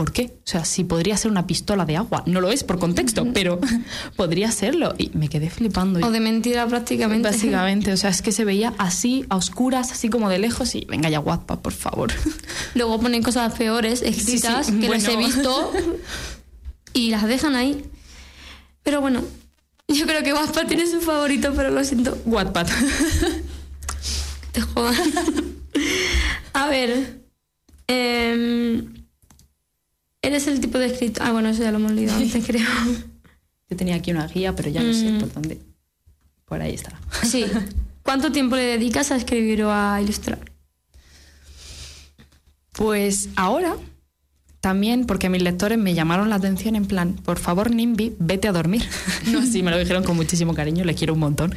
¿por 0.00 0.12
qué? 0.12 0.32
O 0.38 0.48
sea, 0.48 0.64
si 0.64 0.82
podría 0.84 1.14
ser 1.18 1.30
una 1.30 1.46
pistola 1.46 1.84
de 1.84 1.98
agua, 1.98 2.22
no 2.24 2.40
lo 2.40 2.50
es 2.50 2.64
por 2.64 2.78
contexto, 2.78 3.26
pero 3.34 3.60
podría 4.16 4.50
serlo. 4.50 4.94
Y 4.96 5.10
me 5.12 5.28
quedé 5.28 5.50
flipando. 5.50 6.00
O 6.00 6.10
de 6.10 6.20
mentira 6.20 6.66
prácticamente. 6.66 7.28
Básicamente, 7.28 7.92
o 7.92 7.98
sea, 7.98 8.08
es 8.08 8.22
que 8.22 8.32
se 8.32 8.46
veía 8.46 8.72
así, 8.78 9.26
a 9.28 9.36
oscuras, 9.36 9.92
así 9.92 10.08
como 10.08 10.30
de 10.30 10.38
lejos, 10.38 10.74
y 10.74 10.86
venga 10.86 11.10
ya 11.10 11.20
WhatsApp, 11.20 11.60
por 11.60 11.74
favor. 11.74 12.10
Luego 12.74 12.98
ponen 12.98 13.22
cosas 13.22 13.52
peores 13.52 14.00
escritas 14.00 14.68
Sí, 14.68 14.72
sí, 14.72 14.80
que 14.80 14.88
las 14.88 15.04
he 15.06 15.16
bueno. 15.16 15.26
visto 15.26 15.72
y 16.94 17.10
las 17.10 17.26
dejan 17.26 17.54
ahí. 17.54 17.84
Pero 18.82 19.02
bueno, 19.02 19.22
yo 19.86 20.06
creo 20.06 20.22
que 20.22 20.32
Wattpad 20.32 20.66
tiene 20.66 20.86
su 20.86 21.02
favorito, 21.02 21.52
pero 21.54 21.68
lo 21.68 21.84
siento. 21.84 22.16
WhatsApp. 22.24 22.70
Te 24.52 24.62
jodan. 24.62 25.12
A 26.54 26.68
ver. 26.68 27.20
em, 27.86 28.99
eres 30.22 30.46
el 30.46 30.60
tipo 30.60 30.78
de 30.78 30.86
escritor. 30.86 31.26
Ah, 31.26 31.32
bueno, 31.32 31.48
eso 31.48 31.62
ya 31.62 31.70
lo 31.70 31.78
hemos 31.78 31.92
leído 31.92 32.14
antes, 32.14 32.44
creo. 32.46 32.66
Yo 33.68 33.76
tenía 33.76 33.94
aquí 33.96 34.10
una 34.10 34.26
guía, 34.26 34.54
pero 34.56 34.68
ya 34.70 34.82
no 34.82 34.92
sé 34.92 35.10
Mm. 35.12 35.18
por 35.20 35.32
dónde. 35.32 35.60
Por 36.44 36.60
ahí 36.60 36.74
estará. 36.74 36.98
Sí. 37.22 37.44
¿Cuánto 38.02 38.32
tiempo 38.32 38.56
le 38.56 38.62
dedicas 38.62 39.10
a 39.12 39.16
escribir 39.16 39.62
o 39.64 39.72
a 39.72 40.00
ilustrar? 40.02 40.40
Pues 42.72 43.28
ahora 43.36 43.76
también, 44.60 45.06
porque 45.06 45.28
mis 45.28 45.42
lectores 45.42 45.78
me 45.78 45.94
llamaron 45.94 46.28
la 46.28 46.36
atención 46.36 46.76
en 46.76 46.86
plan, 46.86 47.14
por 47.14 47.38
favor, 47.38 47.70
Nimbi, 47.70 48.14
vete 48.18 48.48
a 48.48 48.52
dormir. 48.52 48.82
no, 49.32 49.44
sí, 49.46 49.62
me 49.62 49.70
lo 49.70 49.78
dijeron 49.78 50.04
con 50.04 50.16
muchísimo 50.16 50.54
cariño, 50.54 50.84
le 50.84 50.94
quiero 50.94 51.14
un 51.14 51.20
montón. 51.20 51.54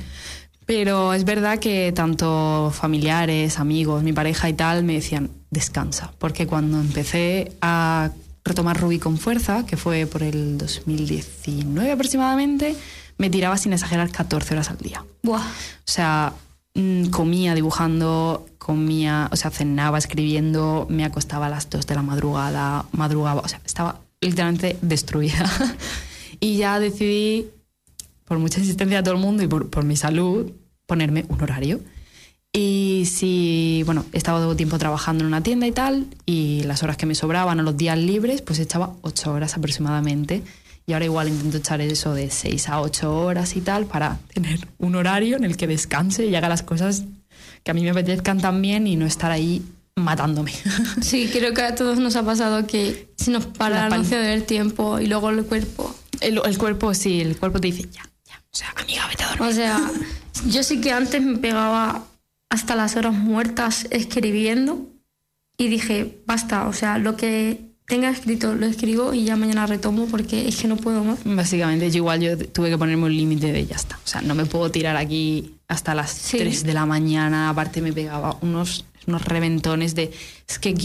Pero 0.65 1.13
es 1.13 1.25
verdad 1.25 1.59
que 1.59 1.91
tanto 1.93 2.71
familiares, 2.73 3.59
amigos, 3.59 4.03
mi 4.03 4.13
pareja 4.13 4.47
y 4.47 4.53
tal 4.53 4.83
me 4.85 4.93
decían, 4.93 5.29
descansa. 5.51 6.13
Porque 6.19 6.47
cuando 6.47 6.79
empecé 6.79 7.51
a 7.61 8.11
retomar 8.43 8.79
Ruby 8.79 8.99
con 8.99 9.17
fuerza, 9.17 9.65
que 9.65 9.77
fue 9.77 10.05
por 10.05 10.23
el 10.23 10.57
2019 10.57 11.91
aproximadamente, 11.91 12.75
me 13.17 13.29
tiraba 13.29 13.57
sin 13.57 13.73
exagerar 13.73 14.09
14 14.09 14.53
horas 14.53 14.69
al 14.69 14.77
día. 14.77 15.05
Buah. 15.21 15.41
O 15.41 15.85
sea, 15.85 16.33
mm, 16.73 17.05
comía 17.05 17.55
dibujando, 17.55 18.45
comía, 18.57 19.29
o 19.31 19.35
sea, 19.35 19.51
cenaba 19.51 19.97
escribiendo, 19.97 20.87
me 20.89 21.05
acostaba 21.05 21.47
a 21.47 21.49
las 21.49 21.69
2 21.69 21.85
de 21.85 21.95
la 21.95 22.01
madrugada, 22.01 22.85
madrugaba, 22.91 23.41
o 23.41 23.47
sea, 23.47 23.61
estaba 23.65 24.01
literalmente 24.21 24.77
destruida. 24.81 25.49
y 26.39 26.57
ya 26.57 26.79
decidí, 26.79 27.47
por 28.25 28.39
mucha 28.39 28.59
insistencia 28.59 28.97
de 28.97 29.03
todo 29.03 29.15
el 29.15 29.21
mundo 29.21 29.43
y 29.43 29.47
por, 29.47 29.69
por 29.69 29.83
mi 29.83 29.95
salud, 29.95 30.51
ponerme 30.85 31.25
un 31.29 31.41
horario. 31.41 31.79
Y 32.55 33.05
si, 33.07 33.81
bueno, 33.85 34.05
he 34.13 34.17
estado 34.17 34.39
todo 34.39 34.55
tiempo 34.55 34.77
trabajando 34.77 35.23
en 35.23 35.27
una 35.27 35.41
tienda 35.41 35.65
y 35.65 35.71
tal, 35.71 36.05
y 36.27 36.61
las 36.63 36.83
horas 36.83 36.97
que 36.97 37.07
me 37.07 37.15
sobraban 37.15 37.59
o 37.59 37.63
los 37.63 37.75
días 37.75 37.97
libres, 37.97 38.43
pues 38.43 38.59
echaba 38.59 38.93
8 39.01 39.33
horas 39.33 39.57
aproximadamente. 39.57 40.43
Y 40.85 40.93
ahora 40.93 41.05
igual 41.05 41.29
intento 41.29 41.57
echar 41.57 41.81
eso 41.81 42.13
de 42.13 42.29
6 42.29 42.69
a 42.69 42.81
8 42.81 43.11
horas 43.11 43.55
y 43.55 43.61
tal 43.61 43.85
para 43.85 44.19
tener 44.33 44.67
un 44.77 44.95
horario 44.95 45.37
en 45.37 45.45
el 45.45 45.57
que 45.57 45.65
descanse 45.65 46.27
y 46.27 46.35
haga 46.35 46.47
las 46.47 46.61
cosas 46.61 47.05
que 47.63 47.71
a 47.71 47.73
mí 47.73 47.81
me 47.81 47.89
apetezcan 47.89 48.39
también 48.39 48.85
y 48.85 48.97
no 48.97 49.07
estar 49.07 49.31
ahí 49.31 49.63
matándome. 49.95 50.53
Sí, 51.01 51.29
creo 51.31 51.53
que 51.55 51.63
a 51.63 51.73
todos 51.73 51.97
nos 51.97 52.15
ha 52.15 52.23
pasado 52.23 52.67
que 52.67 53.07
se 53.17 53.31
nos 53.31 53.47
para 53.47 53.87
La 53.87 53.95
anuncio 53.95 54.19
del 54.19 54.43
tiempo 54.43 54.99
y 54.99 55.07
luego 55.07 55.31
el 55.31 55.43
cuerpo. 55.45 55.95
El, 56.19 56.39
el 56.45 56.57
cuerpo, 56.59 56.93
sí, 56.93 57.21
el 57.21 57.35
cuerpo 57.37 57.59
te 57.59 57.67
dice, 57.67 57.83
ya, 57.91 58.03
ya. 58.25 58.35
O 58.35 58.55
sea, 58.55 58.73
amiga, 58.75 59.07
vete 59.07 59.23
a 59.23 59.29
dormir. 59.29 59.49
O 59.49 59.53
sea, 59.53 59.91
yo 60.47 60.61
sí 60.61 60.81
que 60.81 60.91
antes 60.91 61.21
me 61.21 61.37
pegaba 61.37 62.05
hasta 62.53 62.75
las 62.75 62.95
horas 62.95 63.15
muertas 63.15 63.87
escribiendo 63.89 64.87
y 65.57 65.69
dije, 65.69 66.21
basta, 66.27 66.67
o 66.67 66.73
sea, 66.73 66.99
lo 66.99 67.17
que 67.17 67.59
tenga 67.87 68.11
escrito 68.11 68.53
lo 68.53 68.67
escribo 68.67 69.15
y 69.15 69.25
ya 69.25 69.35
mañana 69.35 69.65
retomo 69.65 70.05
porque 70.05 70.47
es 70.47 70.57
que 70.57 70.67
no 70.67 70.77
puedo 70.77 71.03
más. 71.03 71.17
Básicamente, 71.25 71.89
yo 71.89 71.97
igual 71.97 72.21
yo 72.21 72.37
tuve 72.37 72.69
que 72.69 72.77
ponerme 72.77 73.05
un 73.05 73.17
límite 73.17 73.51
de 73.51 73.65
ya 73.65 73.75
está. 73.75 73.95
O 74.05 74.07
sea, 74.07 74.21
no 74.21 74.35
me 74.35 74.45
puedo 74.45 74.69
tirar 74.69 74.95
aquí 74.97 75.55
hasta 75.67 75.95
las 75.95 76.11
Sí. 76.11 76.37
3 76.37 76.63
de 76.63 76.73
la 76.75 76.85
mañana. 76.85 77.49
Aparte 77.49 77.81
me 77.81 77.91
pegaba 77.91 78.37
unos, 78.41 78.85
unos 79.07 79.25
reventones 79.25 79.95
de... 79.95 80.11
Es 80.47 80.59
que 80.59 80.75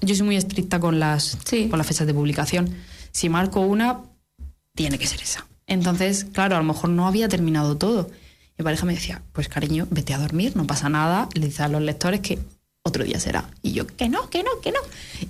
yo 0.00 0.14
soy 0.16 0.26
muy 0.26 0.34
estricta 0.36 0.80
con 0.80 0.98
las, 0.98 1.38
Sí. 1.44 1.68
con 1.68 1.78
las 1.78 1.86
fechas 1.86 2.08
de 2.08 2.14
publicación. 2.14 2.70
Si 3.12 3.28
marco 3.28 3.60
una, 3.60 4.00
tiene 4.74 4.98
que 4.98 5.06
ser 5.06 5.22
esa. 5.22 5.46
Entonces, 5.68 6.24
claro, 6.24 6.56
a 6.56 6.58
lo 6.58 6.64
mejor 6.64 6.90
no 6.90 7.06
había 7.06 7.28
terminado 7.28 7.76
todo. 7.76 8.10
Mi 8.58 8.64
pareja 8.64 8.86
me 8.86 8.94
decía, 8.94 9.22
pues 9.32 9.48
cariño, 9.48 9.86
vete 9.90 10.14
a 10.14 10.18
dormir, 10.18 10.56
no 10.56 10.66
pasa 10.66 10.88
nada. 10.88 11.28
Le 11.34 11.46
dice 11.46 11.62
a 11.62 11.68
los 11.68 11.82
lectores 11.82 12.20
que 12.20 12.38
otro 12.82 13.02
día 13.02 13.18
será. 13.18 13.48
Y 13.62 13.72
yo, 13.72 13.86
que 13.86 14.08
no, 14.08 14.28
que 14.30 14.42
no, 14.42 14.50
que 14.62 14.70
no. 14.70 14.78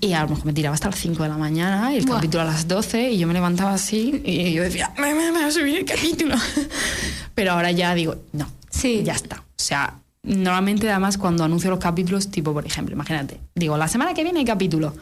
Y 0.00 0.12
a 0.12 0.22
lo 0.22 0.28
mejor 0.30 0.44
me 0.46 0.52
tiraba 0.52 0.74
hasta 0.74 0.90
las 0.90 0.98
5 0.98 1.22
de 1.22 1.28
la 1.28 1.38
mañana 1.38 1.92
y 1.94 1.98
el 1.98 2.04
Buah. 2.04 2.16
capítulo 2.16 2.42
a 2.42 2.46
las 2.46 2.66
12 2.68 3.12
y 3.12 3.18
yo 3.18 3.26
me 3.26 3.32
levantaba 3.32 3.72
así 3.74 4.20
y 4.24 4.52
yo 4.52 4.62
decía, 4.62 4.92
me, 4.98 5.14
me, 5.14 5.30
me 5.32 5.40
va 5.40 5.46
a 5.46 5.50
subir 5.50 5.76
el 5.78 5.84
capítulo. 5.84 6.34
Pero 7.34 7.52
ahora 7.52 7.70
ya 7.70 7.94
digo, 7.94 8.16
no, 8.32 8.46
Sí. 8.70 9.02
ya 9.04 9.12
está. 9.14 9.36
O 9.40 9.42
sea, 9.56 10.00
normalmente 10.22 10.90
además 10.90 11.16
cuando 11.16 11.44
anuncio 11.44 11.70
los 11.70 11.78
capítulos, 11.78 12.30
tipo, 12.30 12.52
por 12.52 12.66
ejemplo, 12.66 12.94
imagínate, 12.94 13.40
digo, 13.54 13.76
la 13.78 13.88
semana 13.88 14.14
que 14.14 14.22
viene 14.24 14.40
hay 14.40 14.44
capítulo. 14.44 14.94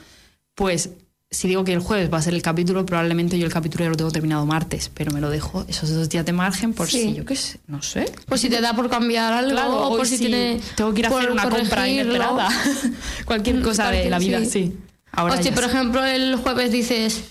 Pues 0.54 0.90
si 1.32 1.48
digo 1.48 1.64
que 1.64 1.72
el 1.72 1.80
jueves 1.80 2.12
va 2.12 2.18
a 2.18 2.22
ser 2.22 2.34
el 2.34 2.42
capítulo, 2.42 2.86
probablemente 2.86 3.38
yo 3.38 3.46
el 3.46 3.52
capítulo 3.52 3.84
ya 3.84 3.90
lo 3.90 3.96
tengo 3.96 4.10
terminado 4.10 4.44
martes, 4.46 4.90
pero 4.94 5.10
me 5.12 5.20
lo 5.20 5.30
dejo 5.30 5.64
esos 5.66 5.90
dos 5.90 6.08
días 6.08 6.24
de 6.26 6.32
margen 6.32 6.74
por 6.74 6.86
Sí. 6.88 7.00
si 7.02 7.14
yo 7.14 7.24
qué 7.24 7.34
sé, 7.36 7.58
no 7.66 7.82
sé. 7.82 8.04
Por 8.26 8.38
si 8.38 8.48
te 8.50 8.60
da 8.60 8.74
por 8.76 8.88
cambiar 8.90 9.32
algo 9.32 9.50
Claro, 9.52 9.88
o 9.88 9.96
por 9.96 10.06
si 10.06 10.18
tiene. 10.18 10.60
tengo 10.76 10.92
que 10.94 11.00
ir 11.00 11.06
a 11.06 11.08
hacer 11.08 11.30
una 11.30 11.48
compra 11.48 11.88
inesperada. 11.88 12.48
Cualquier 13.24 13.56
Mm, 13.56 13.62
cosa 13.62 13.90
de 13.90 14.08
la 14.10 14.18
vida, 14.18 14.40
sí. 14.40 14.46
sí. 14.50 14.76
Ahora 15.10 15.40
ya 15.40 15.52
por 15.52 15.64
sé. 15.64 15.70
ejemplo, 15.70 16.04
el 16.04 16.36
jueves 16.36 16.70
dices 16.70 17.22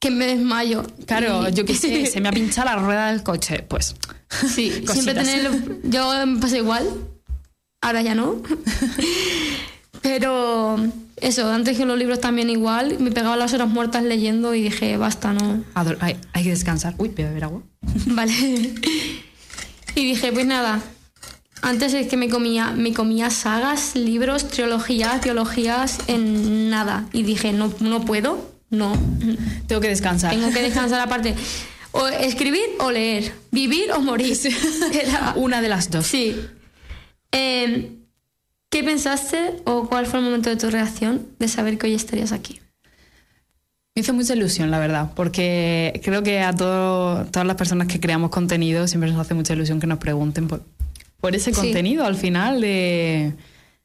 que 0.00 0.10
me 0.10 0.26
desmayo. 0.26 0.84
Claro, 1.06 1.48
Y- 1.48 1.52
yo 1.52 1.64
qué 1.64 1.74
sé, 1.74 2.06
se 2.12 2.20
me 2.20 2.28
ha 2.28 2.32
pinchado 2.32 2.66
la 2.70 2.76
rueda 2.76 3.10
del 3.12 3.22
coche, 3.22 3.62
pues. 3.62 3.94
Sí, 4.30 4.70
siempre 4.86 5.14
Cositas. 5.14 5.24
tener. 5.26 5.80
Yo 5.84 6.26
me 6.26 6.40
pasa 6.40 6.58
igual. 6.58 6.88
Ahora 7.80 8.02
ya 8.02 8.14
no. 8.16 8.42
Pero 10.02 10.76
eso, 11.16 11.50
antes 11.50 11.76
que 11.76 11.84
los 11.86 11.98
libros 11.98 12.20
también 12.20 12.50
igual. 12.50 12.96
Me 12.98 13.10
pegaba 13.10 13.36
las 13.36 13.52
horas 13.54 13.68
muertas 13.68 14.02
leyendo 14.04 14.54
y 14.54 14.62
dije, 14.62 14.96
basta, 14.96 15.32
no. 15.32 15.64
Ador- 15.74 15.98
Hay, 16.00 16.16
hay 16.32 16.44
que 16.44 16.50
descansar. 16.50 16.94
Uy, 16.98 17.08
voy 17.08 17.24
a 17.24 17.28
beber 17.28 17.44
agua. 17.44 17.62
Vale. 18.06 18.32
Y 19.94 20.04
dije, 20.04 20.32
pues 20.32 20.46
nada. 20.46 20.82
Antes 21.62 21.94
es 21.94 22.06
que 22.06 22.16
me 22.18 22.28
comía, 22.28 22.72
me 22.72 22.92
comía 22.92 23.30
sagas, 23.30 23.96
libros, 23.96 24.48
trilogías, 24.48 25.20
teologías 25.22 26.00
en 26.06 26.68
nada. 26.70 27.06
Y 27.12 27.22
dije, 27.22 27.52
no, 27.52 27.72
no 27.80 28.04
puedo, 28.04 28.52
no. 28.70 28.92
Tengo 29.66 29.80
que 29.80 29.88
descansar. 29.88 30.32
Tengo 30.32 30.50
que 30.52 30.60
descansar 30.62 31.00
aparte. 31.00 31.34
O 31.92 32.06
escribir 32.08 32.60
o 32.78 32.90
leer. 32.90 33.32
Vivir 33.50 33.90
o 33.92 34.00
morir. 34.02 34.36
Era- 34.92 35.32
Una 35.36 35.62
de 35.62 35.68
las 35.70 35.90
dos. 35.90 36.06
Sí. 36.06 36.36
Eh, 37.32 37.95
¿Qué 38.70 38.82
pensaste 38.84 39.62
o 39.64 39.88
cuál 39.88 40.06
fue 40.06 40.18
el 40.18 40.24
momento 40.24 40.50
de 40.50 40.56
tu 40.56 40.70
reacción 40.70 41.26
de 41.38 41.48
saber 41.48 41.78
que 41.78 41.86
hoy 41.86 41.94
estarías 41.94 42.32
aquí? 42.32 42.60
Me 43.94 44.02
hizo 44.02 44.12
mucha 44.12 44.34
ilusión, 44.34 44.70
la 44.70 44.78
verdad, 44.78 45.12
porque 45.14 46.00
creo 46.04 46.22
que 46.22 46.40
a 46.40 46.52
todo- 46.52 47.24
todas 47.26 47.46
las 47.46 47.56
personas 47.56 47.88
que 47.88 48.00
creamos 48.00 48.30
contenido 48.30 48.86
siempre 48.88 49.10
nos 49.10 49.18
hace 49.20 49.32
mucha 49.34 49.54
ilusión 49.54 49.80
que 49.80 49.86
nos 49.86 49.98
pregunten 49.98 50.48
por, 50.48 50.62
por 51.20 51.34
ese 51.34 51.54
Sí. 51.54 51.60
contenido 51.60 52.04
al 52.04 52.16
final, 52.16 52.60
de, 52.60 53.32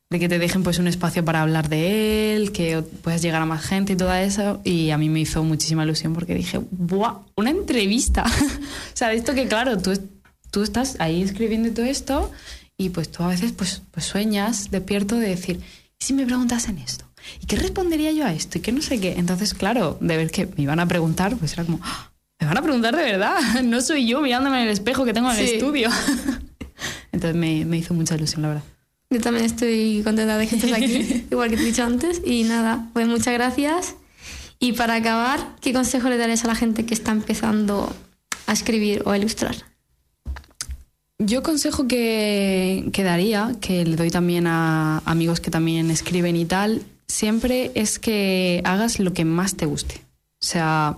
de 0.09 0.19
que 0.19 0.27
te 0.27 0.37
dejen 0.39 0.63
pues 0.63 0.79
un 0.79 0.87
espacio 0.87 1.23
para 1.23 1.41
hablar 1.41 1.69
de 1.69 2.35
él, 2.35 2.51
que 2.51 2.81
puedas 2.81 3.21
llegar 3.21 3.41
a 3.41 3.45
más 3.45 3.63
gente 3.63 3.93
y 3.93 3.95
todo 3.95 4.13
eso. 4.13 4.59
Y 4.65 4.89
a 4.89 4.97
mí 4.97 5.07
me 5.07 5.21
hizo 5.21 5.43
muchísima 5.45 5.85
ilusión 5.85 6.13
porque 6.13 6.35
dije, 6.35 6.59
¡buah! 6.71 7.19
Una 7.37 7.51
entrevista. 7.51 8.23
o 8.93 8.97
sea, 8.97 9.07
de 9.09 9.15
esto 9.15 9.33
que 9.33 9.47
claro, 9.47 9.77
tú, 9.77 9.97
tú 10.49 10.63
estás 10.63 10.97
ahí 10.99 11.21
escribiendo 11.21 11.71
todo 11.71 11.85
esto 11.85 12.29
y 12.85 12.89
pues 12.89 13.11
tú 13.11 13.23
a 13.23 13.27
veces 13.27 13.51
pues, 13.51 13.81
pues 13.91 14.05
sueñas 14.05 14.71
despierto 14.71 15.15
de 15.17 15.27
decir, 15.29 15.59
¿y 15.99 16.03
si 16.03 16.13
me 16.13 16.25
preguntasen 16.25 16.77
esto? 16.79 17.05
¿Y 17.41 17.45
qué 17.45 17.55
respondería 17.55 18.11
yo 18.11 18.25
a 18.25 18.33
esto? 18.33 18.57
¿Y 18.57 18.61
qué 18.61 18.71
no 18.71 18.81
sé 18.81 18.99
qué? 18.99 19.13
Entonces, 19.17 19.53
claro, 19.53 19.97
de 20.01 20.17
ver 20.17 20.31
que 20.31 20.47
me 20.47 20.63
iban 20.63 20.79
a 20.79 20.87
preguntar, 20.87 21.35
pues 21.37 21.53
era 21.53 21.63
como, 21.65 21.79
¡Ah! 21.83 22.11
me 22.39 22.47
van 22.47 22.57
a 22.57 22.61
preguntar 22.63 22.95
de 22.95 23.03
verdad. 23.03 23.37
No 23.63 23.81
soy 23.81 24.07
yo 24.07 24.21
mirándome 24.21 24.57
en 24.61 24.67
el 24.67 24.73
espejo 24.73 25.05
que 25.05 25.13
tengo 25.13 25.31
en 25.31 25.37
el 25.39 25.47
Sí. 25.47 25.53
estudio. 25.55 25.89
Entonces 27.11 27.35
me, 27.35 27.65
me 27.65 27.77
hizo 27.77 27.93
mucha 27.93 28.15
ilusión, 28.15 28.41
la 28.41 28.47
verdad. 28.49 28.63
Yo 29.09 29.19
también 29.19 29.45
estoy 29.45 30.01
contenta 30.03 30.37
de 30.37 30.47
que 30.47 30.55
estés 30.55 30.71
aquí, 30.73 31.25
igual 31.31 31.49
que 31.49 31.57
te 31.57 31.63
he 31.63 31.65
dicho 31.65 31.83
antes. 31.83 32.21
Y 32.25 32.43
nada, 32.43 32.87
pues 32.93 33.07
muchas 33.07 33.33
gracias. 33.33 33.95
Y 34.59 34.73
para 34.73 34.95
acabar, 34.95 35.55
¿qué 35.59 35.73
consejo 35.73 36.09
le 36.09 36.17
darías 36.17 36.43
a 36.45 36.47
la 36.47 36.55
gente 36.55 36.85
que 36.85 36.93
está 36.93 37.11
empezando 37.11 37.93
a 38.47 38.53
escribir 38.53 39.03
o 39.05 39.11
a 39.11 39.17
ilustrar? 39.17 39.55
Yo 41.23 41.43
consejo 41.43 41.87
que, 41.87 42.91
daría, 42.97 43.51
que 43.61 43.85
le 43.85 43.95
doy 43.95 44.09
también 44.09 44.47
a 44.47 45.03
amigos 45.05 45.39
que 45.39 45.51
también 45.51 45.91
escriben 45.91 46.35
y 46.35 46.45
tal, 46.45 46.81
siempre 47.07 47.71
es 47.75 47.99
que 47.99 48.63
hagas 48.65 48.99
lo 48.99 49.13
que 49.13 49.23
más 49.23 49.55
te 49.55 49.67
guste. 49.67 50.01
O 50.41 50.45
sea, 50.45 50.97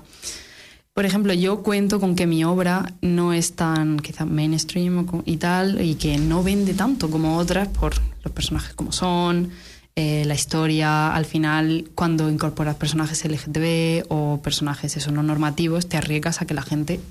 por 0.93 1.05
ejemplo, 1.05 1.33
yo 1.33 1.61
cuento 1.61 1.99
con 1.99 2.15
que 2.15 2.25
mi 2.25 2.45
obra 2.45 2.93
no 3.01 3.33
es 3.33 3.57
tan 3.57 3.99
quizá 3.99 4.23
mainstream 4.23 5.05
y 5.25 5.37
tal, 5.37 5.81
y 5.81 5.95
que 5.95 6.17
no 6.17 6.41
vende 6.41 6.73
tanto 6.73 7.11
como 7.11 7.35
otras 7.35 7.67
por 7.67 7.93
los 8.23 8.31
personajes 8.31 8.73
como 8.75 8.93
son, 8.93 9.51
eh, 9.97 10.23
la 10.25 10.35
historia, 10.35 11.13
al 11.13 11.25
final, 11.25 11.89
cuando 11.95 12.29
incorporas 12.29 12.77
personajes 12.77 13.25
LGTB 13.25 14.05
o 14.07 14.39
personajes 14.41 14.95
eso, 14.95 15.11
no 15.11 15.21
normativos, 15.21 15.89
te 15.89 15.97
arriesgas 15.97 16.41
a 16.41 16.45
que 16.45 16.53
la 16.53 16.61
gente 16.61 17.01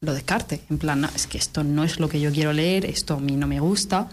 lo 0.00 0.14
descarte. 0.14 0.60
En 0.70 0.78
plan, 0.78 1.08
es 1.14 1.26
que 1.26 1.38
esto 1.38 1.64
no 1.64 1.84
es 1.84 2.00
lo 2.00 2.08
que 2.08 2.20
yo 2.20 2.32
quiero 2.32 2.52
leer, 2.52 2.86
esto 2.86 3.14
a 3.14 3.20
mí 3.20 3.36
no 3.36 3.46
me 3.46 3.60
gusta. 3.60 4.08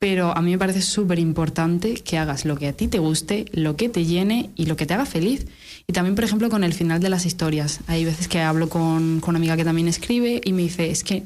Pero 0.00 0.36
a 0.36 0.42
mí 0.42 0.52
me 0.52 0.58
parece 0.58 0.80
súper 0.80 1.18
importante 1.18 1.94
que 1.94 2.18
hagas 2.18 2.44
lo 2.44 2.56
que 2.56 2.68
a 2.68 2.72
ti 2.72 2.86
te 2.86 3.00
guste, 3.00 3.46
lo 3.52 3.74
que 3.74 3.88
te 3.88 4.04
llene 4.04 4.50
y 4.54 4.66
lo 4.66 4.76
que 4.76 4.86
te 4.86 4.94
haga 4.94 5.06
feliz. 5.06 5.46
Y 5.88 5.92
también, 5.92 6.14
por 6.14 6.24
ejemplo, 6.24 6.48
con 6.50 6.62
el 6.62 6.72
final 6.72 7.00
de 7.00 7.08
las 7.08 7.26
historias. 7.26 7.80
Hay 7.88 8.04
veces 8.04 8.28
que 8.28 8.40
hablo 8.40 8.68
con, 8.68 9.20
con 9.20 9.30
una 9.30 9.38
amiga 9.38 9.56
que 9.56 9.64
también 9.64 9.88
escribe 9.88 10.40
y 10.44 10.52
me 10.52 10.62
dice, 10.62 10.90
es 10.90 11.02
que 11.02 11.24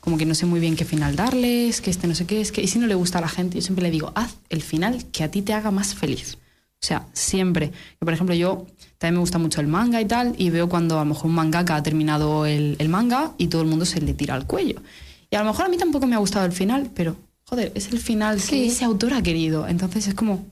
como 0.00 0.16
que 0.16 0.24
no 0.24 0.34
sé 0.34 0.46
muy 0.46 0.60
bien 0.60 0.76
qué 0.76 0.84
final 0.84 1.16
darle, 1.16 1.68
es 1.68 1.80
que 1.80 1.90
este 1.90 2.06
no 2.06 2.14
sé 2.14 2.26
qué, 2.26 2.40
es 2.40 2.52
que... 2.52 2.62
Y 2.62 2.68
si 2.68 2.78
no 2.78 2.86
le 2.86 2.94
gusta 2.94 3.18
a 3.18 3.20
la 3.20 3.28
gente, 3.28 3.56
yo 3.56 3.62
siempre 3.62 3.82
le 3.82 3.90
digo, 3.90 4.12
haz 4.14 4.36
el 4.48 4.62
final 4.62 5.04
que 5.06 5.24
a 5.24 5.30
ti 5.30 5.42
te 5.42 5.52
haga 5.52 5.72
más 5.72 5.94
feliz. 5.94 6.38
O 6.80 6.86
sea, 6.86 7.06
siempre. 7.12 7.72
Por 7.98 8.12
ejemplo, 8.12 8.34
yo 8.34 8.66
también 8.98 9.14
me 9.14 9.20
gusta 9.20 9.38
mucho 9.38 9.60
el 9.60 9.66
manga 9.66 10.00
y 10.00 10.04
tal, 10.06 10.34
y 10.38 10.50
veo 10.50 10.68
cuando 10.68 10.96
a 10.96 11.00
lo 11.04 11.06
mejor 11.06 11.26
un 11.26 11.34
mangaka 11.34 11.76
ha 11.76 11.82
terminado 11.82 12.46
el, 12.46 12.76
el 12.78 12.88
manga 12.88 13.32
y 13.38 13.48
todo 13.48 13.62
el 13.62 13.68
mundo 13.68 13.84
se 13.84 14.00
le 14.00 14.14
tira 14.14 14.34
al 14.34 14.46
cuello. 14.46 14.80
Y 15.30 15.36
a 15.36 15.40
lo 15.40 15.46
mejor 15.46 15.66
a 15.66 15.68
mí 15.68 15.76
tampoco 15.76 16.06
me 16.06 16.14
ha 16.14 16.18
gustado 16.18 16.46
el 16.46 16.52
final, 16.52 16.90
pero, 16.94 17.16
joder, 17.44 17.72
es 17.74 17.92
el 17.92 17.98
final 17.98 18.40
Sí. 18.40 18.50
que 18.50 18.66
ese 18.66 18.84
autor 18.84 19.12
ha 19.14 19.22
querido. 19.22 19.66
Entonces 19.68 20.06
es 20.08 20.14
como, 20.14 20.46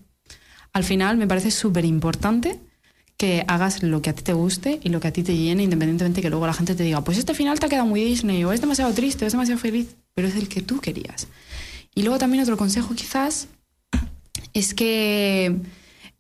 al 0.73 0.85
final 0.85 1.17
me 1.17 1.27
parece 1.27 1.51
súper 1.51 1.85
importante 1.85 2.59
que 3.17 3.45
hagas 3.47 3.83
lo 3.85 4.03
que 4.03 4.11
a 4.11 4.13
ti 4.13 4.25
te 4.25 4.33
guste 4.33 4.81
y 4.83 4.89
lo 4.89 4.99
que 4.99 5.07
a 5.09 5.13
ti 5.13 5.23
te 5.23 5.37
llene, 5.37 5.63
independientemente 5.63 6.21
que 6.21 6.31
luego 6.31 6.47
la 6.49 6.53
gente 6.53 6.75
te 6.75 6.83
diga, 6.83 7.03
pues 7.05 7.17
este 7.17 7.33
final 7.33 7.61
te 7.61 7.67
ha 7.67 7.69
quedado 7.69 7.87
muy 7.87 8.03
Disney, 8.03 8.43
o 8.45 8.53
es 8.53 8.61
demasiado 8.61 8.93
triste, 8.93 9.25
o 9.25 9.27
es 9.29 9.33
demasiado 9.33 9.61
feliz, 9.61 9.95
pero 10.15 10.27
es 10.27 10.35
el 10.35 10.49
que 10.49 10.63
tú 10.63 10.81
querías. 10.81 11.29
Y 11.95 12.03
luego 12.03 12.19
también 12.19 12.43
otro 12.43 12.57
consejo 12.57 12.93
quizás 12.97 13.47
es 14.53 14.75
que 14.75 15.57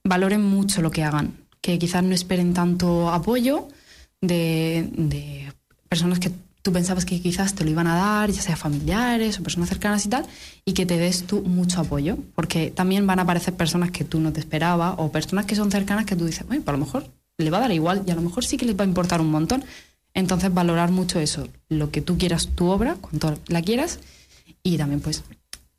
valoren 0.04 0.42
mucho 0.42 0.82
lo 0.82 0.92
que 0.92 1.02
hagan, 1.02 1.34
que 1.64 1.78
quizás 1.78 2.04
no 2.04 2.14
esperen 2.14 2.52
tanto 2.52 3.08
apoyo 3.08 3.68
de, 4.20 5.50
personas 5.88 6.18
que 6.18 6.30
tú 6.60 6.72
pensabas 6.72 7.06
que 7.06 7.22
quizás 7.22 7.54
te 7.54 7.64
lo 7.64 7.70
iban 7.70 7.86
a 7.86 7.94
dar, 7.94 8.30
ya 8.30 8.42
sea 8.42 8.54
familiares 8.54 9.40
o 9.40 9.42
personas 9.42 9.70
cercanas 9.70 10.04
y 10.04 10.10
tal, 10.10 10.26
y 10.66 10.74
que 10.74 10.84
te 10.84 10.98
des 10.98 11.24
tú 11.24 11.40
mucho 11.40 11.80
apoyo, 11.80 12.18
porque 12.34 12.70
también 12.70 13.06
van 13.06 13.18
a 13.18 13.22
aparecer 13.22 13.54
personas 13.54 13.92
que 13.92 14.04
tú 14.04 14.20
no 14.20 14.30
te 14.30 14.40
esperabas 14.40 14.96
o 14.98 15.10
personas 15.10 15.46
que 15.46 15.54
son 15.54 15.70
cercanas 15.70 16.04
que 16.04 16.16
tú 16.16 16.26
dices, 16.26 16.46
bueno, 16.46 16.62
pues 16.62 16.74
a 16.74 16.76
lo 16.76 16.84
mejor 16.84 17.06
le 17.38 17.48
va 17.48 17.56
a 17.56 17.60
dar 17.62 17.72
igual 17.72 18.02
y 18.06 18.10
a 18.10 18.14
lo 18.14 18.20
mejor 18.20 18.44
sí 18.44 18.58
que 18.58 18.66
les 18.66 18.78
va 18.78 18.84
a 18.84 18.86
importar 18.86 19.22
un 19.22 19.30
montón. 19.30 19.64
Entonces 20.12 20.52
valorar 20.52 20.90
mucho 20.90 21.18
eso, 21.18 21.48
lo 21.70 21.90
que 21.90 22.02
tú 22.02 22.18
quieras 22.18 22.48
tu 22.54 22.66
obra, 22.66 22.96
cuanto 23.00 23.38
la 23.48 23.62
quieras, 23.62 24.00
y 24.62 24.76
también 24.76 25.00
pues 25.00 25.24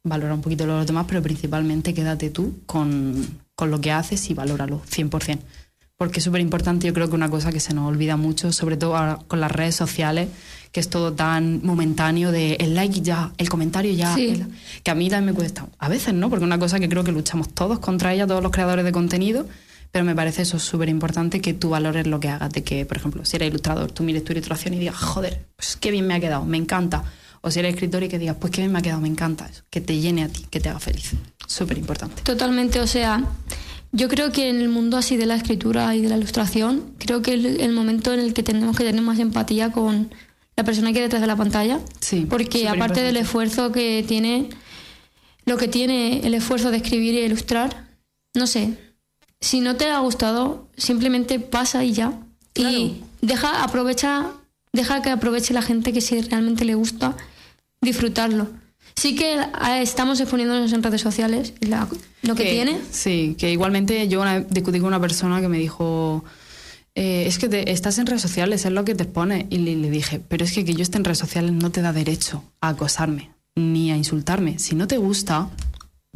valora 0.03 0.33
un 0.33 0.41
poquito 0.41 0.65
los 0.65 0.87
demás, 0.87 1.05
pero 1.07 1.21
principalmente 1.21 1.93
quédate 1.93 2.31
tú 2.31 2.55
con, 2.65 3.23
con 3.53 3.69
lo 3.69 3.79
que 3.79 3.91
haces 3.91 4.31
y 4.31 4.33
valóralo 4.33 4.81
100%. 4.81 5.37
Porque 5.97 6.19
es 6.19 6.25
súper 6.25 6.41
importante, 6.41 6.87
yo 6.87 6.93
creo 6.93 7.07
que 7.09 7.15
una 7.15 7.29
cosa 7.29 7.53
que 7.53 7.61
se 7.61 7.73
nos 7.73 7.87
olvida 7.87 8.17
mucho, 8.17 8.51
sobre 8.51 8.75
todo 8.75 8.97
ahora 8.97 9.19
con 9.27 9.39
las 9.39 9.49
redes 9.49 9.75
sociales, 9.75 10.27
que 10.73 10.81
es 10.81 10.89
todo 10.89 11.13
tan 11.13 11.61
momentáneo 11.65 12.33
de 12.33 12.55
el 12.55 12.75
like 12.75 12.99
ya, 13.01 13.31
el 13.37 13.47
comentario 13.49 13.93
ya, 13.93 14.13
Sí. 14.13 14.27
el- 14.31 14.47
que 14.83 14.91
a 14.91 14.95
mí 14.95 15.09
también 15.09 15.33
me 15.33 15.33
cuesta. 15.33 15.67
A 15.79 15.87
veces 15.87 16.13
no, 16.13 16.29
porque 16.29 16.43
una 16.43 16.59
cosa 16.59 16.81
que 16.81 16.89
creo 16.89 17.05
que 17.05 17.13
luchamos 17.13 17.47
todos 17.53 17.79
contra 17.79 18.13
ella, 18.13 18.27
todos 18.27 18.43
los 18.43 18.51
creadores 18.51 18.83
de 18.83 18.91
contenido, 18.91 19.47
pero 19.93 20.03
me 20.03 20.13
parece 20.13 20.41
eso 20.41 20.59
súper 20.59 20.89
importante 20.89 21.39
que 21.39 21.53
tú 21.53 21.69
valores 21.69 22.07
lo 22.07 22.19
que 22.19 22.27
hagas, 22.27 22.51
de 22.51 22.61
que, 22.61 22.85
por 22.85 22.97
ejemplo, 22.97 23.23
si 23.23 23.37
eres 23.37 23.47
ilustrador, 23.47 23.89
tú 23.93 24.03
mires 24.03 24.25
tu 24.25 24.33
ilustración 24.33 24.73
y 24.73 24.79
digas, 24.79 24.97
joder, 24.97 25.45
pues 25.55 25.77
qué 25.77 25.91
bien 25.91 26.05
me 26.07 26.13
ha 26.15 26.19
quedado, 26.19 26.43
me 26.43 26.57
encanta. 26.57 27.05
O 27.39 27.49
si 27.51 27.59
eres 27.59 27.73
escritor 27.75 28.03
y 28.03 28.09
que 28.09 28.19
digas, 28.19 28.35
pues 28.37 28.51
qué 28.51 28.59
bien 28.61 28.73
me 28.73 28.79
ha 28.79 28.81
quedado, 28.81 28.99
me 28.99 29.07
encanta 29.07 29.45
eso, 29.45 29.63
que 29.69 29.79
te 29.79 29.97
llene 29.97 30.23
a 30.23 30.27
ti, 30.27 30.45
que 30.49 30.59
te 30.59 30.67
haga 30.67 30.79
feliz. 30.79 31.11
Súper 31.47 31.77
importante. 31.77 32.21
Totalmente, 32.23 32.81
o 32.81 32.87
sea, 32.87 33.23
yo 33.95 34.09
creo 34.09 34.31
que 34.31 34.49
en 34.49 34.59
el 34.59 34.67
mundo 34.67 34.97
así 34.97 35.15
de 35.15 35.25
la 35.25 35.35
escritura 35.35 35.95
y 35.95 36.01
de 36.01 36.09
la 36.09 36.17
ilustración, 36.17 36.93
creo 36.97 37.21
que 37.21 37.33
el, 37.33 37.45
el 37.61 37.71
momento 37.71 38.13
en 38.13 38.19
el 38.19 38.33
que 38.33 38.43
tenemos 38.43 38.75
que 38.75 38.83
tener 38.83 39.01
más 39.01 39.19
empatía 39.19 39.71
con 39.71 40.13
la 40.57 40.63
persona 40.63 40.91
que 40.91 40.99
hay 40.99 41.03
detrás 41.03 41.21
de 41.21 41.27
la 41.27 41.35
pantalla, 41.35 41.79
Sí, 42.01 42.25
porque 42.29 42.67
aparte 42.67 43.01
del 43.01 43.17
esfuerzo 43.17 43.71
que 43.71 44.03
tiene, 44.07 44.49
lo 45.45 45.57
que 45.57 45.67
tiene 45.67 46.25
el 46.25 46.33
esfuerzo 46.33 46.71
de 46.71 46.77
escribir 46.77 47.13
y 47.13 47.19
ilustrar, 47.19 47.87
no 48.33 48.47
sé, 48.47 48.77
si 49.39 49.61
no 49.61 49.75
te 49.75 49.89
ha 49.89 49.99
gustado, 49.99 50.67
simplemente 50.75 51.39
pasa 51.39 51.83
y 51.83 51.93
ya. 51.93 52.19
Y 52.53 53.01
deja, 53.21 53.63
aprovecha, 53.63 54.31
deja 54.73 55.01
que 55.01 55.09
aproveche 55.09 55.53
la 55.53 55.61
gente 55.61 55.93
que 55.93 56.01
si 56.01 56.19
realmente 56.21 56.65
le 56.65 56.75
gusta, 56.75 57.15
disfrutarlo. 57.81 58.47
Sí 58.97 59.15
que 59.15 59.33
eh, 59.35 59.47
estamos 59.81 60.19
exponiéndonos 60.19 60.71
en 60.73 60.81
redes 60.81 61.01
sociales, 61.01 61.53
la- 61.61 61.87
lo 62.23 62.35
que, 62.35 62.45
tiene. 62.45 62.79
Sí, 62.91 63.35
que 63.37 63.51
igualmente 63.51 64.07
yo 64.07 64.21
una 64.21 64.39
discutí 64.39 64.79
con 64.79 64.87
una 64.87 64.99
persona 65.01 65.41
que 65.41 65.47
me 65.49 65.57
dijo, 65.59 66.23
eh, 66.95 67.25
es 67.27 67.37
que 67.37 67.49
te- 67.49 67.71
estás 67.71 67.97
en 67.99 68.07
redes 68.07 68.21
sociales, 68.21 68.65
es 68.65 68.71
lo 68.71 68.85
que 68.85 68.95
te 68.95 69.03
expone. 69.03 69.47
Y 69.49 69.57
le, 69.59 69.75
le 69.75 69.89
dije, 69.89 70.21
pero 70.27 70.45
es 70.45 70.53
que 70.53 70.63
que 70.65 70.73
yo 70.73 70.81
esté 70.81 70.97
en 70.97 71.03
redes 71.03 71.17
sociales 71.19 71.51
no 71.51 71.71
te 71.71 71.81
da 71.81 71.91
derecho 71.93 72.43
a 72.61 72.69
acosarme 72.69 73.31
ni 73.55 73.91
a 73.91 73.97
insultarme. 73.97 74.59
Si 74.59 74.75
no 74.75 74.87
te 74.87 74.97
gusta, 74.97 75.49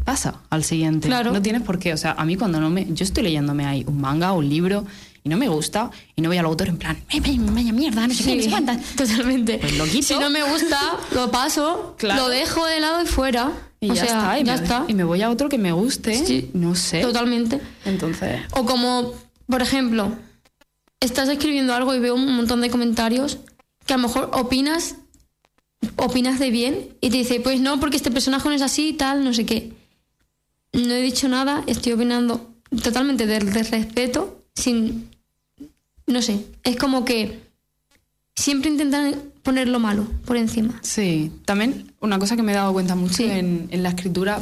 pasa 0.06 0.36
al 0.50 0.64
siguiente. 0.64 1.08
Claro. 1.10 1.32
No 1.34 1.42
tienes 1.42 1.62
por 1.62 1.80
qué. 1.80 1.94
O 1.94 1.98
sea, 1.98 2.14
a 2.14 2.26
mí 2.26 2.36
cuando 2.38 2.60
no 2.60 2.70
me... 2.70 2.88
Yo 2.94 3.04
estoy 3.04 3.24
leyéndome 3.24 3.66
ahí 3.66 3.84
un 3.88 4.00
manga 4.02 4.32
o 4.34 4.40
un 4.40 4.50
libro 4.50 4.86
y 5.30 5.32
no 5.32 5.38
me 5.38 5.48
gusta 5.48 5.92
y 6.16 6.22
no 6.24 6.30
voy 6.30 6.38
al 6.40 6.46
autor 6.46 6.70
en 6.70 6.78
plan, 6.78 6.98
"Eh, 7.12 7.22
vaya, 7.22 7.72
mierda, 7.72 8.08
no 8.08 8.14
sé 8.16 8.24
qué, 8.24 8.36
no 8.36 8.42
sé 8.44 8.50
cuántas". 8.50 8.84
totalmente. 8.96 9.60
Pues 9.60 9.78
lo 9.78 9.86
quito. 9.86 10.08
Si 10.08 10.16
no 10.16 10.30
me 10.32 10.42
gusta, 10.44 10.80
lo 11.14 11.30
paso, 11.30 11.96
Claro. 12.00 12.24
lo 12.24 12.30
dejo 12.30 12.66
de 12.66 12.80
lado 12.80 13.04
y 13.04 13.06
fuera. 13.06 13.52
Y 13.80 13.92
o 13.92 13.94
ya 13.94 14.06
sea, 14.08 14.18
está. 14.18 14.40
Y, 14.40 14.44
ya 14.44 14.56
me, 14.58 14.64
está. 14.64 14.86
y 14.88 14.94
me 14.96 15.04
voy 15.04 15.22
a 15.22 15.30
otro 15.30 15.48
que 15.50 15.60
me 15.60 15.72
guste. 15.72 16.26
Sí. 16.26 16.50
No 16.54 16.74
sé. 16.76 17.02
Totalmente. 17.02 17.62
Entonces... 17.86 18.42
O 18.52 18.66
como, 18.66 19.14
por 19.48 19.62
ejemplo, 19.62 20.12
estás 21.00 21.30
escribiendo 21.30 21.74
algo 21.76 21.94
y 21.96 22.00
veo 22.00 22.16
un 22.16 22.36
montón 22.36 22.60
de 22.62 22.70
comentarios 22.72 23.38
que 23.86 23.94
a 23.94 23.98
lo 23.98 24.04
mejor 24.08 24.32
opinas, 24.34 24.96
opinas 25.96 26.40
de 26.40 26.50
bien 26.50 26.90
y 27.02 27.10
te 27.10 27.18
dice, 27.18 27.40
pues 27.40 27.60
no, 27.62 27.80
porque 27.80 27.98
este 27.98 28.12
personaje 28.12 28.50
no 28.50 28.56
es 28.56 28.62
así 28.62 28.90
y 28.90 28.94
tal, 28.94 29.24
no 29.24 29.34
sé 29.34 29.46
qué. 29.46 29.72
No 30.74 30.94
he 30.94 31.02
dicho 31.02 31.30
nada, 31.30 31.64
estoy 31.68 31.94
opinando 31.94 32.50
totalmente 32.84 33.26
de, 33.26 33.40
de 33.40 33.64
respeto, 33.64 34.44
sin... 34.56 35.10
No 36.10 36.22
sé, 36.22 36.44
es 36.64 36.76
como 36.76 37.06
que 37.06 37.40
siempre 38.36 38.70
intentan 38.70 39.14
poner 39.44 39.68
lo 39.68 39.80
malo 39.80 40.08
por 40.26 40.38
encima. 40.38 40.80
Sí, 40.82 41.32
también 41.46 41.94
una 42.02 42.18
cosa 42.20 42.36
que 42.36 42.42
me 42.44 42.52
he 42.52 42.56
dado 42.56 42.74
cuenta 42.74 42.96
mucho 42.96 43.14
Sí. 43.16 43.26
en, 43.26 43.68
en 43.72 43.84
la 43.84 43.90
escritura, 43.90 44.40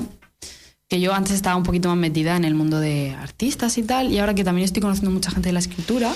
que 0.87 1.01
yo 1.01 1.13
antes 1.13 1.33
estaba 1.33 1.57
un 1.57 1.63
poquito 1.63 1.89
más 1.89 1.97
metida 1.97 2.37
en 2.37 2.45
el 2.45 2.55
mundo 2.55 2.79
de 2.79 3.11
artistas 3.11 3.77
y 3.77 3.83
tal, 3.83 4.11
y 4.13 4.19
ahora 4.19 4.33
que 4.33 4.45
también 4.45 4.63
estoy 4.63 4.81
conociendo 4.81 5.11
mucha 5.11 5.29
gente 5.29 5.49
de 5.49 5.53
la 5.53 5.59
escritura, 5.59 6.13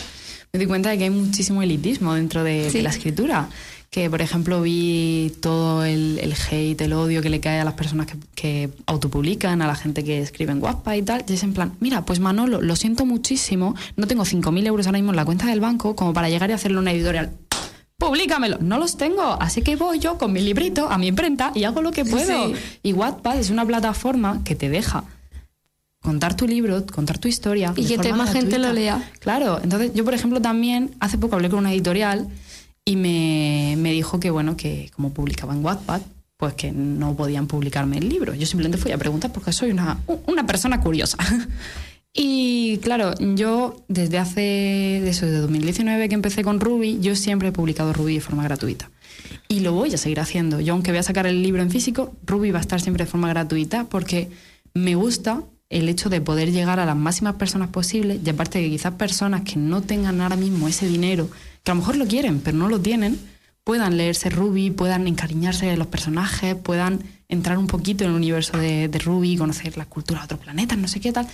me 0.54 0.58
doy 0.58 0.68
cuenta 0.68 0.90
de 0.90 0.98
que 0.98 1.04
hay 1.06 1.10
muchísimo 1.10 1.62
elitismo 1.62 2.14
dentro 2.14 2.44
de, 2.44 2.82
la 2.82 2.90
escritura. 2.90 3.50
Que, 3.92 4.10
por 4.10 4.22
ejemplo, 4.22 4.62
vi 4.62 5.34
todo 5.42 5.84
el, 5.84 6.18
el 6.20 6.34
hate, 6.34 6.80
el 6.80 6.94
odio 6.94 7.22
que 7.22 7.30
le 7.30 7.42
cae 7.42 7.60
a 7.60 7.66
las 7.66 7.74
personas 7.74 8.08
que, 8.08 8.16
que 8.36 8.70
autopublican, 8.86 9.62
a 9.62 9.68
la 9.68 9.76
gente 9.76 10.06
que 10.06 10.20
escribe 10.20 10.54
en 10.54 10.64
Wattpad 10.64 10.94
y 10.94 11.02
tal. 11.02 11.26
Y 11.28 11.34
es 11.34 11.44
en 11.44 11.54
plan, 11.54 11.74
mira, 11.82 12.06
pues 12.06 12.22
Manolo, 12.22 12.62
lo 12.62 12.78
siento 12.78 13.06
muchísimo, 13.06 13.76
no 13.98 14.08
tengo 14.08 14.24
5.000 14.24 14.66
euros 14.66 14.88
ahora 14.88 14.98
mismo 15.00 15.12
en 15.12 15.18
la 15.18 15.26
cuenta 15.26 15.46
del 15.48 15.60
banco 15.60 15.94
como 15.96 16.14
para 16.14 16.30
llegar 16.30 16.50
y 16.50 16.54
hacerle 16.54 16.80
una 16.80 16.94
editorial 16.94 17.32
públicamelo. 17.98 18.58
No 18.62 18.80
los 18.80 18.96
tengo, 18.96 19.38
así 19.40 19.62
que 19.62 19.76
voy 19.76 20.00
yo 20.00 20.18
con 20.18 20.34
mi 20.34 20.42
librito 20.42 20.90
a 20.90 20.98
mi 20.98 21.08
imprenta 21.08 21.52
y 21.54 21.66
hago 21.66 21.82
lo 21.82 21.92
que 21.92 22.04
puedo. 22.04 22.48
Sí. 22.48 22.56
Y 22.82 22.94
Wattpad 22.94 23.40
es 23.40 23.50
una 23.50 23.66
plataforma 23.66 24.42
que 24.44 24.56
te 24.56 24.70
deja 24.70 25.04
contar 26.02 26.36
tu 26.36 26.48
libro, 26.48 26.84
contar 26.88 27.20
tu 27.20 27.28
historia. 27.28 27.74
Y 27.76 27.86
que 27.98 28.14
más 28.14 28.34
gente 28.34 28.58
lo 28.58 28.74
lea. 28.74 29.12
Claro, 29.20 29.60
entonces 29.62 29.92
yo, 29.94 30.04
por 30.04 30.14
ejemplo, 30.14 30.42
también 30.42 30.96
hace 31.00 31.18
poco 31.18 31.36
hablé 31.36 31.50
con 31.50 31.60
una 31.60 31.72
editorial 31.74 32.28
y 32.86 32.96
me, 32.96 33.76
me 33.78 33.92
dijo 33.92 34.20
que, 34.20 34.32
bueno, 34.32 34.58
que 34.58 34.90
como 34.96 35.14
publicaba 35.14 35.54
en 35.54 35.64
Wattpad, 35.64 36.02
pues 36.38 36.56
que 36.56 36.72
no 36.72 37.16
podían 37.16 37.48
publicarme 37.48 38.00
el 38.00 38.10
libro. 38.10 38.34
Yo 38.34 38.46
simplemente 38.46 38.78
fui 38.78 38.92
a 38.92 38.98
preguntar 38.98 39.32
porque 39.32 39.52
soy 39.52 39.72
una, 39.72 40.00
una 40.28 40.46
persona 40.46 40.82
curiosa. 40.82 41.18
Y 42.14 42.80
claro, 42.80 43.14
yo 43.20 43.86
desde 43.88 44.18
hace, 44.18 45.00
desde 45.02 45.32
2019 45.32 46.10
que 46.10 46.16
empecé 46.16 46.44
con 46.44 46.60
Ruby, 46.60 47.00
yo 47.00 47.16
siempre 47.16 47.50
he 47.50 47.52
publicado 47.54 47.94
Ruby 47.94 48.16
de 48.16 48.22
forma 48.22 48.44
gratuita. 48.44 48.92
Y 49.48 49.62
lo 49.62 49.72
voy 49.72 49.94
a 49.94 49.98
seguir 49.98 50.20
haciendo. 50.20 50.60
Yo, 50.60 50.74
aunque 50.74 50.92
voy 50.92 51.00
a 51.00 51.04
sacar 51.04 51.26
el 51.26 51.42
libro 51.42 51.62
en 51.62 51.72
físico, 51.72 52.14
Ruby 52.26 52.52
va 52.52 52.60
a 52.60 52.62
estar 52.62 52.82
siempre 52.82 53.06
de 53.06 53.12
forma 53.12 53.30
gratuita 53.30 53.86
porque 53.86 54.30
me 54.74 54.96
gusta 54.96 55.44
el 55.70 55.88
hecho 55.88 56.10
de 56.10 56.20
poder 56.20 56.52
llegar 56.52 56.82
a 56.82 56.86
las 56.86 56.98
máximas 56.98 57.36
personas 57.36 57.70
posibles 57.70 58.20
y 58.26 58.30
aparte 58.30 58.62
que 58.62 58.70
quizás 58.70 58.94
personas 58.96 59.44
que 59.44 59.56
no 59.56 59.82
tengan 59.82 60.20
ahora 60.20 60.36
mismo 60.36 60.68
ese 60.68 60.88
dinero, 60.88 61.30
que 61.64 61.72
a 61.72 61.76
lo 61.76 61.82
mejor 61.82 61.96
lo 61.96 62.08
quieren, 62.08 62.40
pero 62.40 62.58
no 62.58 62.70
lo 62.70 62.80
tienen, 62.80 63.20
puedan 63.64 63.98
leerse 63.98 64.30
Ruby, 64.30 64.72
puedan 64.72 65.08
encariñarse 65.08 65.66
de 65.66 65.78
los 65.78 65.88
personajes, 65.88 66.56
puedan 66.56 67.02
entrar 67.28 67.58
un 67.58 67.68
poquito 67.68 68.04
en 68.04 68.12
el 68.12 68.16
universo 68.16 68.58
de, 68.58 68.88
de 68.88 69.00
Ruby, 69.00 69.38
conocer 69.38 69.78
la 69.78 69.86
cultura 69.86 70.22
de 70.22 70.26
otros 70.26 70.40
planetas, 70.40 70.78
no 70.78 70.88
sé 70.88 71.00
qué 71.00 71.12
tal. 71.12 71.28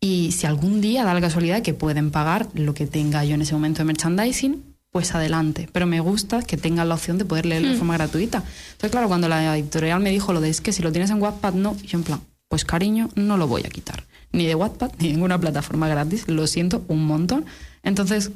Y 0.00 0.32
si 0.32 0.46
algún 0.46 0.80
día 0.80 1.04
da 1.04 1.12
la 1.12 1.20
casualidad 1.20 1.62
que 1.62 1.74
pueden 1.74 2.10
pagar 2.10 2.48
lo 2.54 2.72
que 2.72 2.86
tenga 2.86 3.24
yo 3.24 3.34
en 3.34 3.42
ese 3.42 3.52
momento 3.52 3.80
de 3.80 3.84
merchandising, 3.84 4.70
pues 4.90 5.14
adelante. 5.14 5.68
Pero 5.72 5.86
me 5.86 6.00
gusta 6.00 6.42
que 6.42 6.56
tengan 6.56 6.88
la 6.88 6.94
opción 6.94 7.18
de 7.18 7.24
poder 7.24 7.46
leerlo 7.46 7.68
de 7.70 7.76
forma 7.76 7.94
gratuita. 7.94 8.38
Entonces, 8.72 8.90
claro, 8.90 9.08
cuando 9.08 9.28
la 9.28 9.56
editorial 9.56 10.00
me 10.00 10.10
dijo 10.10 10.32
lo 10.32 10.40
de 10.40 10.50
es 10.50 10.60
que 10.60 10.72
si 10.72 10.82
lo 10.82 10.90
tienes 10.90 11.10
en 11.10 11.20
Wattpad, 11.20 11.54
no, 11.54 11.76
yo 11.76 11.98
en 11.98 12.04
plan, 12.04 12.20
pues 12.48 12.64
cariño, 12.64 13.10
no 13.14 13.36
lo 13.36 13.46
voy 13.46 13.62
a 13.64 13.68
quitar. 13.68 14.04
Ni 14.32 14.46
de 14.46 14.54
Wattpad, 14.54 14.92
ni 14.98 15.08
de 15.08 15.12
ninguna 15.14 15.38
plataforma 15.38 15.88
gratis. 15.88 16.26
Lo 16.28 16.46
siento 16.46 16.84
un 16.88 17.04
montón. 17.04 17.44
Entonces, 17.82 18.30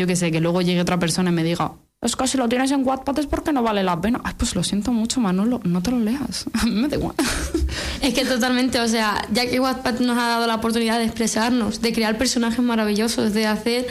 yo 0.00 0.06
que 0.06 0.16
sé, 0.16 0.32
que 0.32 0.40
luego 0.40 0.62
llegue 0.62 0.80
otra 0.80 0.98
persona 0.98 1.30
y 1.30 1.34
me 1.34 1.44
diga, 1.44 1.72
es 2.00 2.16
que 2.16 2.26
si 2.26 2.38
lo 2.38 2.48
tienes 2.48 2.70
en 2.70 2.86
Wattpad 2.86 3.18
es 3.18 3.26
porque 3.26 3.52
no 3.52 3.62
vale 3.62 3.82
la 3.82 4.00
pena. 4.00 4.22
Pues 4.38 4.56
lo 4.56 4.64
siento 4.64 4.90
mucho, 4.90 5.20
Manolo, 5.20 5.60
no 5.64 5.82
te 5.82 5.90
lo 5.90 5.98
leas. 5.98 6.46
A 6.54 6.64
mí 6.64 6.72
me 6.72 6.88
da 6.88 6.96
igual. 6.96 7.14
Es 8.00 8.14
que 8.14 8.24
totalmente, 8.24 8.80
o 8.80 8.88
sea, 8.88 9.28
ya 9.30 9.48
que 9.48 9.60
Wattpad 9.60 10.00
nos 10.00 10.16
ha 10.16 10.26
dado 10.26 10.46
la 10.46 10.54
oportunidad 10.54 10.98
de 10.98 11.04
expresarnos, 11.04 11.82
de 11.82 11.92
crear 11.92 12.16
personajes 12.16 12.64
maravillosos, 12.64 13.34
de 13.34 13.46
hacer, 13.46 13.86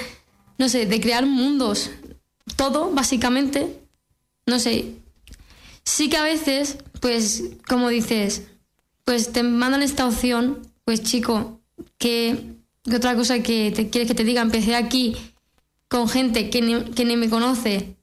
no 0.57 0.67
sé, 0.67 0.87
de 0.87 0.99
crear 0.99 1.27
mundos, 1.27 1.91
todo, 2.55 2.91
básicamente, 2.91 3.79
no 4.47 4.57
sé. 4.57 4.95
Sí 5.83 6.09
que 6.09 6.17
a 6.17 6.23
veces, 6.23 6.77
pues, 6.99 7.43
como 7.67 7.89
dices, 7.89 8.47
pues 9.05 9.31
te 9.31 9.43
mandan 9.43 9.83
esta 9.83 10.07
opción, 10.07 10.57
pues 10.85 11.03
chico, 11.03 11.61
que, 11.99 12.55
que 12.83 12.95
otra 12.95 13.15
cosa 13.15 13.43
que 13.43 13.71
te 13.71 13.91
quieres 13.91 14.07
que 14.07 14.15
te 14.15 14.23
diga, 14.23 14.41
empecé 14.41 14.75
aquí 14.75 15.15
con 15.89 16.07
gente 16.07 16.49
que 16.49 16.61
ni, 16.61 16.81
que 16.91 17.03
ni 17.03 17.17
me 17.17 17.29
conoce 17.29 17.95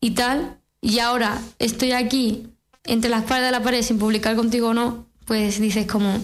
y 0.00 0.12
tal, 0.12 0.58
y 0.80 1.00
ahora 1.00 1.40
estoy 1.58 1.92
aquí 1.92 2.46
entre 2.84 3.10
la 3.10 3.18
espalda 3.18 3.46
de 3.46 3.52
la 3.52 3.62
pared 3.62 3.82
sin 3.82 3.98
publicar 3.98 4.34
contigo 4.34 4.68
o 4.68 4.74
no, 4.74 5.06
pues 5.26 5.60
dices 5.60 5.86
como 5.86 6.18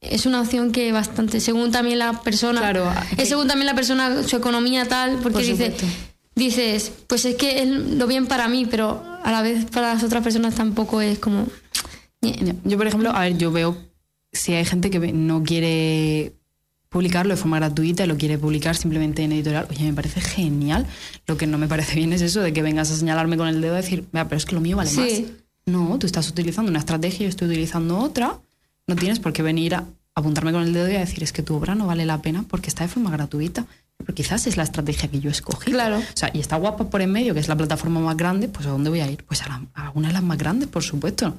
es 0.00 0.26
una 0.26 0.40
opción 0.40 0.70
que 0.72 0.92
bastante 0.92 1.40
según 1.40 1.72
también 1.72 1.98
la 1.98 2.22
persona 2.22 2.60
Claro, 2.60 2.92
es 3.16 3.28
según 3.28 3.48
también 3.48 3.66
la 3.66 3.74
persona 3.74 4.22
su 4.24 4.36
economía 4.36 4.84
tal 4.86 5.18
porque 5.18 5.38
Por 5.38 5.42
dices 5.42 5.74
dices 6.34 6.92
pues 7.06 7.24
es 7.24 7.36
que 7.36 7.62
es 7.62 7.68
lo 7.68 8.06
bien 8.08 8.26
para 8.26 8.48
mí 8.48 8.66
pero 8.66 9.12
a 9.22 9.30
la 9.30 9.42
vez 9.42 9.64
para 9.66 9.94
las 9.94 10.02
otras 10.02 10.22
personas 10.22 10.54
tampoco 10.54 11.00
es 11.00 11.18
como. 11.18 11.46
Yo, 12.64 12.76
por 12.76 12.86
ejemplo, 12.86 13.10
a 13.10 13.20
ver, 13.20 13.38
yo 13.38 13.50
veo 13.50 13.76
si 14.32 14.54
hay 14.54 14.64
gente 14.64 14.90
que 14.90 14.98
no 15.12 15.42
quiere 15.42 16.32
publicarlo 16.92 17.34
de 17.34 17.40
forma 17.40 17.56
gratuita 17.58 18.04
y 18.04 18.06
lo 18.06 18.16
quiere 18.16 18.38
publicar 18.38 18.76
simplemente 18.76 19.22
en 19.24 19.32
editorial, 19.32 19.66
oye, 19.70 19.84
me 19.84 19.94
parece 19.94 20.20
genial. 20.20 20.86
Lo 21.26 21.36
que 21.36 21.46
no 21.46 21.58
me 21.58 21.66
parece 21.66 21.96
bien 21.96 22.12
es 22.12 22.20
eso 22.22 22.40
de 22.40 22.52
que 22.52 22.62
vengas 22.62 22.90
a 22.90 22.96
señalarme 22.96 23.36
con 23.36 23.48
el 23.48 23.60
dedo 23.60 23.74
y 23.74 23.76
decir, 23.78 24.04
vea, 24.12 24.28
pero 24.28 24.36
es 24.36 24.44
que 24.44 24.54
lo 24.54 24.60
mío 24.60 24.76
vale 24.76 24.90
Sí. 24.90 24.98
más. 25.00 25.32
No, 25.66 25.98
tú 25.98 26.06
estás 26.06 26.28
utilizando 26.28 26.70
una 26.70 26.78
estrategia, 26.80 27.20
yo 27.24 27.28
estoy 27.28 27.48
utilizando 27.48 27.98
otra. 27.98 28.38
No 28.86 28.94
tienes 28.96 29.18
por 29.20 29.32
qué 29.32 29.42
venir 29.42 29.74
a 29.76 29.84
apuntarme 30.14 30.52
con 30.52 30.62
el 30.62 30.72
dedo 30.72 30.90
y 30.90 30.96
a 30.96 31.00
decir, 31.00 31.22
es 31.22 31.32
que 31.32 31.42
tu 31.42 31.54
obra 31.54 31.74
no 31.74 31.86
vale 31.86 32.04
la 32.04 32.20
pena 32.20 32.44
porque 32.46 32.68
está 32.68 32.84
de 32.84 32.88
forma 32.88 33.10
gratuita. 33.10 33.66
Pero 33.96 34.14
quizás 34.14 34.46
es 34.48 34.56
la 34.56 34.64
estrategia 34.64 35.08
que 35.08 35.20
yo 35.20 35.30
escogí. 35.30 35.70
Claro. 35.70 35.98
O 35.98 36.02
sea, 36.16 36.30
y 36.34 36.40
está 36.40 36.56
guapa 36.56 36.90
por 36.90 37.00
en 37.00 37.12
medio, 37.12 37.32
que 37.34 37.40
es 37.40 37.46
la 37.48 37.56
plataforma 37.56 38.00
más 38.00 38.16
grande, 38.16 38.48
pues 38.48 38.66
¿a 38.66 38.70
dónde 38.70 38.90
voy 38.90 39.00
a 39.00 39.08
ir? 39.10 39.24
Pues 39.24 39.42
a, 39.42 39.48
la- 39.48 39.62
a 39.74 39.90
una 39.94 40.08
de 40.08 40.14
las 40.14 40.22
más 40.24 40.36
grandes, 40.36 40.68
por 40.68 40.82
supuesto. 40.82 41.36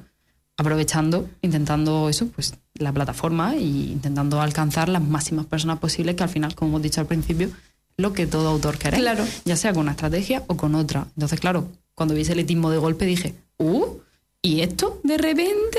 Aprovechando, 0.56 1.28
intentando 1.42 2.08
eso, 2.08 2.28
pues 2.28 2.54
la 2.74 2.92
plataforma 2.92 3.56
y 3.56 3.90
intentando 3.92 4.40
alcanzar 4.40 4.88
las 4.88 5.02
máximas 5.02 5.46
personas 5.46 5.78
posibles, 5.78 6.14
que 6.14 6.22
al 6.22 6.28
final, 6.28 6.54
como 6.54 6.70
hemos 6.70 6.82
dicho 6.82 7.00
al 7.00 7.06
principio, 7.06 7.50
lo 7.96 8.12
que 8.12 8.26
todo 8.26 8.48
autor 8.48 8.78
quiere. 8.78 8.98
Claro. 8.98 9.24
Ya 9.44 9.56
sea 9.56 9.72
con 9.72 9.82
una 9.82 9.92
estrategia 9.92 10.42
o 10.46 10.56
con 10.56 10.74
otra. 10.74 11.06
Entonces, 11.16 11.40
claro, 11.40 11.68
cuando 11.94 12.14
vi 12.14 12.22
ese 12.22 12.32
elitismo 12.32 12.70
de 12.70 12.78
golpe 12.78 13.04
dije, 13.04 13.34
¡uh! 13.58 13.98
¿Y 14.42 14.60
esto 14.60 15.00
de 15.02 15.18
repente? 15.18 15.78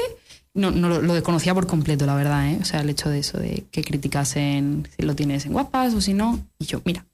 No, 0.54 0.72
no 0.72 0.88
lo, 0.90 1.02
lo 1.02 1.14
desconocía 1.14 1.54
por 1.54 1.68
completo, 1.68 2.06
la 2.06 2.16
verdad, 2.16 2.50
¿eh? 2.50 2.58
O 2.62 2.66
sea, 2.66 2.82
el 2.82 2.90
hecho 2.90 3.10
de 3.10 3.20
eso, 3.20 3.38
de 3.38 3.66
que 3.72 3.84
criticasen 3.84 4.88
si 4.98 5.06
lo 5.06 5.16
tienes 5.16 5.46
en 5.46 5.54
guapas 5.54 5.94
o 5.94 6.02
si 6.02 6.14
no. 6.14 6.40
Y 6.58 6.66
yo, 6.66 6.82
mira, 6.86 7.06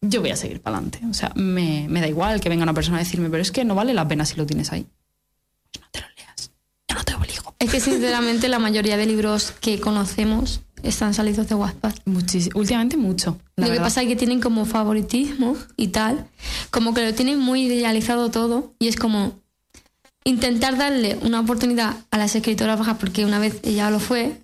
yo 0.00 0.20
voy 0.20 0.30
a 0.30 0.36
seguir 0.36 0.60
para 0.60 0.76
adelante. 0.76 1.00
O 1.08 1.14
sea, 1.14 1.32
me, 1.34 1.86
me 1.88 2.00
da 2.00 2.08
igual 2.08 2.40
que 2.40 2.48
venga 2.48 2.62
una 2.62 2.74
persona 2.74 2.96
a 2.96 3.00
decirme, 3.00 3.30
pero 3.30 3.42
es 3.42 3.52
que 3.52 3.64
no 3.64 3.74
vale 3.74 3.94
la 3.94 4.08
pena 4.08 4.24
si 4.24 4.36
lo 4.36 4.46
tienes 4.46 4.72
ahí. 4.72 4.86
Pues 5.72 5.82
no 5.84 5.88
te 5.92 6.00
lo 6.00 6.06
leas. 6.16 6.50
Yo 6.88 6.96
no 6.96 7.04
te 7.04 7.14
obligo. 7.14 7.49
Es 7.60 7.70
que 7.70 7.78
sinceramente 7.80 8.48
la 8.48 8.58
mayoría 8.58 8.96
de 8.96 9.06
libros 9.06 9.52
que 9.60 9.78
conocemos 9.78 10.60
están 10.82 11.12
salidos 11.14 11.46
de 11.48 11.54
Wattpad 11.54 11.94
Muchis- 12.06 12.50
últimamente 12.54 12.96
mucho. 12.96 13.38
la 13.56 13.66
lo 13.68 13.74
que 13.74 13.80
pasa 13.80 14.00
es 14.02 14.08
que 14.08 14.16
tienen 14.16 14.40
como 14.40 14.64
favoritismo 14.64 15.56
y 15.76 15.88
tal, 15.88 16.26
como 16.70 16.94
que 16.94 17.04
lo 17.04 17.14
tienen 17.14 17.38
muy 17.38 17.66
idealizado 17.66 18.30
todo 18.30 18.74
y 18.78 18.88
es 18.88 18.96
como 18.96 19.38
intentar 20.24 20.76
darle 20.78 21.18
una 21.22 21.40
oportunidad 21.40 21.96
a 22.10 22.18
las 22.18 22.34
escritoras 22.34 22.78
bajas 22.78 22.96
porque 22.98 23.24
una 23.24 23.38
vez 23.38 23.60
ella 23.62 23.90
lo 23.90 24.00
fue, 24.00 24.38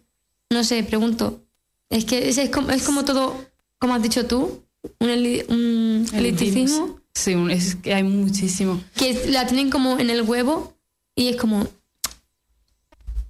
no 0.51 0.63
sé, 0.63 0.83
pregunto, 0.85 1.43
es 1.91 2.05
que 2.05 2.29
es, 2.29 2.37
es 2.39 2.51
como, 2.51 2.71
es 2.71 2.83
como 2.83 3.05
todo, 3.07 3.43
como 3.79 3.95
has 3.95 4.03
dicho 4.03 4.27
tú, 4.27 4.63
un, 5.01 5.09
eli- 5.09 5.45
un 5.49 6.07
Elitismo, 6.13 6.19
eliticismo 6.19 7.01
Sí, 7.15 7.35
es 7.51 7.77
que 7.77 7.95
hay 7.95 8.03
muchísimo. 8.03 8.79
Que 8.95 9.31
la 9.31 9.47
tienen 9.47 9.71
como 9.71 9.99
en 9.99 10.11
el 10.11 10.21
huevo 10.21 10.75
y 11.15 11.29
es 11.29 11.37
como. 11.37 11.67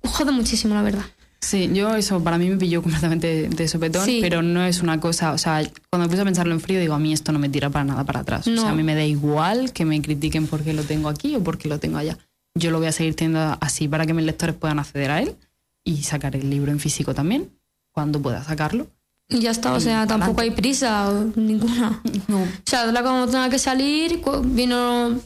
Jode 0.07 0.33
muchísimo, 0.33 0.75
la 0.75 0.83
verdad. 0.83 1.05
Sí, 1.41 1.71
yo 1.73 1.95
eso 1.95 2.23
para 2.25 2.39
mí 2.39 2.49
me 2.49 2.57
pilló 2.57 2.83
completamente 2.83 3.49
de 3.49 3.69
sopetón, 3.69 4.05
Sí. 4.05 4.19
pero 4.21 4.43
no 4.43 4.65
es 4.65 4.81
una 4.83 4.99
cosa, 4.99 5.33
o 5.33 5.39
sea, 5.39 5.63
cuando 5.91 6.09
puse 6.09 6.23
a 6.23 6.25
pensarlo 6.25 6.53
en 6.55 6.61
frío 6.61 6.81
digo, 6.81 6.95
a 6.95 6.99
mí 6.99 7.13
esto 7.13 7.31
no 7.31 7.39
me 7.39 7.49
tira 7.49 7.71
para 7.71 7.85
nada 7.85 8.05
para 8.05 8.21
atrás. 8.21 8.47
O 8.47 8.51
No. 8.51 8.63
sea, 8.63 8.71
a 8.71 8.75
mí 8.75 8.83
me 8.83 8.95
da 8.95 9.05
igual 9.05 9.73
que 9.73 9.85
me 9.85 10.01
critiquen 10.03 10.47
porque 10.47 10.73
lo 10.73 10.83
tengo 10.83 11.09
aquí 11.09 11.37
o 11.37 11.45
porque 11.45 11.69
lo 11.69 11.79
tengo 11.79 11.99
allá. 11.99 12.19
Yo 12.59 12.71
lo 12.71 12.79
voy 12.79 12.87
a 12.89 12.93
seguir 12.93 13.15
teniendo 13.15 13.57
así 13.61 13.87
para 13.87 14.07
que 14.07 14.15
mis 14.15 14.25
lectores 14.25 14.57
puedan 14.57 14.79
acceder 14.79 15.11
a 15.11 15.21
él 15.23 15.37
y 15.85 16.03
sacar 16.03 16.35
el 16.35 16.49
libro 16.51 16.73
en 16.73 16.81
físico 16.81 17.15
también, 17.15 17.51
cuando 17.93 18.21
pueda 18.21 18.43
sacarlo. 18.43 18.89
Y 19.29 19.41
ya 19.41 19.51
está, 19.51 19.73
o 19.75 19.81
sea, 19.81 20.07
tampoco 20.07 20.41
hay 20.41 20.51
prisa 20.53 21.11
o 21.11 21.33
ninguna. 21.37 22.01
No. 22.29 22.43
O 22.43 22.47
sea, 22.65 22.87
la 22.87 23.03
cuando 23.03 23.27
tenga 23.27 23.51
que 23.51 23.59
salir, 23.59 24.21
bien, 24.45 24.73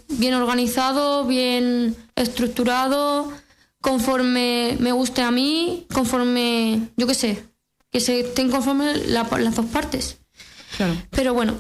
bien 0.09 0.35
organizado, 0.35 1.24
bien 1.26 1.95
estructurado, 2.16 3.33
conforme 3.81 4.76
me 4.81 4.93
guste 4.93 5.22
a 5.22 5.31
mí, 5.31 5.87
conforme, 5.93 6.89
yo 6.97 7.07
qué 7.07 7.14
sé, 7.14 7.43
que 7.91 8.01
se 8.01 8.20
estén 8.20 8.51
conforme 8.51 8.97
la- 9.09 9.28
las 9.39 9.57
dos 9.57 9.66
partes. 9.66 10.18
Claro. 10.76 10.95
Pero 11.11 11.35
bueno, 11.35 11.57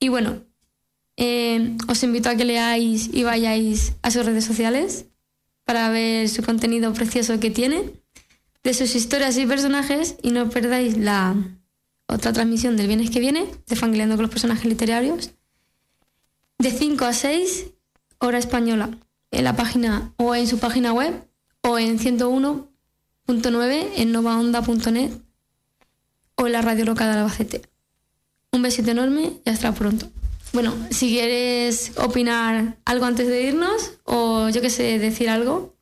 y 0.00 0.08
bueno, 0.08 0.42
eh, 1.16 1.76
os 1.88 2.02
invito 2.02 2.28
a 2.28 2.36
que 2.36 2.44
leáis 2.44 3.10
y 3.12 3.22
vayáis 3.24 3.92
a 4.02 4.10
sus 4.10 4.24
redes 4.24 4.44
sociales 4.44 5.06
para 5.64 5.90
ver 5.90 6.28
su 6.28 6.42
contenido 6.42 6.92
precioso 6.92 7.38
que 7.40 7.50
tiene, 7.50 7.92
de 8.64 8.74
sus 8.74 8.94
historias 8.94 9.36
y 9.36 9.46
personajes, 9.46 10.16
y 10.22 10.30
no 10.30 10.48
perdáis 10.50 10.96
la 10.96 11.36
otra 12.06 12.32
transmisión 12.32 12.76
del 12.76 12.86
viernes 12.86 13.10
que 13.10 13.20
viene, 13.20 13.46
de 13.66 13.76
Fangileando 13.76 14.16
con 14.16 14.22
los 14.22 14.30
personajes 14.30 14.64
literarios, 14.64 15.30
de 16.58 16.70
5 16.70 17.04
a 17.04 17.12
6, 17.12 17.66
hora 18.18 18.38
española, 18.38 18.98
en 19.30 19.44
la 19.44 19.56
página 19.56 20.12
o 20.16 20.34
en 20.34 20.46
su 20.46 20.58
página 20.58 20.92
web 20.92 21.28
o 21.62 21.78
en 21.78 21.98
101.9 21.98 23.88
en 23.96 24.12
novaonda.net 24.12 25.12
o 26.36 26.46
en 26.46 26.52
la 26.52 26.62
radio 26.62 26.84
local 26.84 27.12
de 27.12 27.18
Albacete. 27.18 27.62
Un 28.52 28.62
besito 28.62 28.90
enorme 28.90 29.32
y 29.44 29.50
hasta 29.50 29.72
pronto. 29.74 30.08
Bueno, 30.52 30.74
si 30.90 31.10
quieres 31.10 31.92
opinar 31.96 32.76
algo 32.84 33.04
antes 33.04 33.28
de 33.28 33.42
irnos 33.42 33.92
o 34.04 34.48
yo 34.48 34.60
qué 34.60 34.70
sé, 34.70 34.98
decir 34.98 35.28
algo. 35.28 35.74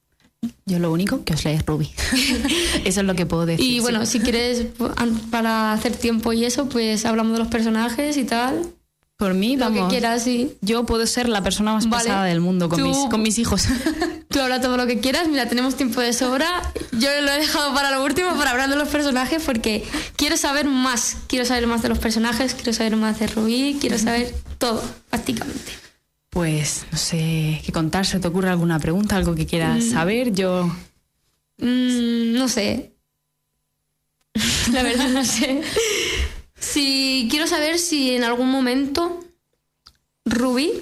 Yo 0.65 0.79
lo 0.79 0.93
único 0.93 1.25
que 1.25 1.35
os 1.35 1.45
lees 1.45 1.65
Ruby. 1.65 1.91
eso 2.85 3.01
es 3.01 3.07
lo 3.07 3.15
que 3.15 3.27
puedo 3.27 3.47
decir. 3.47 3.65
Y 3.65 3.75
sí. 3.77 3.81
bueno, 3.81 4.07
si 4.07 4.21
quieres 4.21 4.67
para 5.31 5.73
hacer 5.73 5.97
tiempo 5.97 6.33
y 6.33 6.45
eso, 6.45 6.69
pues 6.69 7.05
hablamos 7.05 7.33
de 7.33 7.39
los 7.39 7.49
personajes 7.49 8.17
y 8.17 8.25
tal. 8.25 8.67
Por 9.17 9.35
mí, 9.35 9.57
Lo 9.57 9.67
vamos. 9.67 9.85
que 9.85 9.89
quieras, 9.99 10.25
sí. 10.25 10.57
Yo 10.61 10.85
puedo 10.85 11.07
ser 11.07 11.29
la 11.29 11.43
persona 11.43 11.73
más 11.73 11.89
Vale. 11.89 12.05
pesada 12.05 12.25
del 12.25 12.41
mundo 12.41 12.69
con, 12.69 12.79
Tú- 12.79 12.87
mis, 12.89 12.99
con 13.09 13.23
mis 13.23 13.39
hijos. 13.39 13.65
Tú 14.29 14.41
habla 14.41 14.61
todo 14.61 14.77
lo 14.77 14.87
que 14.87 15.01
quieras, 15.01 15.29
mira, 15.29 15.49
tenemos 15.49 15.77
tiempo 15.77 16.01
de 16.01 16.13
sobra. 16.13 16.61
Yo 16.93 17.09
lo 17.23 17.31
he 17.33 17.39
dejado 17.39 17.73
para 17.75 17.91
lo 17.91 18.05
último, 18.05 18.37
para 18.37 18.51
hablar 18.51 18.69
de 18.69 18.77
los 18.77 18.89
personajes, 18.89 19.43
porque 19.45 19.85
quiero 20.17 20.37
saber 20.37 20.67
más. 20.67 21.17
Quiero 21.29 21.45
saber 21.47 21.67
más 21.67 21.81
de 21.83 21.89
los 21.89 21.99
personajes, 21.99 22.55
quiero 22.55 22.73
saber 22.75 22.97
más 22.97 23.19
de 23.19 23.27
Rubí, 23.29 23.79
quiero 23.81 23.99
saber 23.99 24.35
todo, 24.59 24.83
prácticamente. 25.09 25.73
Pues 26.29 26.85
no 26.93 26.99
sé 26.99 27.63
qué 27.65 27.73
contar. 27.73 28.05
¿Se 28.05 28.21
te 28.21 28.29
ocurre 28.29 28.51
alguna 28.51 28.79
pregunta, 28.79 29.17
algo 29.17 29.35
que 29.35 29.47
quieras 29.47 29.83
Mm. 29.85 29.91
saber? 29.93 30.33
Yo 30.33 30.71
Mm, 31.59 32.35
no 32.35 32.49
sé. 32.49 32.93
La 34.73 34.83
verdad, 34.83 35.09
no 35.09 35.25
sé. 35.25 35.63
Si 36.73 37.29
quiero 37.31 37.47
saber 37.47 37.79
si 37.79 38.13
en 38.17 38.25
algún 38.25 38.51
momento 38.51 39.25
Rubí 40.25 40.73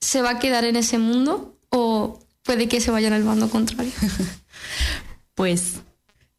se 0.00 0.20
va 0.22 0.30
a 0.30 0.38
quedar 0.38 0.64
en 0.64 0.76
ese 0.76 0.98
mundo 0.98 1.56
o 1.70 2.20
puede 2.42 2.68
que 2.68 2.80
se 2.80 2.90
vaya 2.90 3.08
en 3.08 3.14
el 3.14 3.22
bando 3.24 3.48
contrario. 3.50 3.92
Pues 5.34 5.76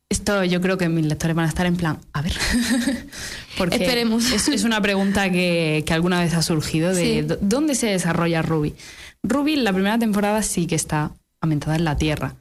esto 0.07 0.43
yo 0.43 0.61
creo 0.61 0.77
que 0.77 0.87
mis 0.87 1.05
lectores 1.07 1.35
van 1.35 1.45
a 1.45 1.49
estar 1.49 1.65
en 1.65 1.75
plan, 1.75 1.97
a 2.13 2.21
ver. 2.21 2.33
Porque 3.57 3.75
Esperemos. 3.77 4.31
Es, 4.31 4.47
es 4.47 4.63
una 4.65 4.79
pregunta 4.81 5.31
que, 5.31 5.83
que 5.85 5.93
alguna 5.93 6.21
vez 6.21 6.35
ha 6.35 6.43
surgido 6.43 6.93
de 6.93 7.03
Sí. 7.03 7.21
¿dó- 7.27 7.37
¿dónde 7.41 7.73
se 7.73 7.87
desarrolla 7.87 8.43
Ruby? 8.43 8.75
Ruby 9.23 9.55
la 9.55 9.73
primera 9.73 9.97
temporada 9.97 10.43
sí 10.43 10.67
que 10.67 10.75
está 10.75 11.11
ambientada 11.41 11.75
en 11.75 11.85
la 11.85 11.97
Tierra, 11.97 12.35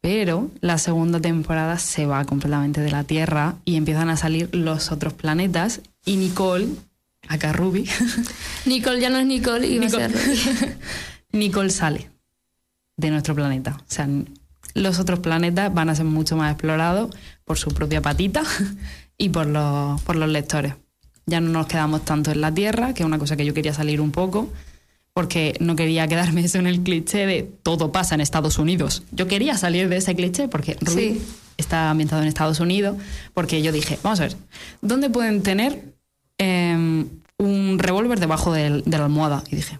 pero 0.00 0.50
la 0.60 0.78
segunda 0.78 1.20
temporada 1.20 1.78
se 1.78 2.06
va 2.06 2.24
completamente 2.24 2.80
de 2.80 2.90
la 2.90 3.04
Tierra 3.04 3.56
y 3.64 3.76
empiezan 3.76 4.08
a 4.08 4.16
salir 4.16 4.48
los 4.54 4.92
otros 4.92 5.12
planetas 5.12 5.80
y 6.04 6.16
Nicole, 6.16 6.68
acá 7.28 7.52
Ruby, 7.52 7.88
Nicole 8.66 9.00
ya 9.00 9.10
no 9.10 9.18
es 9.18 9.26
Nicole 9.26 9.66
y 9.66 9.78
va 9.78 9.84
a 9.84 9.88
Nicole. 9.88 10.08
ser. 10.08 10.78
Nicole 11.32 11.70
sale 11.70 12.10
de 12.96 13.10
nuestro 13.10 13.34
planeta. 13.34 13.76
O 13.78 13.84
sea, 13.86 14.08
los 14.74 14.98
otros 14.98 15.20
planetas 15.20 15.72
van 15.72 15.90
a 15.90 15.94
ser 15.94 16.04
mucho 16.06 16.36
más 16.36 16.52
explorados 16.52 17.14
por 17.44 17.58
su 17.58 17.70
propia 17.70 18.00
patita 18.02 18.42
y 19.18 19.28
por 19.28 19.46
los, 19.46 20.00
por 20.02 20.16
los 20.16 20.28
lectores. 20.28 20.74
Ya 21.26 21.40
no 21.40 21.50
nos 21.50 21.66
quedamos 21.66 22.04
tanto 22.04 22.30
en 22.32 22.40
la 22.40 22.52
Tierra, 22.52 22.94
que 22.94 23.02
es 23.02 23.06
una 23.06 23.18
cosa 23.18 23.36
que 23.36 23.44
yo 23.44 23.54
quería 23.54 23.74
salir 23.74 24.00
un 24.00 24.10
poco, 24.10 24.50
porque 25.12 25.54
no 25.60 25.76
quería 25.76 26.06
quedarme 26.08 26.42
eso 26.44 26.58
en 26.58 26.66
el 26.66 26.80
cliché 26.82 27.26
de 27.26 27.42
todo 27.62 27.92
pasa 27.92 28.14
en 28.14 28.20
Estados 28.20 28.58
Unidos. 28.58 29.02
Yo 29.12 29.26
quería 29.26 29.56
salir 29.58 29.88
de 29.88 29.96
ese 29.96 30.14
cliché 30.14 30.48
porque 30.48 30.76
Rubí 30.80 31.14
Sí. 31.14 31.22
está 31.58 31.90
ambientado 31.90 32.22
en 32.22 32.28
Estados 32.28 32.60
Unidos, 32.60 32.96
porque 33.34 33.60
yo 33.62 33.72
dije, 33.72 33.98
vamos 34.02 34.20
a 34.20 34.24
ver, 34.24 34.36
¿dónde 34.82 35.10
pueden 35.10 35.42
tener 35.42 35.94
em, 36.38 37.06
un 37.38 37.78
revólver 37.78 38.18
debajo 38.20 38.52
del- 38.52 38.82
de 38.84 38.96
la 38.98 39.04
almohada? 39.04 39.44
Y 39.50 39.56
dije, 39.56 39.78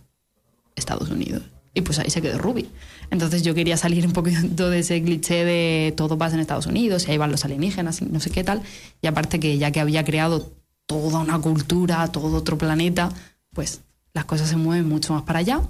Estados 0.76 1.08
Unidos. 1.10 1.42
Y 1.72 1.82
pues 1.82 1.98
ahí 2.00 2.10
se 2.10 2.20
quedó 2.20 2.36
Ruby. 2.38 2.68
Entonces 3.10 3.42
yo 3.42 3.54
quería 3.54 3.76
salir 3.76 4.04
un 4.06 4.12
poquito 4.12 4.68
de 4.70 4.80
ese 4.80 5.02
cliché 5.02 5.44
de 5.44 5.94
todo 5.96 6.18
pasa 6.18 6.34
en 6.34 6.40
Estados 6.40 6.66
Unidos, 6.66 7.06
y 7.06 7.12
ahí 7.12 7.18
van 7.18 7.30
los 7.30 7.44
alienígenas 7.44 8.02
y 8.02 8.06
no 8.06 8.20
sé 8.20 8.30
qué 8.30 8.44
tal. 8.44 8.62
Y 9.00 9.06
aparte 9.06 9.38
que 9.40 9.56
ya 9.58 9.70
que 9.70 9.80
había 9.80 10.04
creado 10.04 10.52
toda 10.86 11.20
una 11.20 11.38
cultura, 11.38 12.06
todo 12.08 12.36
otro 12.36 12.58
planeta, 12.58 13.10
pues 13.54 13.80
las 14.12 14.24
cosas 14.24 14.48
se 14.48 14.56
mueven 14.56 14.88
mucho 14.88 15.14
más 15.14 15.22
para 15.22 15.40
allá. 15.40 15.62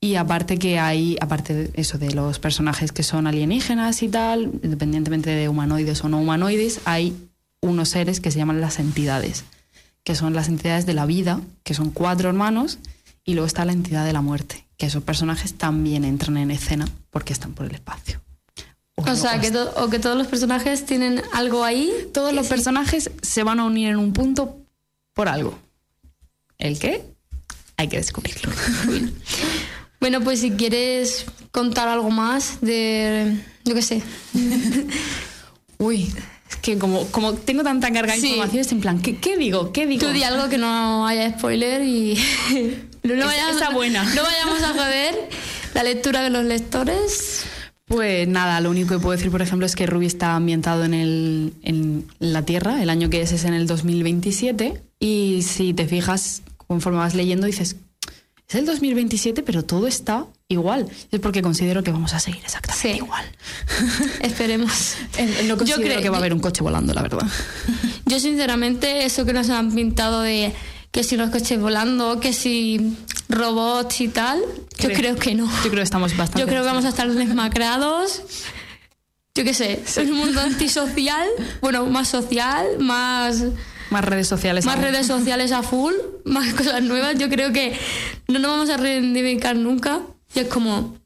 Y 0.00 0.16
aparte 0.16 0.58
que 0.58 0.80
hay, 0.80 1.16
aparte 1.20 1.54
de 1.54 1.70
eso 1.74 1.96
de 1.96 2.12
los 2.12 2.38
personajes 2.40 2.90
que 2.90 3.04
son 3.04 3.26
alienígenas 3.26 4.02
y 4.02 4.08
tal, 4.08 4.50
independientemente 4.62 5.30
de 5.30 5.48
humanoides 5.48 6.02
o 6.02 6.08
no 6.08 6.20
humanoides, 6.20 6.80
hay 6.84 7.16
unos 7.60 7.90
seres 7.90 8.20
que 8.20 8.32
se 8.32 8.38
llaman 8.38 8.60
las 8.60 8.80
entidades, 8.80 9.44
que 10.02 10.16
son 10.16 10.34
las 10.34 10.48
entidades 10.48 10.86
de 10.86 10.94
la 10.94 11.06
vida, 11.06 11.40
que 11.62 11.74
son 11.74 11.90
cuatro 11.90 12.28
hermanos, 12.28 12.78
y 13.24 13.34
luego 13.34 13.46
está 13.46 13.64
la 13.64 13.72
entidad 13.72 14.04
de 14.04 14.12
la 14.12 14.22
muerte, 14.22 14.66
que 14.76 14.86
esos 14.86 15.04
personajes 15.04 15.54
también 15.54 16.04
entran 16.04 16.36
en 16.36 16.50
escena 16.50 16.88
porque 17.10 17.32
están 17.32 17.52
por 17.52 17.66
el 17.66 17.74
espacio. 17.74 18.20
O 18.96 19.14
sea, 19.14 19.40
que, 19.40 19.56
o 19.56 19.88
que 19.88 19.98
todos 19.98 20.16
los 20.16 20.26
personajes 20.26 20.84
tienen 20.84 21.22
algo 21.32 21.64
ahí. 21.64 21.90
todos 22.12 22.32
los 22.32 22.46
personajes 22.46 23.10
se 23.22 23.42
van 23.42 23.60
a 23.60 23.64
unir 23.64 23.88
en 23.88 23.96
un 23.96 24.12
punto 24.12 24.58
por 25.12 25.28
algo. 25.28 25.58
¿El 26.58 26.78
qué? 26.78 27.11
Hay 27.82 27.88
que 27.88 27.96
descubrirlo. 27.96 28.48
Bueno, 30.00 30.20
pues 30.20 30.38
si 30.40 30.52
quieres 30.52 31.24
contar 31.50 31.88
algo 31.88 32.10
más 32.10 32.58
de, 32.60 33.36
yo 33.64 33.74
qué 33.74 33.82
sé, 33.82 34.02
Uy, 35.78 36.12
es 36.48 36.56
que 36.62 36.78
como, 36.78 37.06
como 37.08 37.34
tengo 37.34 37.62
tanta 37.64 37.92
carga 37.92 38.14
de 38.14 38.20
Sí. 38.20 38.28
información, 38.28 38.60
es 38.60 38.70
en 38.72 38.80
plan, 38.80 39.00
¿qué, 39.02 39.16
qué 39.16 39.36
digo? 39.36 39.72
¿Qué 39.72 39.86
digo? 39.86 40.06
tú 40.06 40.12
di 40.12 40.22
algo 40.22 40.48
que 40.48 40.58
no 40.58 41.06
haya 41.06 41.30
spoiler 41.36 41.82
y 41.82 42.14
no, 43.02 43.26
vayamos, 43.26 43.56
esa 43.56 43.70
buena. 43.70 44.04
no 44.14 44.22
vayamos 44.22 44.62
a 44.62 44.68
joder 44.68 45.14
la 45.74 45.82
lectura 45.82 46.22
de 46.22 46.30
los 46.30 46.44
lectores. 46.44 47.44
Pues 47.86 48.26
nada, 48.28 48.60
lo 48.60 48.70
único 48.70 48.90
que 48.94 49.00
puedo 49.00 49.16
decir, 49.16 49.30
por 49.30 49.42
ejemplo, 49.42 49.66
es 49.66 49.74
que 49.74 49.86
Ruby 49.86 50.06
está 50.06 50.36
ambientado 50.36 50.84
en, 50.84 50.94
el, 50.94 51.52
en 51.62 52.06
la 52.20 52.44
Tierra, 52.44 52.80
el 52.82 52.88
año 52.90 53.10
que 53.10 53.20
es 53.22 53.32
es 53.32 53.44
en 53.44 53.54
el 53.54 53.66
2027, 53.66 54.80
y 55.00 55.42
si 55.42 55.74
te 55.74 55.86
fijas, 55.86 56.42
conforme 56.72 56.98
vas 56.98 57.14
leyendo, 57.14 57.46
dices, 57.46 57.76
es 58.48 58.54
el 58.56 58.66
2027, 58.66 59.42
pero 59.42 59.64
todo 59.64 59.86
está 59.86 60.26
igual. 60.48 60.88
Es 61.10 61.20
porque 61.20 61.40
considero 61.42 61.82
que 61.82 61.90
vamos 61.90 62.12
a 62.12 62.18
seguir 62.18 62.42
exactamente 62.44 62.90
Sí. 62.92 62.96
igual. 62.96 63.24
Esperemos. 64.20 64.94
No 65.46 65.56
considero 65.56 65.82
creo- 65.82 66.02
que 66.02 66.08
va 66.10 66.16
a 66.16 66.20
haber 66.20 66.34
un 66.34 66.40
coche 66.40 66.62
volando, 66.62 66.92
la 66.92 67.02
verdad. 67.02 67.26
Yo 68.06 68.18
sinceramente, 68.20 69.04
eso 69.04 69.24
que 69.24 69.32
nos 69.32 69.48
han 69.50 69.74
pintado 69.74 70.20
de 70.22 70.52
que 70.90 71.04
si 71.04 71.16
los 71.16 71.30
coches 71.30 71.58
volando, 71.60 72.20
que 72.20 72.32
si 72.34 72.96
robots 73.30 74.00
y 74.02 74.08
tal, 74.08 74.40
yo 74.78 74.88
Creo- 74.88 74.96
creo 74.98 75.16
que 75.16 75.34
no. 75.34 75.46
Yo 75.46 75.70
creo 75.70 75.76
que 75.76 75.82
estamos 75.82 76.14
bastante... 76.16 76.40
Yo 76.40 76.46
creo 76.46 76.60
que 76.62 76.66
vamos 76.68 76.84
a 76.84 76.90
estar 76.90 77.10
desmacrados. 77.10 78.20
Yo 79.34 79.44
qué 79.44 79.54
sé, 79.54 79.82
es 79.86 79.96
un 79.96 80.12
mundo 80.12 80.42
antisocial, 80.42 81.26
bueno, 81.62 81.86
más 81.86 82.08
social, 82.08 82.66
más, 82.80 83.42
Más 83.92 84.04
redes 84.04 84.26
sociales. 84.26 84.64
más 84.64 84.76
aún. 84.76 84.84
redes 84.84 85.06
sociales 85.06 85.52
a 85.52 85.62
full, 85.62 85.92
más 86.24 86.52
cosas 86.54 86.82
nuevas. 86.82 87.18
Yo 87.18 87.28
creo 87.28 87.52
que 87.52 87.74
no 88.28 88.38
nos 88.38 88.50
vamos 88.50 88.70
a 88.70 88.76
reivindicar 88.76 89.56
nunca. 89.56 90.00
Y 90.34 90.40
es 90.40 90.48
como, 90.48 90.96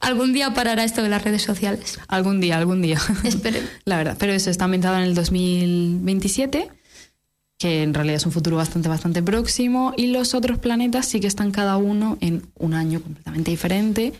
algún 0.00 0.32
día 0.32 0.54
parará 0.54 0.84
esto 0.84 1.02
de 1.02 1.08
las 1.08 1.22
redes 1.22 1.42
sociales. 1.42 1.98
Algún 2.08 2.40
día, 2.40 2.56
algún 2.56 2.82
día. 2.82 2.98
Esperemos. 3.24 3.68
La 3.84 3.96
verdad, 3.96 4.16
pero 4.18 4.32
eso 4.32 4.50
está 4.50 4.64
ambientado 4.64 4.96
en 4.96 5.02
el 5.02 5.14
2027 5.14 6.70
que 7.58 7.82
en 7.82 7.94
realidad 7.94 8.16
es 8.16 8.26
un 8.26 8.32
futuro 8.32 8.56
bastante, 8.56 8.88
bastante 8.88 9.22
próximo, 9.22 9.94
y 9.96 10.08
los 10.08 10.34
otros 10.34 10.58
planetas 10.58 11.06
sí 11.06 11.20
que 11.20 11.26
están 11.26 11.52
cada 11.52 11.78
uno 11.78 12.18
en 12.20 12.42
un 12.58 12.74
año 12.74 13.00
completamente 13.00 13.50
diferente. 13.50 14.12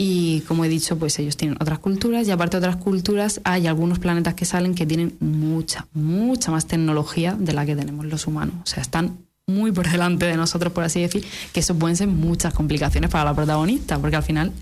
Y 0.00 0.42
como 0.42 0.64
he 0.64 0.68
dicho, 0.68 0.96
pues 0.96 1.18
ellos 1.18 1.36
tienen 1.36 1.56
otras 1.60 1.80
culturas 1.80 2.26
y 2.28 2.30
aparte 2.30 2.56
de 2.60 2.66
otras 2.66 2.76
culturas 2.82 3.40
hay 3.42 3.66
algunos 3.66 3.98
planetas 3.98 4.34
que 4.34 4.44
salen 4.44 4.74
que 4.76 4.86
tienen 4.86 5.16
mucha, 5.18 5.88
mucha 5.92 6.52
más 6.52 6.66
tecnología 6.66 7.34
de 7.36 7.52
la 7.52 7.66
que 7.66 7.74
tenemos 7.74 8.06
los 8.06 8.26
humanos. 8.28 8.54
O 8.62 8.66
sea, 8.66 8.80
están 8.80 9.18
muy 9.48 9.72
por 9.72 9.90
delante 9.90 10.26
de 10.26 10.36
nosotros, 10.36 10.72
por 10.72 10.84
así 10.84 11.00
decir, 11.00 11.26
que 11.52 11.60
eso 11.60 11.74
pueden 11.76 11.96
ser 11.96 12.06
muchas 12.06 12.54
complicaciones 12.54 13.10
para 13.10 13.24
la 13.24 13.34
protagonista, 13.34 13.98
porque 13.98 14.16
al 14.16 14.22
final 14.22 14.52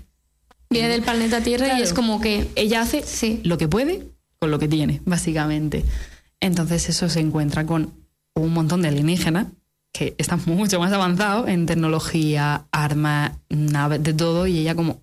Viene 0.69 0.89
del 0.89 1.01
planeta 1.03 1.41
Tierra 1.41 1.65
Claro. 1.65 1.79
y 1.79 1.83
es 1.83 1.93
como 1.93 2.19
que 2.19 2.49
ella 2.55 2.81
hace 2.81 3.01
Sí. 3.03 3.39
lo 3.43 3.57
que 3.57 3.67
puede 3.69 4.07
con 4.39 4.49
lo 4.51 4.59
que 4.59 4.67
tiene, 4.67 5.01
básicamente. 5.05 5.85
Entonces 6.41 6.89
eso 6.89 7.07
se 7.09 7.19
encuentra 7.21 7.65
con 7.65 7.93
un 8.33 8.53
montón 8.53 8.81
de 8.81 8.87
alienígenas 8.89 9.47
que 9.93 10.15
están 10.17 10.41
mucho 10.45 10.79
más 10.79 10.91
avanzados 10.91 11.47
en 11.47 11.65
tecnología, 11.67 12.65
armas, 12.71 13.31
naves, 13.49 14.03
de 14.03 14.13
todo, 14.13 14.45
y 14.47 14.57
ella 14.59 14.75
como, 14.75 14.99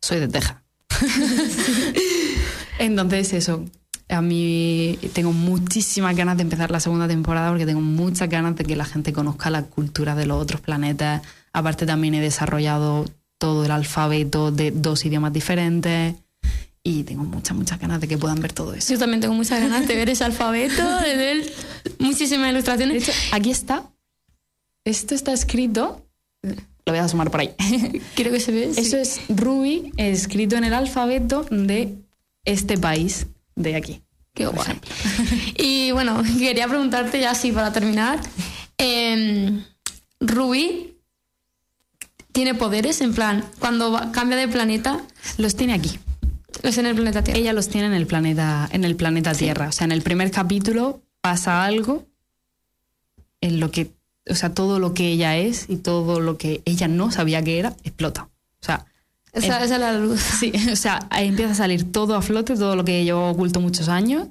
soy 0.00 0.20
de 0.20 0.28
Texas. 0.28 0.56
Entonces 2.78 3.32
eso, 3.32 3.64
a 4.08 4.22
mí 4.22 4.98
tengo 5.12 5.32
muchísimas 5.32 6.16
ganas 6.16 6.36
de 6.36 6.42
empezar 6.42 6.70
la 6.70 6.80
segunda 6.80 7.06
temporada 7.06 7.50
porque 7.50 7.66
tengo 7.66 7.80
muchas 7.80 8.28
ganas 8.28 8.56
de 8.56 8.64
que 8.64 8.76
la 8.76 8.84
gente 8.84 9.12
conozca 9.12 9.50
la 9.50 9.62
cultura 9.64 10.14
de 10.14 10.26
los 10.26 10.40
otros 10.42 10.60
planetas. 10.60 11.22
Aparte 11.52 11.86
también 11.86 12.14
he 12.14 12.20
desarrollado 12.20 13.04
todo 13.38 13.64
el 13.64 13.70
alfabeto 13.70 14.50
de 14.50 14.70
dos 14.70 15.04
idiomas 15.04 15.32
diferentes 15.32 16.14
y 16.82 17.04
tengo 17.04 17.24
muchas, 17.24 17.56
muchas 17.56 17.78
ganas 17.78 18.00
de 18.00 18.08
que 18.08 18.16
puedan 18.16 18.40
ver 18.40 18.52
todo 18.52 18.74
eso. 18.74 18.92
yo 18.92 18.98
también 18.98 19.20
tengo 19.20 19.34
muchas 19.34 19.60
ganas 19.60 19.86
de 19.86 19.96
ver 19.96 20.08
ese 20.08 20.24
alfabeto, 20.24 21.00
de 21.00 21.16
ver 21.16 21.52
muchísimas 21.98 22.46
De 22.46 22.52
ilustraciones. 22.52 23.02
hecho, 23.02 23.12
aquí 23.32 23.50
está. 23.50 23.84
Esto 24.84 25.14
está 25.14 25.32
escrito. 25.32 26.06
Lo 26.86 26.92
voy 26.92 26.98
a 27.00 27.08
sumar 27.08 27.30
por 27.30 27.40
ahí. 27.40 27.54
Creo 28.16 28.32
que 28.32 28.40
se 28.40 28.52
ve. 28.52 28.72
sí. 28.74 28.80
Eso 28.80 28.96
es 28.96 29.20
Ruby 29.28 29.92
escrito 29.96 30.56
en 30.56 30.64
el 30.64 30.74
alfabeto 30.74 31.46
de 31.50 31.96
este 32.44 32.78
país 32.78 33.26
de 33.56 33.76
aquí. 33.76 34.02
Qué 34.34 34.46
guay. 34.46 34.78
Y 35.58 35.90
bueno, 35.92 36.22
quería 36.38 36.66
preguntarte 36.68 37.20
ya 37.20 37.32
así 37.32 37.52
para 37.52 37.72
terminar. 37.72 38.20
em, 38.78 39.62
Ruby 40.20 40.96
tiene 42.32 42.54
poderes, 42.54 43.00
en 43.00 43.12
plan, 43.14 43.44
cuando 43.58 43.90
va- 43.92 44.12
cambia 44.12 44.36
de 44.38 44.48
planeta, 44.48 45.00
Los 45.36 45.56
tiene 45.56 45.74
aquí. 45.74 45.98
es 46.62 46.78
en 46.78 46.86
el 46.86 46.94
planeta 46.94 47.22
Tierra. 47.24 47.38
Ella 47.40 47.52
los 47.52 47.68
tiene 47.68 47.88
en 47.88 47.92
el 47.94 48.06
planeta, 48.06 48.68
en 48.72 48.84
el 48.84 48.96
planeta 48.96 49.32
Tierra. 49.34 49.68
O 49.68 49.72
sea, 49.72 49.84
en 49.84 49.92
el 49.92 50.02
primer 50.02 50.30
capítulo 50.30 51.02
pasa 51.20 51.64
algo 51.64 52.06
en 53.40 53.58
lo 53.60 53.70
que, 53.70 53.90
o 54.28 54.34
sea, 54.34 54.52
todo 54.54 54.78
lo 54.78 54.94
que 54.94 55.08
ella 55.08 55.36
es 55.36 55.66
y 55.68 55.76
todo 55.76 56.20
lo 56.20 56.36
que 56.38 56.62
ella 56.64 56.88
no 56.88 57.10
sabía 57.10 57.42
que 57.42 57.58
era, 57.58 57.74
explota. 57.84 58.24
O 58.24 58.64
sea, 58.64 58.86
Esa, 59.32 59.58
em- 59.58 59.64
es 59.64 59.78
la 59.78 59.92
luz. 59.94 60.20
Sí, 60.20 60.52
o 60.72 60.76
sea, 60.76 61.06
ahí 61.10 61.28
empieza 61.28 61.52
a 61.52 61.56
salir 61.56 61.90
todo 61.90 62.14
a 62.14 62.22
flote, 62.22 62.54
todo 62.54 62.76
lo 62.76 62.84
que 62.84 63.04
llevó 63.04 63.30
oculto 63.30 63.60
muchos 63.60 63.88
años, 63.88 64.28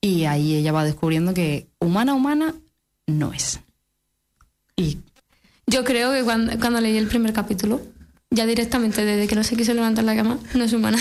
y 0.00 0.24
ahí 0.24 0.54
ella 0.54 0.72
va 0.72 0.84
descubriendo 0.84 1.34
que 1.34 1.68
humana, 1.78 2.14
humana 2.14 2.54
no 3.06 3.32
es. 3.32 3.60
Y 4.76 4.98
Yo 5.66 5.84
creo 5.84 6.12
que 6.12 6.24
cuando, 6.24 6.58
cuando 6.58 6.80
leí 6.80 6.96
el 6.96 7.06
primer 7.06 7.32
capítulo, 7.32 7.80
ya 8.32 8.46
directamente 8.46 9.04
desde 9.04 9.26
que 9.26 9.34
no 9.34 9.42
se 9.42 9.56
quiso 9.56 9.74
levantar 9.74 10.04
la 10.04 10.14
cama, 10.14 10.38
no 10.54 10.64
es 10.64 10.72
humana. 10.72 10.98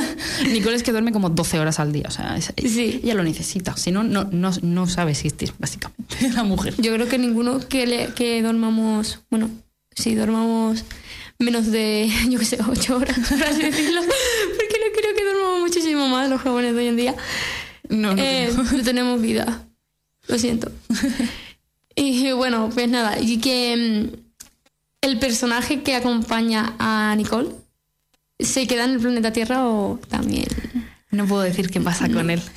Nicole 0.52 0.76
es 0.76 0.82
que 0.82 0.92
duerme 0.92 1.10
como 1.12 1.28
12 1.30 1.58
horas 1.58 1.80
al 1.80 1.92
día, 1.92 2.04
o 2.08 2.10
sea, 2.10 2.36
es- 2.36 2.52
Sí. 2.56 3.00
ella 3.02 3.14
lo 3.14 3.24
necesita, 3.24 3.76
si 3.76 3.90
no, 3.90 4.04
no, 4.04 4.24
no, 4.30 4.50
no 4.62 4.86
sabe 4.86 5.10
existir, 5.12 5.52
básicamente, 5.58 6.16
la 6.34 6.44
mujer. 6.44 6.74
Yo 6.78 6.92
creo 6.94 7.08
que 7.08 7.18
ninguno 7.18 7.58
que, 7.68 7.86
le, 7.86 8.06
que 8.14 8.40
dormamos, 8.42 9.20
bueno, 9.30 9.50
si 9.94 10.14
dormamos 10.14 10.84
menos 11.40 11.66
de, 11.70 12.08
yo 12.30 12.38
qué 12.38 12.44
sé, 12.44 12.58
ocho 12.70 12.96
horas, 12.96 13.18
por 13.28 13.42
así 13.42 13.62
decirlo, 13.62 14.00
porque 14.00 14.76
no 14.78 14.96
creo 15.00 15.14
que 15.16 15.24
dormamos 15.24 15.60
muchísimo 15.60 16.08
más 16.08 16.30
los 16.30 16.40
jóvenes 16.40 16.74
de 16.74 16.78
hoy 16.80 16.86
en 16.88 16.96
día, 16.96 17.14
No, 17.88 18.14
no, 18.14 18.22
eh, 18.22 18.52
no. 18.56 18.62
no 18.62 18.82
tenemos 18.84 19.20
vida. 19.20 19.64
Lo 20.28 20.38
siento. 20.38 20.70
Y 21.94 22.30
bueno, 22.32 22.70
pues 22.72 22.88
nada, 22.88 23.18
y 23.18 23.38
que 23.38 24.10
mm, 24.12 24.27
el 25.00 25.18
personaje 25.18 25.82
que 25.82 25.94
acompaña 25.94 26.74
a 26.78 27.14
Nicole 27.16 27.50
se 28.38 28.66
queda 28.66 28.84
en 28.84 28.90
el 28.92 29.00
planeta 29.00 29.32
Tierra 29.32 29.66
o 29.66 29.98
también. 30.08 30.46
No 31.10 31.26
puedo 31.26 31.42
decir 31.42 31.70
qué 31.70 31.80
pasa 31.80 32.08
con 32.08 32.30
él. 32.30 32.40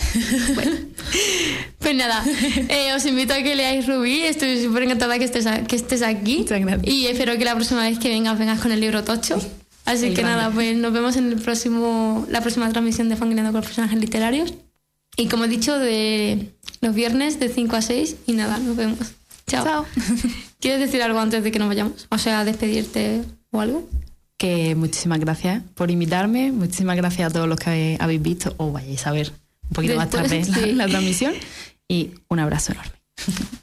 Pues 1.80 1.96
nada, 1.96 2.24
eh, 2.70 2.94
os 2.94 3.04
invito 3.08 3.34
a 3.34 3.38
que 3.42 3.56
leáis 3.56 3.88
Rubí. 3.88 4.22
Estoy 4.22 4.62
súper 4.64 4.84
encantada 4.84 5.18
que 5.18 5.26
estés, 5.26 5.48
a- 5.48 5.64
que 5.64 5.76
estés 5.76 6.04
aquí. 6.04 6.38
Muchas 6.40 6.62
gracias. 6.62 6.88
Y 6.88 7.08
espero 7.08 7.36
que 7.40 7.44
la 7.44 7.56
próxima 7.56 7.82
vez 7.90 7.98
que 7.98 8.10
vengas, 8.10 8.38
vengas 8.38 8.60
con 8.62 8.72
el 8.72 8.80
libro 8.80 9.04
Tocho. 9.04 9.42
Así 9.86 10.06
El 10.06 10.14
que 10.14 10.22
grande. 10.22 10.38
nada, 10.44 10.52
pues 10.54 10.78
nos 10.78 10.94
vemos 10.94 11.16
en 11.16 11.30
el 11.32 11.38
próximo, 11.42 12.28
la 12.30 12.40
próxima 12.42 12.70
transmisión 12.70 13.10
de 13.10 13.16
Fangirando 13.16 13.52
con 13.52 13.62
personajes 13.62 14.00
literarios. 14.00 14.54
Y 15.18 15.26
como 15.28 15.46
he 15.46 15.48
dicho, 15.48 15.76
de 15.80 16.52
los 16.82 16.94
viernes 16.94 17.40
de 17.40 17.50
5 17.50 17.76
a 17.76 17.82
6. 17.82 18.16
Y 18.28 18.34
nada, 18.34 18.60
nos 18.60 18.76
vemos. 18.76 19.00
Chao. 19.48 19.66
Chao. 19.66 19.86
¿Quieres 20.62 20.80
decir 20.80 21.02
algo 21.02 21.20
antes 21.20 21.44
de 21.44 21.52
que 21.52 21.58
nos 21.58 21.68
vayamos? 21.68 22.08
O 22.10 22.18
sea, 22.20 22.46
despedirte 22.46 23.24
o 23.50 23.60
algo. 23.60 23.90
Que 24.38 24.76
muchísimas 24.76 25.20
gracias 25.20 25.64
por 25.74 25.90
invitarme, 25.90 26.52
muchísimas 26.52 26.96
gracias 26.96 27.30
a 27.30 27.34
todos 27.34 27.50
los 27.50 27.60
que 27.60 27.98
habéis 28.00 28.22
visto 28.22 28.54
o 28.58 28.72
vayáis 28.72 29.06
a 29.08 29.12
ver 29.12 29.34
un 29.64 29.70
poquito 29.74 29.96
más 29.96 30.10
tarde 30.10 30.44
la 30.74 30.88
transmisión 30.88 31.34
y 31.88 32.12
un 32.30 32.40
abrazo 32.40 32.74
enorme. 32.74 32.94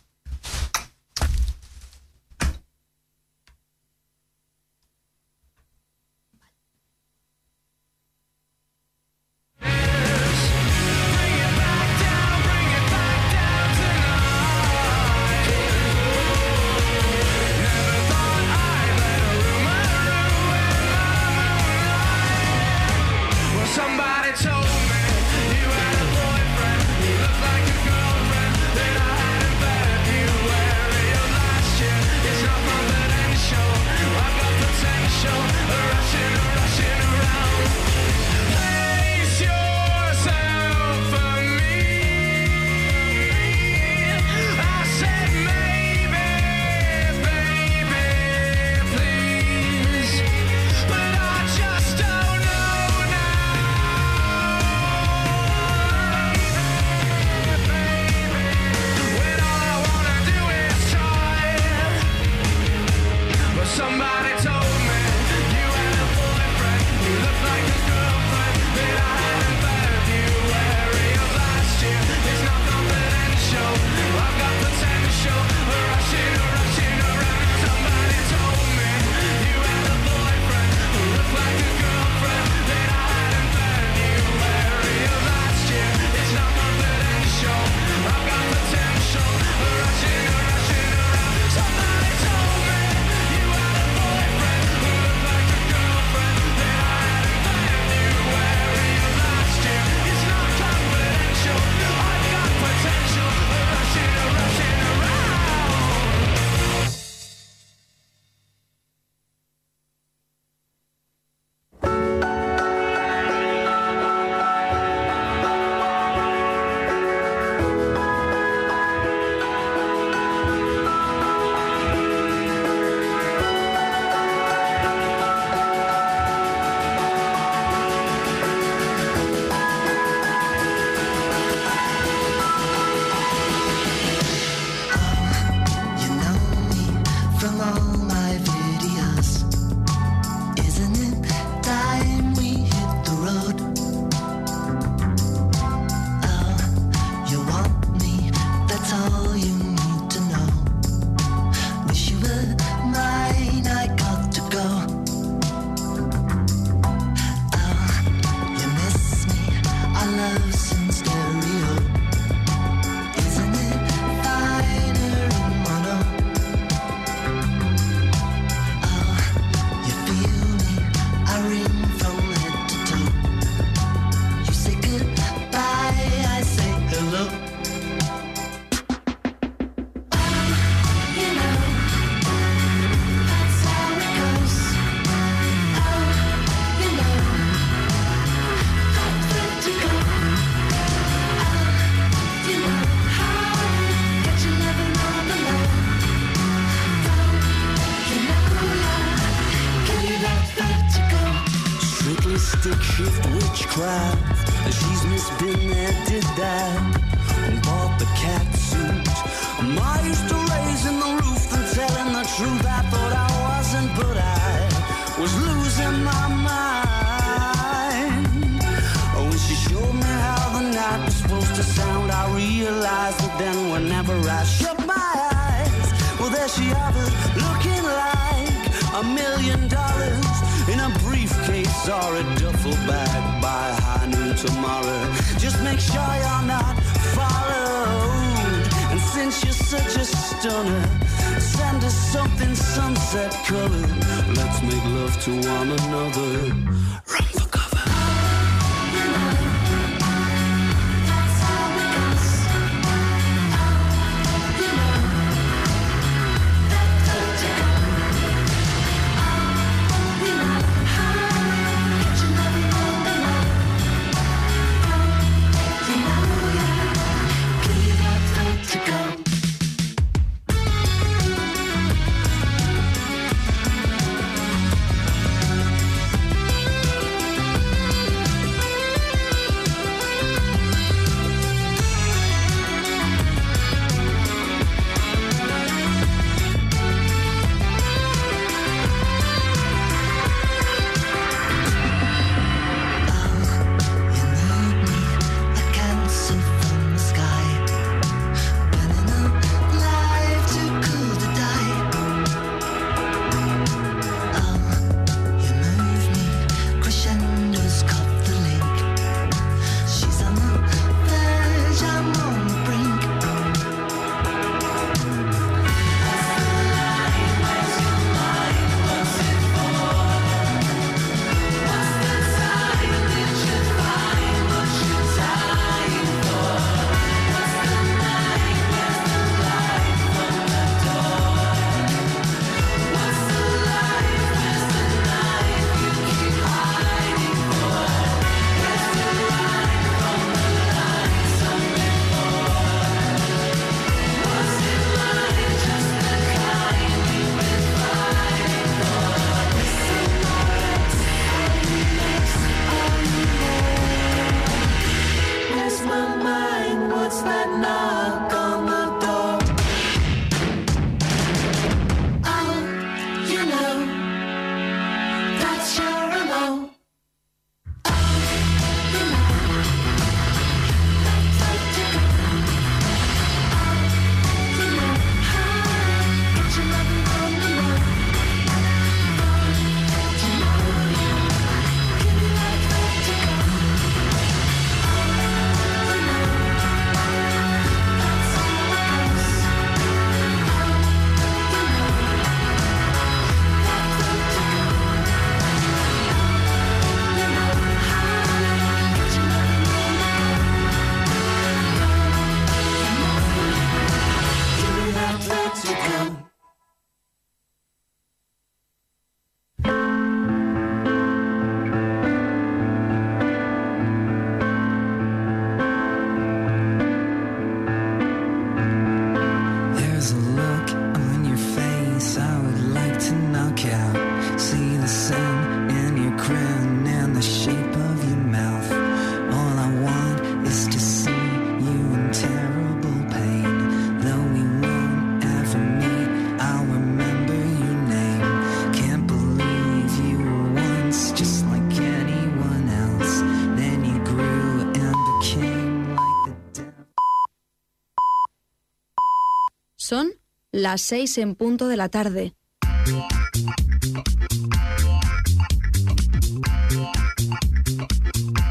las 450.72 450.82
6 450.82 451.16
en 451.16 451.34
punto 451.34 451.66
de 451.66 451.78
la 451.78 451.88
tarde. 451.88 452.34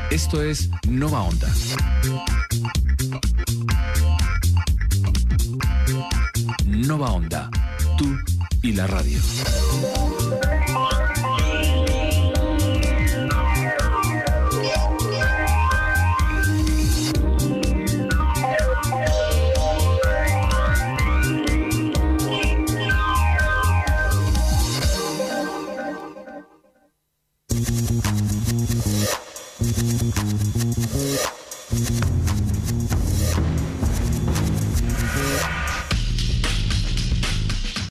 Esto 0.10 0.42
es 0.42 0.68
Nova 0.90 1.22
Onda. 1.22 1.48